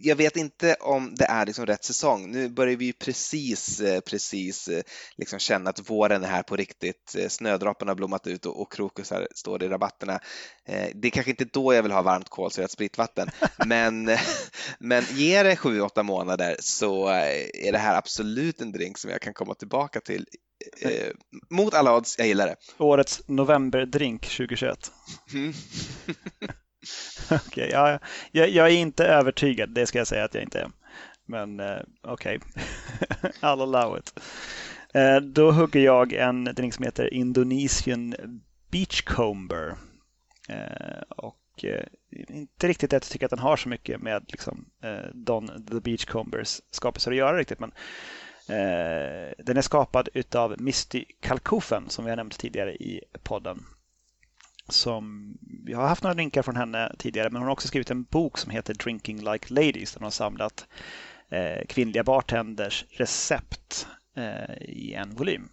jag 0.02 0.16
vet 0.16 0.38
inte 0.38 0.76
om 0.80 1.16
det 1.16 1.26
är 1.26 1.46
liksom 1.46 1.66
rätt 1.66 1.84
säsong. 1.84 2.32
Nu 2.32 2.50
börjar 2.50 2.76
vi 2.76 2.93
precis, 2.93 3.80
eh, 3.80 4.00
precis 4.00 4.68
eh, 4.68 4.84
liksom 5.18 5.39
känna 5.39 5.70
att 5.70 5.89
våren 5.89 6.24
är 6.24 6.28
här 6.28 6.43
på 6.43 6.56
riktigt. 6.56 7.16
Eh, 7.18 7.28
snödropparna 7.28 7.89
har 7.89 7.96
blommat 7.96 8.28
ut 8.28 8.46
och, 8.46 8.62
och 8.62 8.72
krokusar 8.72 9.28
står 9.36 9.64
i 9.64 9.68
rabatterna. 9.68 10.20
Det 10.93 11.08
är 11.08 11.10
kanske 11.10 11.32
inte 11.32 11.46
då 11.46 11.74
jag 11.74 11.84
vill 11.84 11.91
ha 11.91 12.02
varmt 12.02 12.30
kolsyrat 12.30 12.72
spritvatten, 12.72 13.30
men, 13.66 14.10
men 14.80 15.04
ge 15.12 15.43
det 15.43 15.56
sju, 15.56 15.82
åtta 15.82 16.04
månader 16.04 16.56
så 16.60 17.08
är 17.08 17.72
det 17.72 17.78
här 17.78 17.98
absolut 17.98 18.62
en 18.62 18.72
drink 18.72 18.98
som 18.98 19.12
jag 19.12 19.22
kan 19.22 19.34
komma 19.34 19.54
tillbaka 19.54 20.02
till 20.02 20.26
mot 21.50 21.74
alla 21.74 21.98
odds, 21.98 22.18
jag 22.18 22.28
gillar 22.28 22.48
det. 22.48 22.56
Årets 22.78 23.22
novemberdrink 23.28 24.22
2021. 24.22 24.91
Mm. 25.34 25.54
Okay, 27.48 27.70
jag, 27.70 28.00
jag, 28.32 28.50
jag, 28.50 28.68
är 28.68 28.76
inte 28.76 29.06
övertygad, 29.06 29.70
det 29.70 29.86
ska 29.86 29.98
jag 29.98 30.08
säga 30.08 30.24
att 30.24 30.34
jag 30.34 30.44
inte 30.44 30.60
är. 30.60 30.72
Men 31.26 31.60
eh, 31.60 31.78
okej, 32.02 32.38
okay. 32.38 33.32
I'll 33.42 33.62
allow 33.64 33.98
it. 33.98 34.20
Eh, 34.94 35.18
då 35.18 35.52
hugger 35.52 35.80
jag 35.80 36.14
en 36.14 36.44
drink 36.44 36.74
som 36.74 36.86
heter 36.86 37.14
Indonesian 37.14 38.16
Beachcomber. 38.72 39.76
Eh, 40.50 41.02
och 41.10 41.66
eh, 41.66 41.86
inte 42.30 42.68
riktigt 42.68 42.94
att 42.94 43.06
jag 43.06 43.12
tycker 43.12 43.26
att 43.26 43.30
den 43.30 43.40
har 43.40 43.58
så 43.58 43.70
mycket 43.70 44.02
med 44.02 44.26
liksom, 44.28 44.66
eh, 44.84 45.10
Don 45.14 45.66
the 45.68 45.80
Beachcombers 45.80 46.62
skapelser 46.72 47.12
att 47.12 47.18
göra 47.18 47.38
riktigt. 47.38 47.60
Men 47.60 47.72
eh, 48.50 49.34
den 49.38 49.58
är 49.58 49.62
skapad 49.62 50.10
utav 50.14 50.56
Misty 50.62 51.06
Kalkofen 51.20 51.90
som 51.90 52.06
vi 52.06 52.12
har 52.12 52.18
nämnt 52.18 52.40
tidigare 52.40 52.76
i 52.76 53.02
podden 53.24 53.66
som 54.70 55.38
vi 55.66 55.74
har 55.74 55.88
haft 55.88 56.03
några 56.03 56.13
drinkar 56.13 56.41
från 56.41 56.55
henne 56.55 56.95
tidigare, 56.97 57.30
men 57.30 57.41
hon 57.41 57.47
har 57.47 57.53
också 57.53 57.68
skrivit 57.68 57.91
en 57.91 58.03
bok 58.03 58.38
som 58.38 58.51
heter 58.51 58.74
Drinking 58.74 59.32
Like 59.32 59.53
Ladies 59.53 59.91
där 59.93 59.99
hon 59.99 60.03
har 60.05 60.11
samlat 60.11 60.68
eh, 61.30 61.66
kvinnliga 61.68 62.03
bartenders 62.03 62.86
recept 62.89 63.88
eh, 64.16 64.57
i 64.61 64.93
en 64.93 65.16
volym. 65.16 65.49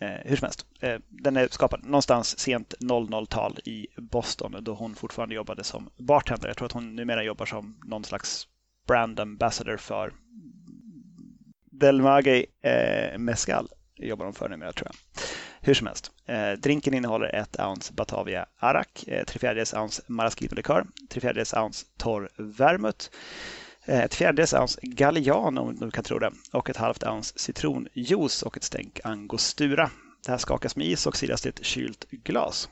Eh, 0.00 0.10
hur 0.24 0.36
som 0.36 0.46
helst, 0.46 0.66
eh, 0.80 1.00
den 1.08 1.36
är 1.36 1.48
skapad 1.48 1.84
någonstans 1.84 2.38
sent 2.38 2.74
00-tal 2.80 3.58
i 3.64 3.86
Boston 3.96 4.56
då 4.60 4.74
hon 4.74 4.94
fortfarande 4.94 5.34
jobbade 5.34 5.64
som 5.64 5.90
bartender. 5.96 6.48
Jag 6.48 6.56
tror 6.56 6.66
att 6.66 6.72
hon 6.72 6.96
numera 6.96 7.22
jobbar 7.22 7.46
som 7.46 7.80
någon 7.84 8.04
slags 8.04 8.48
brand 8.86 9.20
ambassador 9.20 9.76
för 9.76 10.12
Del 11.64 12.02
Mage 12.02 12.46
eh, 12.62 13.18
Mescal 13.18 13.68
jobbar 13.96 14.24
hon 14.24 14.34
för 14.34 14.48
numera 14.48 14.72
tror 14.72 14.88
jag. 14.88 14.94
Hur 15.62 15.74
som 15.74 15.86
helst, 15.86 16.12
eh, 16.26 16.52
drinken 16.52 16.94
innehåller 16.94 17.34
ett 17.34 17.60
ounce 17.60 17.92
Batavia 17.92 18.46
Arak, 18.58 19.04
eh, 19.06 19.24
tre 19.24 19.38
fjärdedels 19.38 19.74
ounce 19.74 20.02
Maraschino-likör, 20.06 20.86
3 21.08 21.20
fjärdedels 21.20 21.54
ounce 21.54 21.86
torr 21.96 22.30
vermouth, 22.36 23.08
eh, 23.84 24.00
ett 24.00 24.14
fjärdedels 24.14 24.54
ounce 24.54 24.80
Galliano 24.82 25.60
om 25.60 25.76
du 25.76 25.90
kan 25.90 26.04
tro 26.04 26.18
det 26.18 26.32
och 26.52 26.70
ett 26.70 26.76
halvt 26.76 27.04
ounce 27.04 27.38
citronjuice 27.38 28.42
och 28.42 28.56
ett 28.56 28.64
stänk 28.64 29.00
angostura. 29.04 29.90
Det 30.24 30.30
här 30.30 30.38
skakas 30.38 30.76
med 30.76 30.86
is 30.86 31.06
och 31.06 31.16
silas 31.16 31.42
till 31.42 31.48
ett 31.48 31.64
kylt 31.64 32.10
glas. 32.10 32.68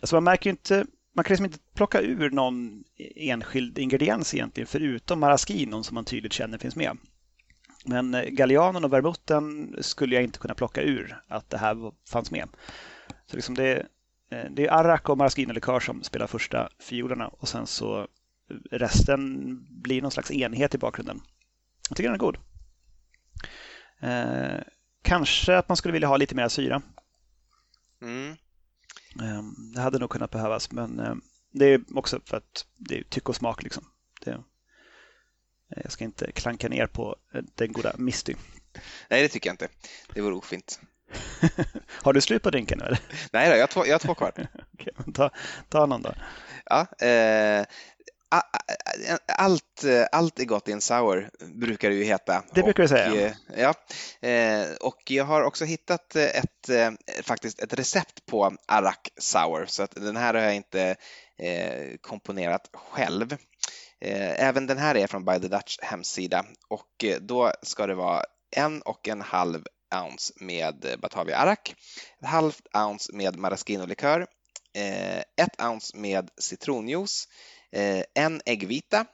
Alltså 0.00 0.16
man 0.16 0.24
märker 0.24 0.50
inte 0.50 0.86
man 1.12 1.24
kan 1.24 1.32
liksom 1.32 1.46
inte 1.46 1.58
plocka 1.74 2.00
ur 2.00 2.30
någon 2.30 2.84
enskild 3.16 3.78
ingrediens 3.78 4.34
egentligen 4.34 4.66
förutom 4.66 5.20
maraskinon 5.20 5.84
som 5.84 5.94
man 5.94 6.04
tydligt 6.04 6.32
känner 6.32 6.58
finns 6.58 6.76
med. 6.76 6.98
Men 7.86 8.14
eh, 8.14 8.22
Gallianon 8.22 8.84
och 8.84 8.92
vermouten 8.92 9.76
skulle 9.80 10.14
jag 10.14 10.24
inte 10.24 10.38
kunna 10.38 10.54
plocka 10.54 10.82
ur 10.82 11.22
att 11.28 11.50
det 11.50 11.58
här 11.58 11.92
fanns 12.08 12.30
med. 12.30 12.48
Så 13.26 13.36
liksom 13.36 13.54
det, 13.54 13.86
eh, 14.30 14.44
det 14.50 14.66
är 14.66 14.72
Arak 14.72 15.08
och 15.08 15.18
Maraschino-likör 15.18 15.80
som 15.80 16.02
spelar 16.02 16.26
första 16.26 16.68
fiolerna 16.78 17.28
och 17.28 17.48
sen 17.48 17.66
så 17.66 18.08
resten 18.70 19.58
blir 19.82 20.02
någon 20.02 20.10
slags 20.10 20.30
enhet 20.30 20.74
i 20.74 20.78
bakgrunden. 20.78 21.20
Jag 21.88 21.96
tycker 21.96 22.08
den 22.08 22.14
är 22.14 22.18
god. 22.18 22.38
Eh, 24.00 24.62
kanske 25.02 25.56
att 25.56 25.68
man 25.68 25.76
skulle 25.76 25.92
vilja 25.92 26.08
ha 26.08 26.16
lite 26.16 26.34
mer 26.34 26.48
syra. 26.48 26.82
Mm. 28.02 28.30
Eh, 29.22 29.42
det 29.74 29.80
hade 29.80 29.98
nog 29.98 30.10
kunnat 30.10 30.30
behövas 30.30 30.72
men 30.72 31.00
eh, 31.00 31.14
det 31.52 31.66
är 31.66 31.80
också 31.94 32.20
för 32.24 32.36
att 32.36 32.66
det 32.76 32.98
är 32.98 33.02
tycke 33.02 33.28
och 33.28 33.36
smak. 33.36 33.62
Liksom. 33.62 33.84
Det, 34.24 34.30
Eh, 34.30 34.40
jag 35.68 35.92
ska 35.92 36.04
inte 36.04 36.32
klanka 36.32 36.68
ner 36.68 36.86
på 36.86 37.16
eh, 37.34 37.42
den 37.54 37.72
goda 37.72 37.94
Misty. 37.98 38.34
Nej, 39.10 39.22
det 39.22 39.28
tycker 39.28 39.48
jag 39.48 39.54
inte. 39.54 39.68
Det 40.14 40.20
vore 40.20 40.34
ofint. 40.34 40.80
har 41.88 42.12
du 42.12 42.20
slut 42.20 42.42
på 42.42 42.50
drinken? 42.50 42.80
Eller? 42.80 43.00
Nej, 43.32 43.50
då, 43.50 43.54
jag, 43.54 43.62
har 43.62 43.66
två, 43.66 43.86
jag 43.86 43.94
har 43.94 43.98
två 43.98 44.14
kvar. 44.14 44.32
Okej, 44.74 44.92
ta, 45.14 45.30
ta 45.68 45.86
någon 45.86 46.02
då. 46.02 46.14
Ja, 46.64 47.06
eh, 47.06 47.66
allt, 49.38 49.84
allt 50.12 50.40
är 50.40 50.44
gott 50.44 50.68
i 50.68 50.72
en 50.72 50.80
sour, 50.80 51.30
brukar 51.54 51.90
det 51.90 51.94
ju 51.94 52.04
heta. 52.04 52.44
Det 52.54 52.62
brukar 52.62 52.82
du 52.82 52.88
säga. 52.88 53.34
Ja, 53.56 53.74
och 54.80 55.02
jag 55.10 55.24
har 55.24 55.42
också 55.42 55.64
hittat 55.64 56.16
ett, 56.16 56.70
faktiskt 57.22 57.62
ett 57.62 57.74
recept 57.74 58.26
på 58.26 58.56
Arak 58.68 59.08
Sour, 59.20 59.66
så 59.66 59.82
att 59.82 59.90
den 59.90 60.16
här 60.16 60.34
har 60.34 60.40
jag 60.40 60.54
inte 60.54 60.96
komponerat 62.00 62.70
själv. 62.72 63.36
Eh, 64.00 64.44
även 64.48 64.66
den 64.66 64.78
här 64.78 64.96
är 64.96 65.06
från 65.06 65.24
By 65.24 65.40
the 65.40 65.48
Dutch 65.48 65.78
hemsida. 65.82 66.44
Och 66.68 67.04
eh, 67.04 67.20
då 67.20 67.52
ska 67.62 67.86
det 67.86 67.94
vara 67.94 68.22
en 68.56 68.82
och 68.82 69.08
en 69.08 69.20
halv 69.20 69.64
ounce 69.94 70.32
med 70.40 70.84
eh, 70.84 70.96
Batavia 70.96 71.38
Arak, 71.38 71.74
ett 72.20 72.28
halvt 72.28 72.66
ounce 72.74 73.12
med 73.12 73.36
maraschino-likör, 73.36 74.26
ett 75.36 75.62
ounce 75.62 75.96
med 75.96 76.30
citronjuice, 76.40 77.28
en 78.14 78.40
äggvita 78.46 79.06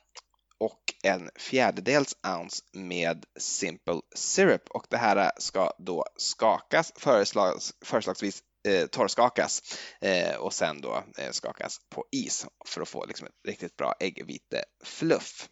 och 0.58 0.94
en 1.02 1.30
fjärdedels 1.36 2.16
ounce 2.26 2.62
med 2.72 3.24
Simple 3.38 4.00
Syrup. 4.14 4.70
Och 4.70 4.86
det 4.90 4.96
här 4.96 5.32
ska 5.38 5.72
då 5.78 6.04
skakas 6.16 6.92
föreslags, 6.96 7.74
föreslagsvis 7.84 8.42
eh, 8.68 8.86
torrskakas 8.86 9.62
eh, 10.00 10.36
och 10.36 10.52
sen 10.52 10.80
då 10.80 11.04
eh, 11.18 11.30
skakas 11.30 11.78
på 11.90 12.04
is 12.10 12.46
för 12.66 12.80
att 12.80 12.88
få 12.88 13.06
liksom 13.06 13.26
ett 13.26 13.48
riktigt 13.48 13.76
bra 13.76 13.94
äggvitefluff. 14.00 15.48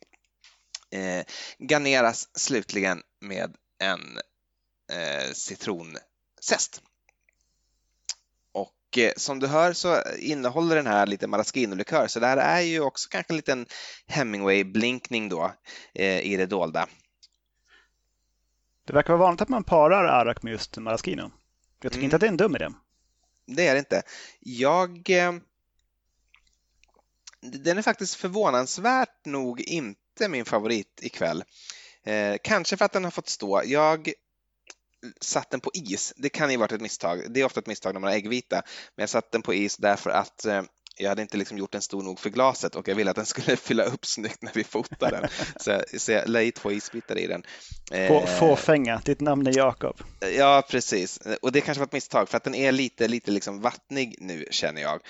Eh, 0.91 1.25
garneras 1.59 2.29
slutligen 2.39 3.03
med 3.21 3.57
en 3.79 4.19
eh, 4.93 5.33
citronzest. 5.33 6.83
Och 8.53 8.99
eh, 8.99 9.13
som 9.17 9.39
du 9.39 9.47
hör 9.47 9.73
så 9.73 10.03
innehåller 10.19 10.77
den 10.77 10.87
här 10.87 11.07
lite 11.07 11.27
maraschino-likör 11.27 12.07
så 12.07 12.21
det 12.21 12.27
här 12.27 12.37
är 12.37 12.61
ju 12.61 12.81
också 12.81 13.09
kanske 13.11 13.33
en 13.33 13.37
liten 13.37 13.67
Hemingway-blinkning 14.07 15.29
då 15.29 15.53
eh, 15.95 16.21
i 16.21 16.37
det 16.37 16.47
dolda. 16.47 16.89
Det 18.87 18.93
verkar 18.93 19.13
vara 19.13 19.23
vanligt 19.23 19.41
att 19.41 19.49
man 19.49 19.65
parar 19.65 20.05
arak 20.05 20.43
med 20.43 20.51
just 20.51 20.77
maraschino. 20.77 21.31
Jag 21.83 21.93
tycker 21.93 21.97
mm. 21.97 22.05
inte 22.05 22.17
att 22.17 22.21
det 22.21 22.27
är 22.27 22.31
en 22.31 22.37
dum 22.37 22.57
idé 22.57 22.69
det 23.47 23.67
är 23.67 23.75
det 23.75 23.79
inte. 23.79 24.03
Jag... 24.41 25.11
Eh, 25.11 25.33
den 27.43 27.79
är 27.79 27.83
faktiskt 27.83 28.15
förvånansvärt 28.15 29.27
nog 29.27 29.61
inte 29.61 30.29
min 30.29 30.45
favorit 30.45 31.01
ikväll. 31.03 31.45
Eh, 32.05 32.37
kanske 32.43 32.77
för 32.77 32.85
att 32.85 32.93
den 32.93 33.05
har 33.05 33.11
fått 33.11 33.29
stå. 33.29 33.63
Jag 33.65 34.13
satt 35.21 35.51
den 35.51 35.61
på 35.61 35.71
is. 35.75 36.13
Det 36.17 36.29
kan 36.29 36.51
ju 36.51 36.57
varit 36.57 36.73
ett 36.73 36.81
misstag. 36.81 37.33
Det 37.33 37.41
är 37.41 37.45
ofta 37.45 37.61
ett 37.61 37.67
misstag 37.67 37.95
när 37.95 38.01
man 38.01 38.11
har 38.11 38.17
äggvita. 38.17 38.63
Men 38.97 39.03
jag 39.03 39.11
satt 39.11 39.33
den 39.33 39.43
på 39.43 39.55
is 39.55 39.77
därför 39.77 40.11
att 40.11 40.45
eh, 40.45 40.63
jag 40.97 41.09
hade 41.09 41.23
inte 41.23 41.37
liksom 41.37 41.59
gjort 41.59 41.73
den 41.73 41.83
stor 41.83 42.03
nog 42.03 42.21
för 42.21 42.31
glaset 42.31 42.75
och 42.75 42.89
jag 42.89 42.95
ville 42.95 43.11
att 43.11 43.17
den 43.17 43.27
skulle 43.27 43.57
fylla 43.67 43.85
upp 43.85 44.07
snyggt 44.07 44.43
när 44.43 44.53
vi 44.55 44.65
fotade 44.65 45.21
den. 45.21 45.29
Så, 45.57 45.71
jag, 45.71 46.01
så 46.01 46.13
jag 46.13 46.29
la 46.29 46.43
i 46.43 46.53
två 46.53 46.73
isbitar 46.73 47.19
i 47.19 47.27
den. 47.27 47.43
Få, 48.09 48.27
fåfänga, 48.27 49.03
ditt 49.05 49.21
namn 49.21 49.47
är 49.47 49.57
Jakob. 49.57 50.01
Ja, 50.37 50.67
precis. 50.71 51.21
Och 51.43 51.53
det 51.53 51.61
kanske 51.61 51.81
var 51.81 51.87
ett 51.87 51.93
misstag 51.93 52.29
för 52.29 52.37
att 52.37 52.45
den 52.45 52.55
är 52.55 52.73
lite, 52.73 53.09
lite 53.09 53.31
liksom 53.31 53.61
vattnig 53.61 54.17
nu 54.19 54.47
känner 54.51 54.83
jag. 54.83 55.01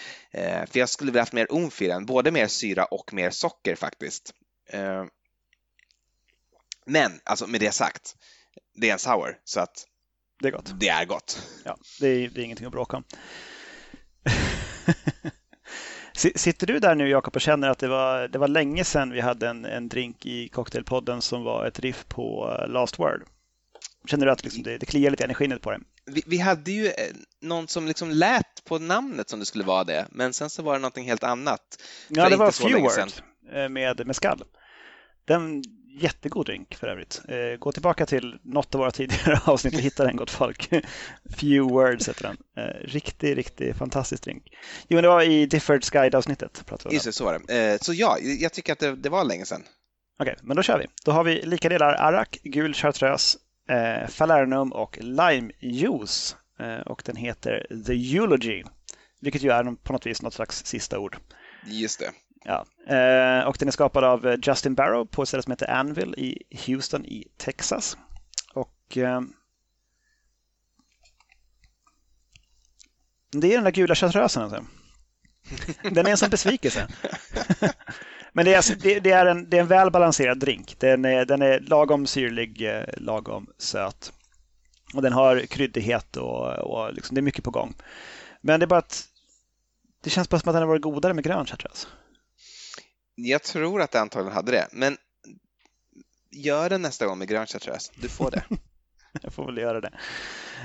För 0.70 0.78
jag 0.78 0.88
skulle 0.88 1.10
vilja 1.10 1.22
haft 1.22 1.32
mer 1.32 1.46
umf 1.50 1.82
i 1.82 1.86
den, 1.86 2.06
både 2.06 2.30
mer 2.30 2.46
syra 2.46 2.84
och 2.84 3.14
mer 3.14 3.30
socker 3.30 3.74
faktiskt. 3.74 4.34
Men 6.86 7.20
alltså 7.24 7.46
med 7.46 7.60
det 7.60 7.72
sagt, 7.72 8.16
det 8.74 8.88
är 8.88 8.92
en 8.92 8.98
sour 8.98 9.38
så 9.44 9.60
att 9.60 9.86
det 10.40 10.48
är 10.48 10.52
gott. 10.52 10.80
Det 10.80 10.88
är 10.88 11.04
gott. 11.04 11.42
Ja, 11.64 11.78
det 12.00 12.08
är, 12.08 12.28
det 12.28 12.40
är 12.40 12.44
ingenting 12.44 12.66
att 12.66 12.72
bråka 12.72 12.96
om. 12.96 13.04
Sitter 16.20 16.66
du 16.66 16.78
där 16.78 16.94
nu 16.94 17.08
Jakob 17.08 17.36
och 17.36 17.40
känner 17.40 17.68
att 17.68 17.78
det 17.78 17.88
var, 17.88 18.28
det 18.28 18.38
var 18.38 18.48
länge 18.48 18.84
sedan 18.84 19.10
vi 19.10 19.20
hade 19.20 19.48
en, 19.48 19.64
en 19.64 19.88
drink 19.88 20.26
i 20.26 20.48
cocktailpodden 20.48 21.22
som 21.22 21.44
var 21.44 21.66
ett 21.66 21.80
riff 21.80 22.04
på 22.08 22.48
uh, 22.48 22.72
Last 22.72 22.98
Word? 22.98 23.22
Känner 24.06 24.26
du 24.26 24.32
att 24.32 24.44
liksom 24.44 24.62
det, 24.62 24.78
det 24.78 24.86
kliar 24.86 25.10
lite 25.10 25.24
i 25.24 25.34
skinnet 25.34 25.62
på 25.62 25.70
det? 25.70 25.80
Vi, 26.06 26.22
vi, 26.26 26.38
hade 26.38 26.72
ju 26.72 26.86
eh, 26.86 26.92
någon 27.40 27.68
som 27.68 27.86
liksom 27.86 28.10
lät 28.10 28.64
på 28.64 28.78
namnet 28.78 29.28
som 29.28 29.38
det 29.38 29.46
skulle 29.46 29.64
vara 29.64 29.84
det, 29.84 30.06
men 30.10 30.32
sen 30.32 30.50
så 30.50 30.62
var 30.62 30.72
det 30.72 30.78
någonting 30.78 31.04
helt 31.04 31.24
annat. 31.24 31.60
Ja, 32.08 32.28
det 32.28 32.36
var 32.36 32.50
Few 32.50 32.88
eh, 33.52 33.68
med, 33.68 34.06
med 34.06 34.16
skall. 34.16 34.42
Den 35.24 35.62
jättegod 35.98 36.46
drink 36.46 36.74
för 36.74 36.86
övrigt. 36.86 37.20
Eh, 37.28 37.58
gå 37.58 37.72
tillbaka 37.72 38.06
till 38.06 38.38
något 38.42 38.74
av 38.74 38.78
våra 38.78 38.90
tidigare 38.90 39.40
avsnitt 39.44 39.74
och 39.74 39.80
hitta 39.80 40.04
den 40.04 40.16
gott 40.16 40.30
folk. 40.30 40.68
Few 41.36 41.74
words 41.74 42.08
heter 42.08 42.22
den. 42.22 42.36
Eh, 42.56 42.74
riktig, 42.84 43.36
riktig 43.36 43.76
fantastisk 43.76 44.22
drink. 44.22 44.42
Jo, 44.88 44.96
men 44.96 45.02
det 45.02 45.08
var 45.08 45.22
i 45.22 45.46
Differed 45.46 45.84
Sky-avsnittet. 45.84 46.64
Just 46.90 47.04
det, 47.04 47.12
så 47.12 47.24
var 47.24 47.38
det. 47.38 47.72
Eh, 47.72 47.78
så 47.78 47.92
ja, 47.92 48.18
jag 48.18 48.52
tycker 48.52 48.72
att 48.72 48.78
det, 48.78 48.96
det 48.96 49.08
var 49.08 49.24
länge 49.24 49.44
sedan. 49.44 49.62
Okej, 50.20 50.32
okay, 50.32 50.46
men 50.46 50.56
då 50.56 50.62
kör 50.62 50.78
vi. 50.78 50.86
Då 51.04 51.12
har 51.12 51.24
vi 51.24 51.42
lika 51.42 51.68
delar 51.68 51.92
arak, 51.92 52.38
gul 52.42 52.74
chartreuse, 52.74 53.38
eh, 53.68 54.08
falernum 54.08 54.72
och 54.72 54.98
lime 55.00 55.52
juice. 55.60 56.36
Eh, 56.60 56.80
och 56.80 57.02
den 57.04 57.16
heter 57.16 57.66
The 57.86 58.16
Eulogy, 58.16 58.64
vilket 59.20 59.42
ju 59.42 59.50
är 59.50 59.76
på 59.82 59.92
något 59.92 60.06
vis 60.06 60.22
något 60.22 60.34
slags 60.34 60.66
sista 60.66 60.98
ord. 60.98 61.16
Just 61.66 62.00
det. 62.00 62.10
Ja. 62.44 62.66
Eh, 62.94 63.46
och 63.46 63.56
den 63.58 63.68
är 63.68 63.72
skapad 63.72 64.04
av 64.04 64.26
eh, 64.26 64.38
Justin 64.42 64.74
Barrow 64.74 65.04
på 65.04 65.22
ett 65.22 65.28
ställe 65.28 65.42
som 65.42 65.50
heter 65.50 65.70
Anvil 65.70 66.14
i 66.18 66.42
Houston 66.66 67.04
i 67.04 67.26
Texas. 67.36 67.96
Och 68.54 68.96
eh, 68.96 69.20
Det 73.32 73.52
är 73.52 73.54
den 73.54 73.64
där 73.64 73.70
gula 73.70 73.94
chartreusen 73.94 74.42
alltså. 74.42 74.64
Den 75.90 76.06
är 76.06 76.10
en 76.10 76.16
sån 76.16 76.30
besvikelse. 76.30 76.88
Men 78.32 78.44
det 78.44 78.52
är, 78.52 78.56
alltså, 78.56 78.74
det, 78.74 79.00
det, 79.00 79.10
är 79.10 79.26
en, 79.26 79.50
det 79.50 79.56
är 79.56 79.60
en 79.60 79.66
väl 79.66 79.90
balanserad 79.90 80.38
drink. 80.38 80.76
Den 80.78 81.04
är, 81.04 81.24
den 81.24 81.42
är 81.42 81.60
lagom 81.60 82.06
syrlig, 82.06 82.68
lagom 82.96 83.46
söt. 83.58 84.12
Och 84.94 85.02
den 85.02 85.12
har 85.12 85.46
kryddighet 85.46 86.16
och, 86.16 86.58
och 86.58 86.94
liksom, 86.94 87.14
det 87.14 87.20
är 87.20 87.22
mycket 87.22 87.44
på 87.44 87.50
gång. 87.50 87.74
Men 88.40 88.60
det 88.60 88.64
är 88.64 88.68
bara 88.68 88.78
att 88.78 89.04
det 90.02 90.10
känns 90.10 90.28
bara 90.28 90.40
som 90.40 90.48
att 90.48 90.54
den 90.54 90.62
har 90.62 90.68
varit 90.68 90.82
godare 90.82 91.14
med 91.14 91.24
grön 91.24 91.46
chartreuse. 91.46 91.86
Jag 93.14 93.42
tror 93.42 93.82
att 93.82 93.90
det 93.90 94.00
antagligen 94.00 94.34
hade 94.34 94.52
det, 94.52 94.68
men 94.72 94.96
gör 96.30 96.70
det 96.70 96.78
nästa 96.78 97.06
gång 97.06 97.18
med 97.18 97.28
grön 97.28 97.46
chartreuse. 97.46 97.92
Du 97.96 98.08
får 98.08 98.30
det. 98.30 98.44
jag 99.22 99.32
får 99.32 99.46
väl 99.46 99.58
göra 99.58 99.80
det. 99.80 99.92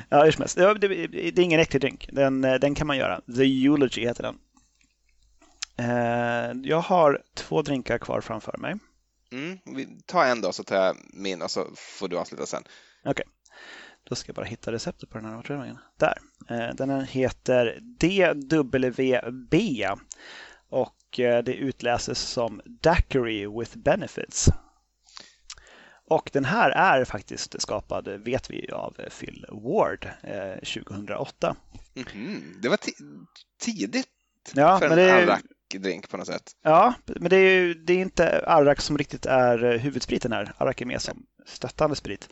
Ja, 0.10 0.24
hur 0.24 0.32
som 0.32 0.42
helst. 0.42 0.56
Det, 0.56 0.74
det, 0.74 1.08
det 1.08 1.42
är 1.42 1.44
ingen 1.44 1.60
äcklig 1.60 1.82
drink. 1.82 2.10
Den, 2.12 2.42
den 2.42 2.76
kan 2.76 2.88
man 2.88 2.98
göra. 2.98 3.22
The 3.36 3.66
Eulogy 3.66 4.02
heter 4.02 4.24
den. 4.24 4.38
Eh, 5.78 6.52
jag 6.64 6.82
har 6.82 7.22
två 7.34 7.62
drinkar 7.62 7.98
kvar 7.98 8.22
framför 8.22 8.58
mig. 8.58 8.76
Mm, 9.32 9.60
ta 10.06 10.26
en 10.26 10.42
då 10.42 10.52
så 10.52 10.64
tar 10.64 10.76
jag 10.76 10.98
min 11.14 11.42
och 11.42 11.52
så 11.52 11.68
får 11.76 12.08
du 12.08 12.18
avsluta 12.18 12.46
sen. 12.46 12.64
Okej. 13.02 13.12
Okay. 13.12 13.26
Då 14.04 14.16
ska 14.16 14.30
jag 14.30 14.36
bara 14.36 14.46
hitta 14.46 14.72
receptet 14.72 15.10
på 15.10 15.18
den 15.18 15.26
här. 15.26 15.78
Där. 15.98 16.18
Eh, 16.50 16.76
den 16.76 17.06
heter 17.06 17.80
DWB 17.82 19.00
och 20.70 20.88
eh, 20.88 21.05
det 21.18 21.54
utläses 21.54 22.20
som 22.20 22.62
Daiquiri 22.66 23.48
with 23.48 23.78
benefits. 23.78 24.50
Och 26.08 26.30
den 26.34 26.46
här 26.46 26.70
är 26.70 27.06
faktiskt 27.06 27.62
skapad, 27.62 28.08
vet 28.08 28.50
vi, 28.50 28.72
av 28.72 28.98
Phil 29.20 29.46
Ward 29.50 30.10
eh, 30.24 30.84
2008. 30.84 31.56
Mm 31.96 32.08
-hmm. 32.08 32.42
Det 32.62 32.70
var 32.70 32.80
tidigt 33.60 34.08
ja, 34.54 34.80
för 34.80 34.90
en 34.90 34.96
det... 34.96 35.42
arrak-drink 35.74 36.10
på 36.10 36.18
något 36.18 36.28
sätt. 36.28 36.52
Ja, 36.64 36.94
men 37.06 37.30
det 37.30 37.36
är, 37.36 37.62
ju, 37.62 37.74
det 37.74 37.94
är 37.94 37.98
inte 37.98 38.44
arrak 38.48 38.82
som 38.82 38.98
riktigt 38.98 39.26
är 39.26 39.64
eh, 39.64 39.80
huvudspriten 39.80 40.32
här. 40.32 40.54
Arrak 40.58 40.82
är 40.82 40.86
mer 40.86 40.98
som 40.98 41.26
stöttande 41.46 41.96
sprit. 41.96 42.30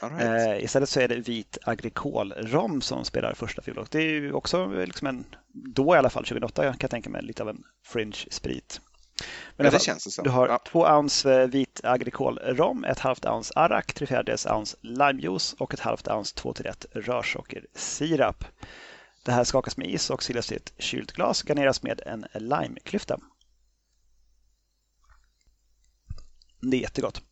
Right. 0.00 0.22
Eh, 0.22 0.64
istället 0.64 0.88
så 0.88 1.00
är 1.00 1.08
det 1.08 1.16
vit 1.16 1.58
agrikol-rom 1.64 2.80
som 2.80 3.04
spelar 3.04 3.34
första 3.34 3.62
fiol. 3.62 3.86
Det 3.90 3.98
är 3.98 4.10
ju 4.10 4.32
också 4.32 4.66
liksom 4.66 5.06
en, 5.06 5.24
då 5.52 5.94
i 5.94 5.98
alla 5.98 6.10
fall 6.10 6.24
2008 6.24 6.62
kan 6.62 6.76
jag 6.80 6.90
tänka 6.90 7.10
mig, 7.10 7.22
lite 7.22 7.42
av 7.42 7.48
en 7.48 7.62
fringe-sprit. 7.86 8.80
Men 9.56 9.64
ja, 9.64 9.70
det 9.70 9.82
känns 9.82 10.04
det 10.04 10.10
som. 10.10 10.24
Du 10.24 10.30
har 10.30 10.48
ja. 10.48 10.58
två 10.68 10.86
ounce 10.86 11.42
eh, 11.42 11.48
vit 11.48 11.80
agrikol-rom, 11.84 12.84
ett 12.84 12.98
halvt 12.98 13.26
ounce 13.26 13.52
arrak, 13.56 13.94
tre 13.94 14.06
fjärdedels 14.06 14.46
ounce 14.46 14.76
limejuice 14.80 15.54
och 15.58 15.74
ett 15.74 15.80
halvt 15.80 16.08
ounce 16.08 16.34
2 16.34 16.52
till 16.52 16.66
1 16.66 16.86
rörsockersirap. 16.92 18.44
Det 19.26 19.32
här 19.32 19.44
skakas 19.44 19.76
med 19.76 19.90
is 19.90 20.10
och 20.10 20.22
silas 20.22 20.52
i 20.52 20.56
ett 20.56 20.72
kylt 20.78 21.12
glas, 21.12 21.42
garneras 21.42 21.82
med 21.82 22.00
en 22.06 22.26
limeklyfta. 22.34 23.20
Det 26.60 26.76
är 26.76 26.80
jättegott. 26.80 27.22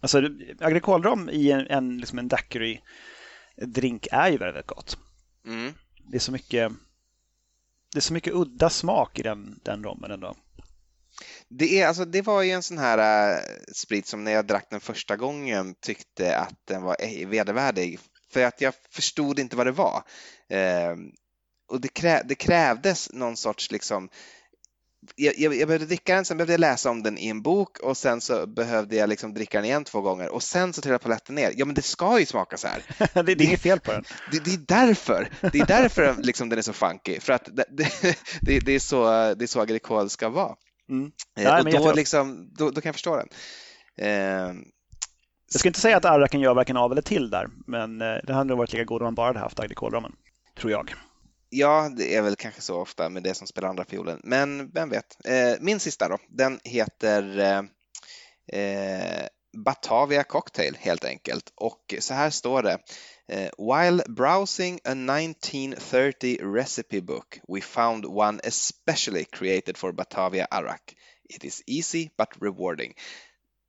Alltså 0.00 0.22
agrikolrom 0.60 1.28
i 1.28 1.50
en, 1.50 1.66
en, 1.66 1.98
liksom 1.98 2.18
en 2.18 2.28
daiquiri-drink 2.28 4.08
är 4.12 4.30
ju 4.30 4.38
väldigt 4.38 4.66
gott. 4.66 4.98
Mm. 5.46 5.72
Det 6.10 6.16
är 6.16 6.20
så 6.20 6.32
mycket 6.32 6.72
det 7.92 7.98
är 7.98 8.00
så 8.00 8.12
mycket 8.12 8.34
udda 8.34 8.70
smak 8.70 9.18
i 9.18 9.22
den, 9.22 9.60
den 9.64 9.84
rommen 9.84 10.10
ändå. 10.10 10.36
Det, 11.48 11.80
är, 11.80 11.86
alltså, 11.86 12.04
det 12.04 12.22
var 12.22 12.42
ju 12.42 12.50
en 12.50 12.62
sån 12.62 12.78
här 12.78 13.32
uh, 13.34 13.42
sprit 13.74 14.06
som 14.06 14.24
när 14.24 14.32
jag 14.32 14.46
drack 14.46 14.66
den 14.70 14.80
första 14.80 15.16
gången 15.16 15.74
tyckte 15.74 16.38
att 16.38 16.54
den 16.64 16.82
var 16.82 17.26
vedervärdig. 17.26 17.98
För 18.32 18.44
att 18.44 18.60
jag 18.60 18.74
förstod 18.90 19.38
inte 19.38 19.56
vad 19.56 19.66
det 19.66 19.72
var. 19.72 20.02
Uh, 20.52 20.96
och 21.68 21.80
det, 21.80 21.88
krä, 21.88 22.22
det, 22.24 22.34
krävdes 22.34 23.12
någon 23.12 23.36
sorts 23.36 23.70
liksom 23.70 24.08
jag, 25.16 25.38
jag, 25.38 25.54
jag, 25.54 25.68
behövde 25.68 25.86
dricka 25.86 26.14
den, 26.14 26.24
sen 26.24 26.36
behövde 26.36 26.52
jag 26.52 26.60
läsa 26.60 26.90
om 26.90 27.02
den 27.02 27.18
i 27.18 27.28
en 27.28 27.42
bok 27.42 27.78
och 27.78 27.96
sen 27.96 28.20
så 28.20 28.46
behövde 28.46 28.96
jag 28.96 29.08
liksom 29.08 29.34
dricka 29.34 29.58
den 29.58 29.64
igen 29.64 29.84
två 29.84 30.00
gånger 30.00 30.28
och 30.28 30.42
sen 30.42 30.72
så 30.72 30.80
trillade 30.80 31.02
paletten 31.02 31.34
ner. 31.34 31.52
Ja, 31.56 31.64
men 31.64 31.74
det 31.74 31.82
ska 31.82 32.18
ju 32.18 32.26
smaka 32.26 32.56
så 32.56 32.68
här. 32.68 32.82
det, 33.14 33.22
det, 33.22 33.32
är 33.32 33.46
inget 33.46 33.60
fel 33.60 33.80
på 33.80 33.92
den. 33.92 34.04
Det, 34.32 34.44
det, 34.44 34.52
är 34.52 34.86
därför. 34.86 35.28
Det 35.52 35.58
är 35.58 35.66
därför 35.66 36.14
liksom 36.18 36.48
den 36.48 36.58
är 36.58 36.62
så 36.62 36.72
funky, 36.72 37.20
för 37.20 37.32
att 37.32 37.48
det, 37.70 38.74
är, 38.74 38.78
så, 38.78 39.04
det 39.34 39.44
är 39.44 39.46
så 39.46 39.60
agrikol 39.60 40.10
ska 40.10 40.28
vara. 40.28 40.54
Mm. 40.90 41.10
Eh, 41.38 41.44
ja, 41.44 41.58
och 41.58 41.70
då, 41.70 41.92
liksom, 41.92 42.50
då, 42.58 42.70
då, 42.70 42.80
kan 42.80 42.88
jag 42.88 42.94
förstå 42.94 43.16
den. 43.16 43.28
Eh, 43.98 44.54
jag 45.52 45.60
ska 45.60 45.68
inte 45.68 45.80
säga 45.80 45.96
att 45.96 46.04
arraken 46.04 46.40
gör 46.40 46.54
varken 46.54 46.76
av 46.76 46.92
eller 46.92 47.02
till 47.02 47.30
där, 47.30 47.46
men 47.66 48.02
eh, 48.02 48.16
det 48.26 48.32
hade 48.32 48.54
varit 48.54 48.72
lika 48.72 48.84
god 48.84 49.02
om 49.02 49.06
man 49.06 49.14
bara 49.14 49.26
hade 49.26 49.38
haft 49.38 49.60
agrikolramen, 49.60 50.12
tror 50.56 50.72
jag. 50.72 50.94
Ja, 51.48 51.92
det 51.96 52.14
är 52.14 52.22
väl 52.22 52.36
kanske 52.36 52.60
så 52.60 52.80
ofta 52.80 53.08
med 53.08 53.22
det 53.22 53.34
som 53.34 53.46
spelar 53.46 53.68
andra 53.68 53.84
fiolen, 53.84 54.20
men 54.24 54.70
vem 54.70 54.88
vet. 54.90 55.16
Eh, 55.24 55.54
min 55.60 55.80
sista 55.80 56.08
då, 56.08 56.18
den 56.28 56.60
heter 56.64 57.38
eh, 57.38 57.62
eh 58.60 59.26
Batavia 59.64 60.22
Cocktail 60.24 60.76
helt 60.80 61.04
enkelt 61.04 61.52
och 61.54 61.94
så 61.98 62.14
här 62.14 62.30
står 62.30 62.62
det. 62.62 62.78
Eh, 63.28 63.50
While 63.58 64.04
browsing 64.08 64.74
a 64.84 64.90
1930 64.90 66.38
recipe 66.42 67.00
book 67.00 67.40
we 67.48 67.60
found 67.60 68.06
one 68.06 68.40
especially 68.44 69.24
created 69.24 69.76
for 69.76 69.92
Batavia 69.92 70.46
Arak. 70.50 70.94
It 71.28 71.44
is 71.44 71.62
easy 71.66 72.08
but 72.18 72.28
rewarding. 72.40 72.94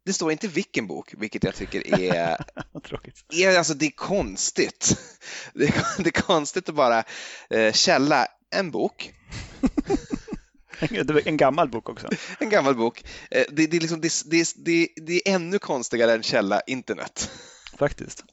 Det 0.07 0.13
står 0.13 0.31
inte 0.31 0.47
vilken 0.47 0.87
bok, 0.87 1.13
vilket 1.17 1.43
jag 1.43 1.55
tycker 1.55 2.01
är... 2.01 2.37
är 3.33 3.57
alltså 3.57 3.73
det 3.73 3.85
är 3.85 3.91
konstigt. 3.91 4.97
Det 5.53 5.63
är, 5.65 6.03
det 6.03 6.17
är 6.17 6.21
konstigt 6.21 6.69
att 6.69 6.75
bara 6.75 7.03
eh, 7.49 7.73
källa 7.73 8.27
en 8.55 8.71
bok. 8.71 9.13
en 11.25 11.37
gammal 11.37 11.69
bok 11.69 11.89
också. 11.89 12.09
En 12.39 12.49
gammal 12.49 12.75
bok. 12.75 13.03
Eh, 13.31 13.43
det, 13.49 13.67
det, 13.67 13.77
är 13.77 13.81
liksom, 13.81 14.01
det, 14.01 14.89
det, 14.95 15.13
är 15.13 15.35
ännu 15.35 15.59
konstigare 15.59 16.13
än 16.13 16.23
källa 16.23 16.61
internet. 16.61 17.31
Faktiskt. 17.77 18.23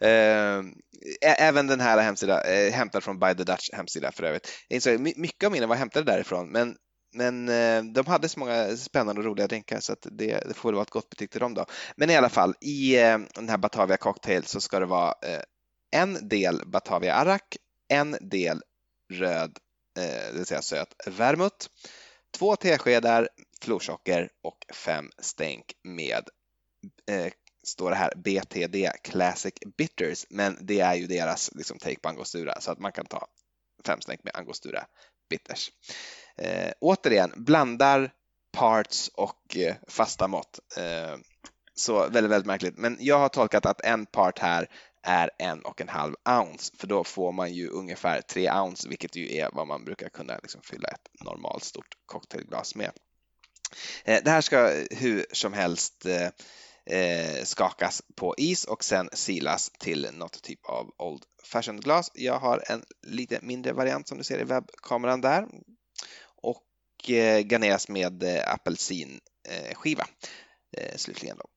Eh, 0.00 0.62
även 1.38 1.66
den 1.66 1.80
här 1.80 1.98
hemsidan, 1.98 2.40
eh, 2.44 2.72
hämtad 2.72 3.04
från 3.04 3.18
By 3.18 3.34
the 3.34 3.44
Dutch 3.44 3.70
hemsida 3.72 4.12
för 4.12 4.22
övrigt. 4.22 4.48
mycket 5.16 5.46
av 5.46 5.52
mina 5.52 5.66
var 5.66 5.76
hämtade 5.76 6.12
därifrån, 6.12 6.48
men 6.48 6.76
men 7.12 7.48
eh, 7.48 7.84
de 7.84 8.06
hade 8.06 8.28
så 8.28 8.40
många 8.40 8.76
spännande 8.76 9.20
och 9.20 9.24
roliga 9.24 9.46
drinkar 9.46 9.80
så 9.80 9.92
att 9.92 10.06
det, 10.10 10.48
det 10.48 10.54
får 10.54 10.68
väl 10.68 10.74
vara 10.74 10.82
ett 10.82 10.90
gott 10.90 11.10
betyg 11.10 11.30
till 11.30 11.40
dem 11.40 11.54
då. 11.54 11.66
Men 11.96 12.10
i 12.10 12.16
alla 12.16 12.28
fall, 12.28 12.54
i 12.60 13.00
eh, 13.00 13.18
den 13.34 13.48
här 13.48 13.58
Batavia 13.58 13.96
Cocktail 13.96 14.44
så 14.44 14.60
ska 14.60 14.80
det 14.80 14.86
vara 14.86 15.14
eh, 15.22 15.42
en 15.90 16.28
del 16.28 16.62
Batavia 16.66 17.14
Arak, 17.14 17.56
en 17.88 18.16
del 18.20 18.62
röd, 19.12 19.58
det 19.94 20.32
vill 20.34 20.46
säga 20.46 20.62
söt 20.62 20.94
vermouth, 21.06 21.66
två 22.38 22.56
teskedar 22.56 23.28
florsocker 23.62 24.30
och 24.42 24.66
fem 24.74 25.10
stänk 25.18 25.64
med 25.84 26.24
står 27.62 27.90
det 27.90 27.96
här 27.96 28.12
BTD 28.16 28.90
Classic 29.02 29.54
Bitters, 29.76 30.26
men 30.30 30.58
det 30.60 30.80
är 30.80 30.94
ju 30.94 31.06
deras 31.06 31.50
liksom, 31.54 31.78
take 31.78 32.00
på 32.00 32.08
angostura 32.08 32.60
så 32.60 32.72
att 32.72 32.78
man 32.78 32.92
kan 32.92 33.06
ta 33.06 33.26
fem 33.86 34.00
stänk 34.00 34.24
med 34.24 34.36
angostura 34.36 34.84
bitters. 35.30 35.70
Eh, 36.36 36.72
återigen, 36.80 37.32
blandar 37.36 38.12
parts 38.52 39.10
och 39.14 39.56
eh, 39.56 39.74
fasta 39.88 40.28
mått. 40.28 40.58
Eh, 40.76 41.16
så 41.74 42.08
väldigt, 42.08 42.32
väldigt 42.32 42.46
märkligt. 42.46 42.78
Men 42.78 42.96
jag 43.00 43.18
har 43.18 43.28
tolkat 43.28 43.66
att 43.66 43.80
en 43.80 44.06
part 44.06 44.38
här 44.38 44.68
är 45.02 45.30
en 45.38 45.60
och 45.60 45.80
en 45.80 45.88
halv 45.88 46.14
ounce, 46.28 46.72
för 46.78 46.86
då 46.86 47.04
får 47.04 47.32
man 47.32 47.52
ju 47.52 47.68
ungefär 47.68 48.20
tre 48.20 48.52
ounce, 48.52 48.88
vilket 48.88 49.16
ju 49.16 49.36
är 49.36 49.50
vad 49.52 49.66
man 49.66 49.84
brukar 49.84 50.08
kunna 50.08 50.38
liksom 50.42 50.60
fylla 50.62 50.88
ett 50.88 51.24
normalt 51.24 51.64
stort 51.64 51.94
cocktailglas 52.06 52.74
med. 52.74 52.90
Eh, 54.04 54.22
det 54.24 54.30
här 54.30 54.40
ska 54.40 54.84
hur 54.90 55.26
som 55.32 55.52
helst 55.52 56.06
eh, 56.06 56.28
eh, 56.98 57.44
skakas 57.44 58.02
på 58.16 58.34
is 58.38 58.64
och 58.64 58.84
sen 58.84 59.08
silas 59.12 59.70
till 59.78 60.08
något 60.12 60.42
typ 60.42 60.66
av 60.66 60.90
Old 60.98 61.22
Fashioned 61.44 61.84
glas. 61.84 62.10
Jag 62.14 62.38
har 62.38 62.62
en 62.66 62.84
lite 63.06 63.38
mindre 63.42 63.72
variant 63.72 64.08
som 64.08 64.18
du 64.18 64.24
ser 64.24 64.38
i 64.38 64.44
webbkameran 64.44 65.20
där 65.20 65.46
och 67.02 67.10
eh, 67.10 67.40
garneras 67.40 67.88
med 67.88 68.22
eh, 68.22 68.52
apelsinskiva 68.54 70.06
eh, 70.76 70.96
slutligen. 70.96 71.36
Då. 71.38 71.48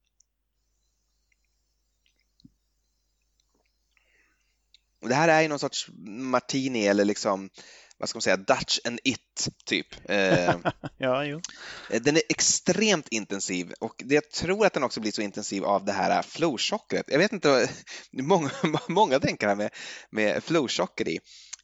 Det 5.07 5.15
här 5.15 5.27
är 5.27 5.41
ju 5.41 5.47
någon 5.47 5.59
sorts 5.59 5.89
martini 6.07 6.87
eller 6.87 7.05
liksom 7.05 7.49
vad 7.97 8.09
ska 8.09 8.17
man 8.17 8.21
säga, 8.21 8.37
Dutch 8.37 8.79
and 8.83 8.99
it 9.03 9.49
typ. 9.65 9.87
Ja, 10.97 11.25
jo. 11.25 11.41
Den 11.89 12.15
är 12.15 12.21
extremt 12.29 13.07
intensiv 13.07 13.73
och 13.79 14.03
jag 14.05 14.31
tror 14.31 14.65
att 14.65 14.73
den 14.73 14.83
också 14.83 14.99
blir 14.99 15.11
så 15.11 15.21
intensiv 15.21 15.65
av 15.65 15.85
det 15.85 15.91
här 15.91 16.21
florsockret. 16.21 17.05
Jag 17.07 17.19
vet 17.19 17.33
inte, 17.33 17.69
många, 18.11 18.51
många 18.87 19.19
drinkar 19.19 19.47
här 19.47 19.55
med, 19.55 19.71
med 20.09 20.43
florsocker 20.43 21.07
i. 21.07 21.19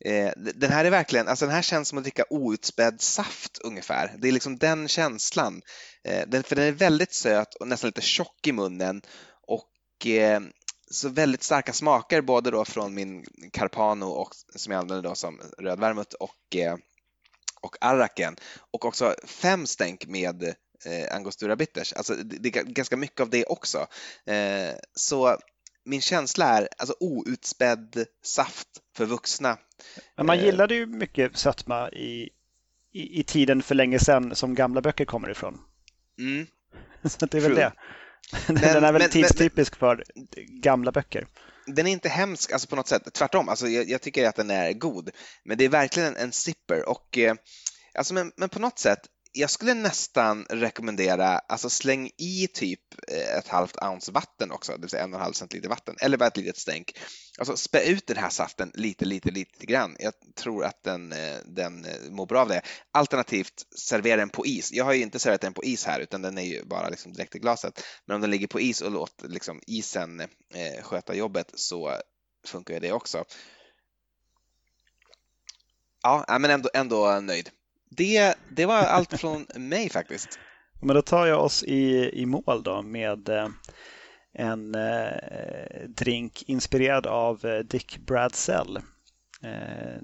Eh, 0.05 0.31
den 0.35 0.71
här 0.71 0.85
är 0.85 0.89
verkligen, 0.91 1.27
alltså 1.27 1.45
den 1.45 1.55
här 1.55 1.61
känns 1.61 1.87
som 1.87 1.97
att 1.97 2.03
dricka 2.03 2.25
outspädd 2.29 3.01
saft 3.01 3.57
ungefär. 3.57 4.15
Det 4.17 4.27
är 4.27 4.31
liksom 4.31 4.57
den 4.57 4.87
känslan. 4.87 5.61
Eh, 6.03 6.27
den, 6.27 6.43
för 6.43 6.55
den 6.55 6.65
är 6.65 6.71
väldigt 6.71 7.13
söt 7.13 7.55
och 7.55 7.67
nästan 7.67 7.87
lite 7.87 8.01
tjock 8.01 8.47
i 8.47 8.51
munnen 8.51 9.01
och 9.47 10.07
eh, 10.07 10.41
så 10.91 11.09
väldigt 11.09 11.43
starka 11.43 11.73
smaker 11.73 12.21
både 12.21 12.51
då 12.51 12.65
från 12.65 12.93
min 12.93 13.25
Carpano 13.53 14.05
och, 14.05 14.29
som 14.55 14.73
jag 14.73 14.79
använder 14.79 15.09
då 15.09 15.15
som 15.15 15.41
rödvärmut 15.57 16.13
och, 16.13 16.55
eh, 16.55 16.75
och 17.61 17.75
arraken 17.81 18.35
och 18.71 18.85
också 18.85 19.15
fem 19.25 19.67
stänk 19.67 20.07
med 20.07 20.43
eh, 20.85 21.15
angostura 21.15 21.55
bitters. 21.55 21.93
Alltså 21.93 22.15
det, 22.15 22.37
det, 22.37 22.59
är 22.59 22.63
ganska 22.63 22.97
mycket 22.97 23.19
av 23.19 23.29
det 23.29 23.45
också. 23.45 23.87
Eh, 24.25 24.75
så 24.95 25.37
min 25.85 26.01
känsla 26.01 26.45
är 26.45 26.67
alltså 26.77 26.95
outspädd 26.99 28.05
saft 28.23 28.67
för 28.95 29.05
vuxna. 29.05 29.57
Men 30.15 30.25
man 30.25 30.39
eh, 30.39 30.45
gillade 30.45 30.75
ju 30.75 30.85
mycket 30.85 31.37
sötma 31.37 31.89
i, 31.89 32.29
i, 32.91 33.19
i, 33.19 33.23
tiden 33.23 33.63
för 33.63 33.75
länge 33.75 33.99
sedan 33.99 34.35
som 34.35 34.55
gamla 34.55 34.81
böcker 34.81 35.05
kommer 35.05 35.29
ifrån. 35.29 35.59
Mm. 36.19 36.47
Så 37.03 37.25
det 37.25 37.37
är 37.37 37.41
väl 37.41 37.55
det. 37.55 37.73
Men, 38.47 38.55
den 38.55 38.83
är 38.83 38.91
väl 38.91 39.01
men, 39.01 39.09
tidstypisk 39.09 39.73
men, 39.73 39.79
för 39.79 40.03
gamla 40.61 40.91
böcker. 40.91 41.27
Den 41.65 41.87
är 41.87 41.91
inte 41.91 42.09
hemsk 42.09 42.51
alltså 42.51 42.67
på 42.67 42.75
något 42.75 42.87
sätt, 42.87 43.13
tvärtom. 43.13 43.49
Alltså 43.49 43.67
jag, 43.67 43.89
jag 43.89 44.01
tycker 44.01 44.27
att 44.27 44.35
den 44.35 44.51
är 44.51 44.73
god. 44.73 45.09
Men 45.43 45.57
det 45.57 45.65
är 45.65 45.69
verkligen 45.69 46.09
en, 46.09 46.15
en 46.15 46.31
sipper. 46.31 46.89
Och, 46.89 47.17
eh, 47.17 47.35
alltså 47.93 48.13
men, 48.13 48.31
men 48.35 48.49
på 48.49 48.59
något 48.59 48.79
sätt, 48.79 48.99
jag 49.33 49.49
skulle 49.49 49.73
nästan 49.73 50.45
rekommendera, 50.49 51.37
alltså 51.39 51.69
släng 51.69 52.11
i 52.17 52.47
typ 52.53 52.79
eh, 53.07 53.37
ett 53.37 53.47
halvt 53.47 53.83
ounce 53.83 54.11
vatten 54.11 54.51
också, 54.51 54.71
det 54.71 54.81
vill 54.81 54.89
säga 54.89 55.03
en 55.03 55.13
och 55.13 55.19
en 55.19 55.23
halv 55.23 55.33
centiliter 55.33 55.69
vatten, 55.69 55.95
eller 56.01 56.17
bara 56.17 56.27
ett 56.27 56.37
litet 56.37 56.57
stänk. 56.57 56.99
Alltså 57.39 57.57
spä 57.57 57.83
ut 57.83 58.07
den 58.07 58.17
här 58.17 58.29
saften 58.29 58.71
lite, 58.73 59.05
lite, 59.05 59.31
lite 59.31 59.65
grann. 59.65 59.95
Jag 59.99 60.13
tror 60.35 60.65
att 60.65 60.83
den, 60.83 61.11
eh, 61.11 61.37
den 61.45 61.85
eh, 61.85 62.09
mår 62.09 62.25
bra 62.25 62.41
av 62.41 62.47
det. 62.47 62.61
Alternativt 62.91 63.65
servera 63.77 64.17
den 64.17 64.29
på 64.29 64.45
is. 64.45 64.71
Jag 64.71 64.85
har 64.85 64.93
ju 64.93 65.01
inte 65.01 65.19
serverat 65.19 65.41
den 65.41 65.53
på 65.53 65.63
is 65.63 65.85
här, 65.85 65.99
utan 65.99 66.21
den 66.21 66.37
är 66.37 66.45
ju 66.45 66.63
bara 66.65 66.89
liksom 66.89 67.13
direkt 67.13 67.35
i 67.35 67.39
glaset. 67.39 67.83
Men 68.05 68.15
om 68.15 68.21
den 68.21 68.31
ligger 68.31 68.47
på 68.47 68.59
is 68.59 68.81
och 68.81 68.91
låter 68.91 69.27
liksom 69.27 69.61
isen 69.67 70.19
eh, 70.19 70.83
sköta 70.83 71.15
jobbet 71.15 71.51
så 71.55 71.97
funkar 72.47 72.79
det 72.79 72.91
också. 72.91 73.25
Ja, 76.03 76.37
men 76.39 76.51
ändå, 76.51 76.69
ändå 76.73 77.19
nöjd. 77.19 77.49
Det, 77.97 78.33
det 78.49 78.65
var 78.65 78.77
allt 78.77 79.19
från 79.19 79.47
mig 79.55 79.89
faktiskt. 79.89 80.39
Men 80.81 80.95
då 80.95 81.01
tar 81.01 81.27
jag 81.27 81.43
oss 81.43 81.63
i, 81.63 82.09
i 82.21 82.25
mål 82.25 82.63
då 82.63 82.81
med 82.81 83.29
eh, 83.29 83.47
en 84.33 84.75
eh, 84.75 85.87
drink 85.87 86.43
inspirerad 86.47 87.07
av 87.07 87.45
eh, 87.45 87.59
Dick 87.59 87.97
Bradsell. 87.97 88.79
Eh, 89.43 90.01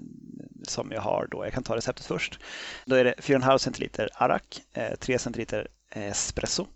som 0.62 0.92
jag 0.92 1.00
har 1.00 1.28
då, 1.30 1.44
jag 1.44 1.52
kan 1.52 1.62
ta 1.62 1.76
receptet 1.76 2.06
först. 2.06 2.40
Då 2.84 2.96
är 2.96 3.04
det 3.04 3.14
4,5 3.18 3.58
centiliter 3.58 4.08
arak, 4.14 4.60
eh, 4.72 4.94
3 4.94 5.18
centiliter 5.18 5.68
espresso, 5.90 6.66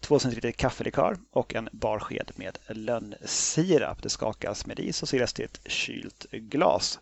2 0.00 0.18
centiliter 0.18 0.50
kaffelikör 0.50 1.16
och 1.30 1.54
en 1.54 1.68
barsked 1.72 2.30
med 2.36 2.58
lönnsirap. 2.68 4.02
Det 4.02 4.08
skakas 4.08 4.66
med 4.66 4.80
is 4.80 5.02
och 5.02 5.08
silas 5.08 5.32
till 5.32 5.44
ett 5.44 5.60
kylt 5.66 6.26
glas. 6.30 6.98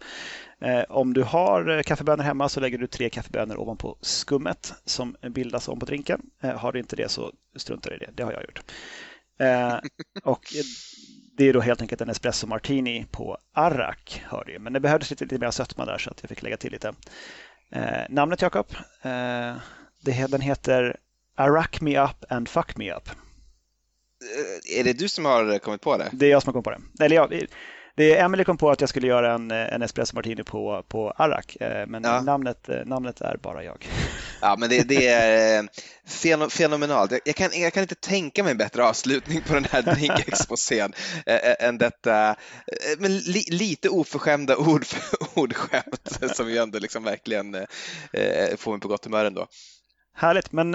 Eh, 0.61 0.83
om 0.89 1.15
du 1.15 1.23
har 1.23 1.83
kaffebönor 1.83 2.23
hemma 2.23 2.49
så 2.49 2.61
lägger 2.61 2.79
du 2.79 2.87
tre 2.87 3.11
kaffebönor 3.11 3.57
ovanpå 3.57 3.99
skummet 4.01 4.75
som 4.85 5.17
bildas 5.31 5.69
om 5.69 5.81
på 5.81 5.87
drinken. 5.87 6.21
Eh, 6.43 6.59
har 6.59 6.73
du 6.73 6.79
inte 6.79 6.97
det 6.97 7.09
så 7.09 7.33
struntar 7.57 7.95
i 7.95 7.99
det. 7.99 8.11
Det 8.15 8.23
har 8.23 8.33
jag 8.33 8.43
gjort. 8.43 8.63
Eh, 9.39 9.79
och 10.25 10.45
det 11.37 11.45
är 11.45 11.53
då 11.53 11.61
helt 11.61 11.81
enkelt 11.81 12.01
en 12.01 12.11
espresso 12.11 12.47
martini 12.47 13.07
på 13.11 13.39
arrak. 13.53 14.23
Hör 14.27 14.45
du. 14.45 14.59
Men 14.59 14.73
det 14.73 14.81
behövdes 14.81 15.11
lite, 15.11 15.25
lite 15.25 15.39
mer 15.39 15.51
sötma 15.51 15.85
där 15.85 15.99
så 15.99 16.11
att 16.11 16.23
jag 16.23 16.29
fick 16.29 16.43
lägga 16.43 16.57
till 16.57 16.73
lite. 16.73 16.93
namnet 18.09 18.43
Jakob, 18.43 18.67
den 20.29 20.41
heter 20.41 20.97
Arak 21.37 21.81
Me 21.81 22.01
Up 22.05 22.25
and 22.29 22.49
Fuck 22.49 22.77
Me 22.77 22.93
Up. 22.93 23.09
Är 24.79 24.85
det 24.85 24.93
du 24.93 25.09
som 25.09 25.25
har 25.25 25.59
kommit 25.59 25.81
på 25.81 25.97
det? 25.97 26.09
Det 26.13 26.27
är 26.27 26.31
jag 26.31 26.43
som 26.43 26.49
har 26.49 26.63
kommit 26.63 26.65
på 26.65 26.71
det. 26.71 27.05
Eller 27.05 27.17
jag, 27.17 27.47
det 27.97 28.19
Emily 28.19 28.45
kom 28.45 28.57
på 28.57 28.71
att 28.71 28.81
jag 28.81 28.91
skulle 28.91 29.07
göra 29.07 29.35
en, 29.35 29.51
en 29.51 29.83
espresso 29.83 30.15
martini 30.15 30.45
på, 30.45 30.85
på 30.89 31.11
Arak, 31.11 31.57
eh, 31.61 31.87
men 31.87 32.05
ja. 32.05 32.21
namnet, 32.21 32.69
eh, 32.69 32.85
namnet 32.85 33.21
är 33.21 33.37
bara 33.37 33.65
jag. 33.65 33.89
Ja, 34.41 34.57
men 34.59 34.69
det, 34.69 34.89
det 34.89 35.09
är 35.09 35.63
eh, 36.25 36.49
fenomenalt. 36.49 37.13
Jag 37.25 37.37
kan, 37.37 37.51
jag 37.53 37.73
kan 37.73 37.83
inte 37.83 37.95
tänka 37.95 38.43
mig 38.43 38.51
en 38.53 38.59
bättre 38.59 38.85
avslutning 38.85 39.43
på 39.43 39.55
den 39.55 39.65
här 39.65 39.83
drinkexposén 39.95 40.93
än 41.59 41.79
detta, 41.79 42.37
men 42.99 43.19
li, 43.19 43.45
lite 43.51 43.89
oförskämda 43.89 44.57
ord 44.57 44.85
för 44.85 45.01
ordskämt 45.41 46.19
som 46.35 46.51
ju 46.51 46.59
ändå 46.59 46.79
liksom 46.79 47.05
verkligen 47.05 47.67
får 48.57 48.71
mig 48.71 48.81
på 48.81 48.89
gott 48.89 49.05
humör 49.05 49.25
ändå. 49.25 49.47
Härligt, 50.17 50.53
men 50.53 50.73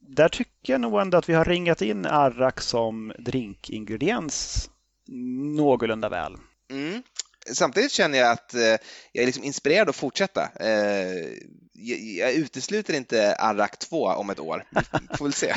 där 0.00 0.28
tycker 0.28 0.72
jag 0.72 0.80
nog 0.80 1.00
ändå 1.00 1.18
att 1.18 1.28
vi 1.28 1.34
har 1.34 1.44
ringat 1.44 1.82
in 1.82 2.06
Arak 2.06 2.60
som 2.60 3.12
drinkingrediens 3.18 4.70
någorlunda 5.56 6.08
väl. 6.08 6.36
Mm. 6.70 7.02
Samtidigt 7.52 7.92
känner 7.92 8.18
jag 8.18 8.30
att 8.30 8.54
eh, 8.54 8.60
jag 9.12 9.22
är 9.22 9.26
liksom 9.26 9.44
inspirerad 9.44 9.88
att 9.88 9.96
fortsätta. 9.96 10.48
Eh, 10.60 11.26
jag, 11.72 11.98
jag 12.00 12.32
utesluter 12.32 12.94
inte 12.94 13.34
Arak 13.34 13.78
2 13.78 14.06
om 14.06 14.30
ett 14.30 14.40
år. 14.40 14.64
Vi 15.10 15.16
får 15.16 15.24
väl 15.24 15.32
se. 15.32 15.54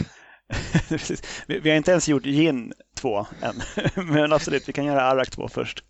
vi 1.48 1.70
har 1.70 1.78
inte 1.78 1.92
ens 1.92 2.08
gjort 2.08 2.24
gin 2.24 2.74
2 2.96 3.28
än, 3.42 3.62
men 4.06 4.34
absolut, 4.34 4.70
vi 4.70 4.74
kan 4.74 4.86
göra 4.86 5.02
Arak 5.02 5.30
2 5.30 5.48
först. 5.48 5.84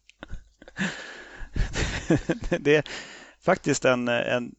det 2.59 2.75
är 2.75 2.83
faktiskt 3.41 3.85
en, 3.85 4.07
en, 4.07 4.55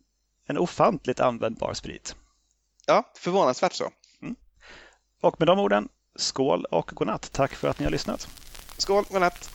en 0.46 0.58
ofantligt 0.58 1.20
användbar 1.20 1.74
sprit. 1.74 2.16
Ja, 2.90 3.04
förvånansvärt 3.14 3.72
så. 3.72 3.90
Mm. 4.22 4.34
Och 5.20 5.36
med 5.38 5.48
de 5.48 5.58
orden, 5.58 5.88
skål 6.16 6.64
och 6.64 6.90
godnatt. 6.94 7.32
Tack 7.32 7.54
för 7.54 7.68
att 7.68 7.78
ni 7.78 7.84
har 7.84 7.90
lyssnat. 7.90 8.28
Skål, 8.76 9.04
godnatt! 9.10 9.50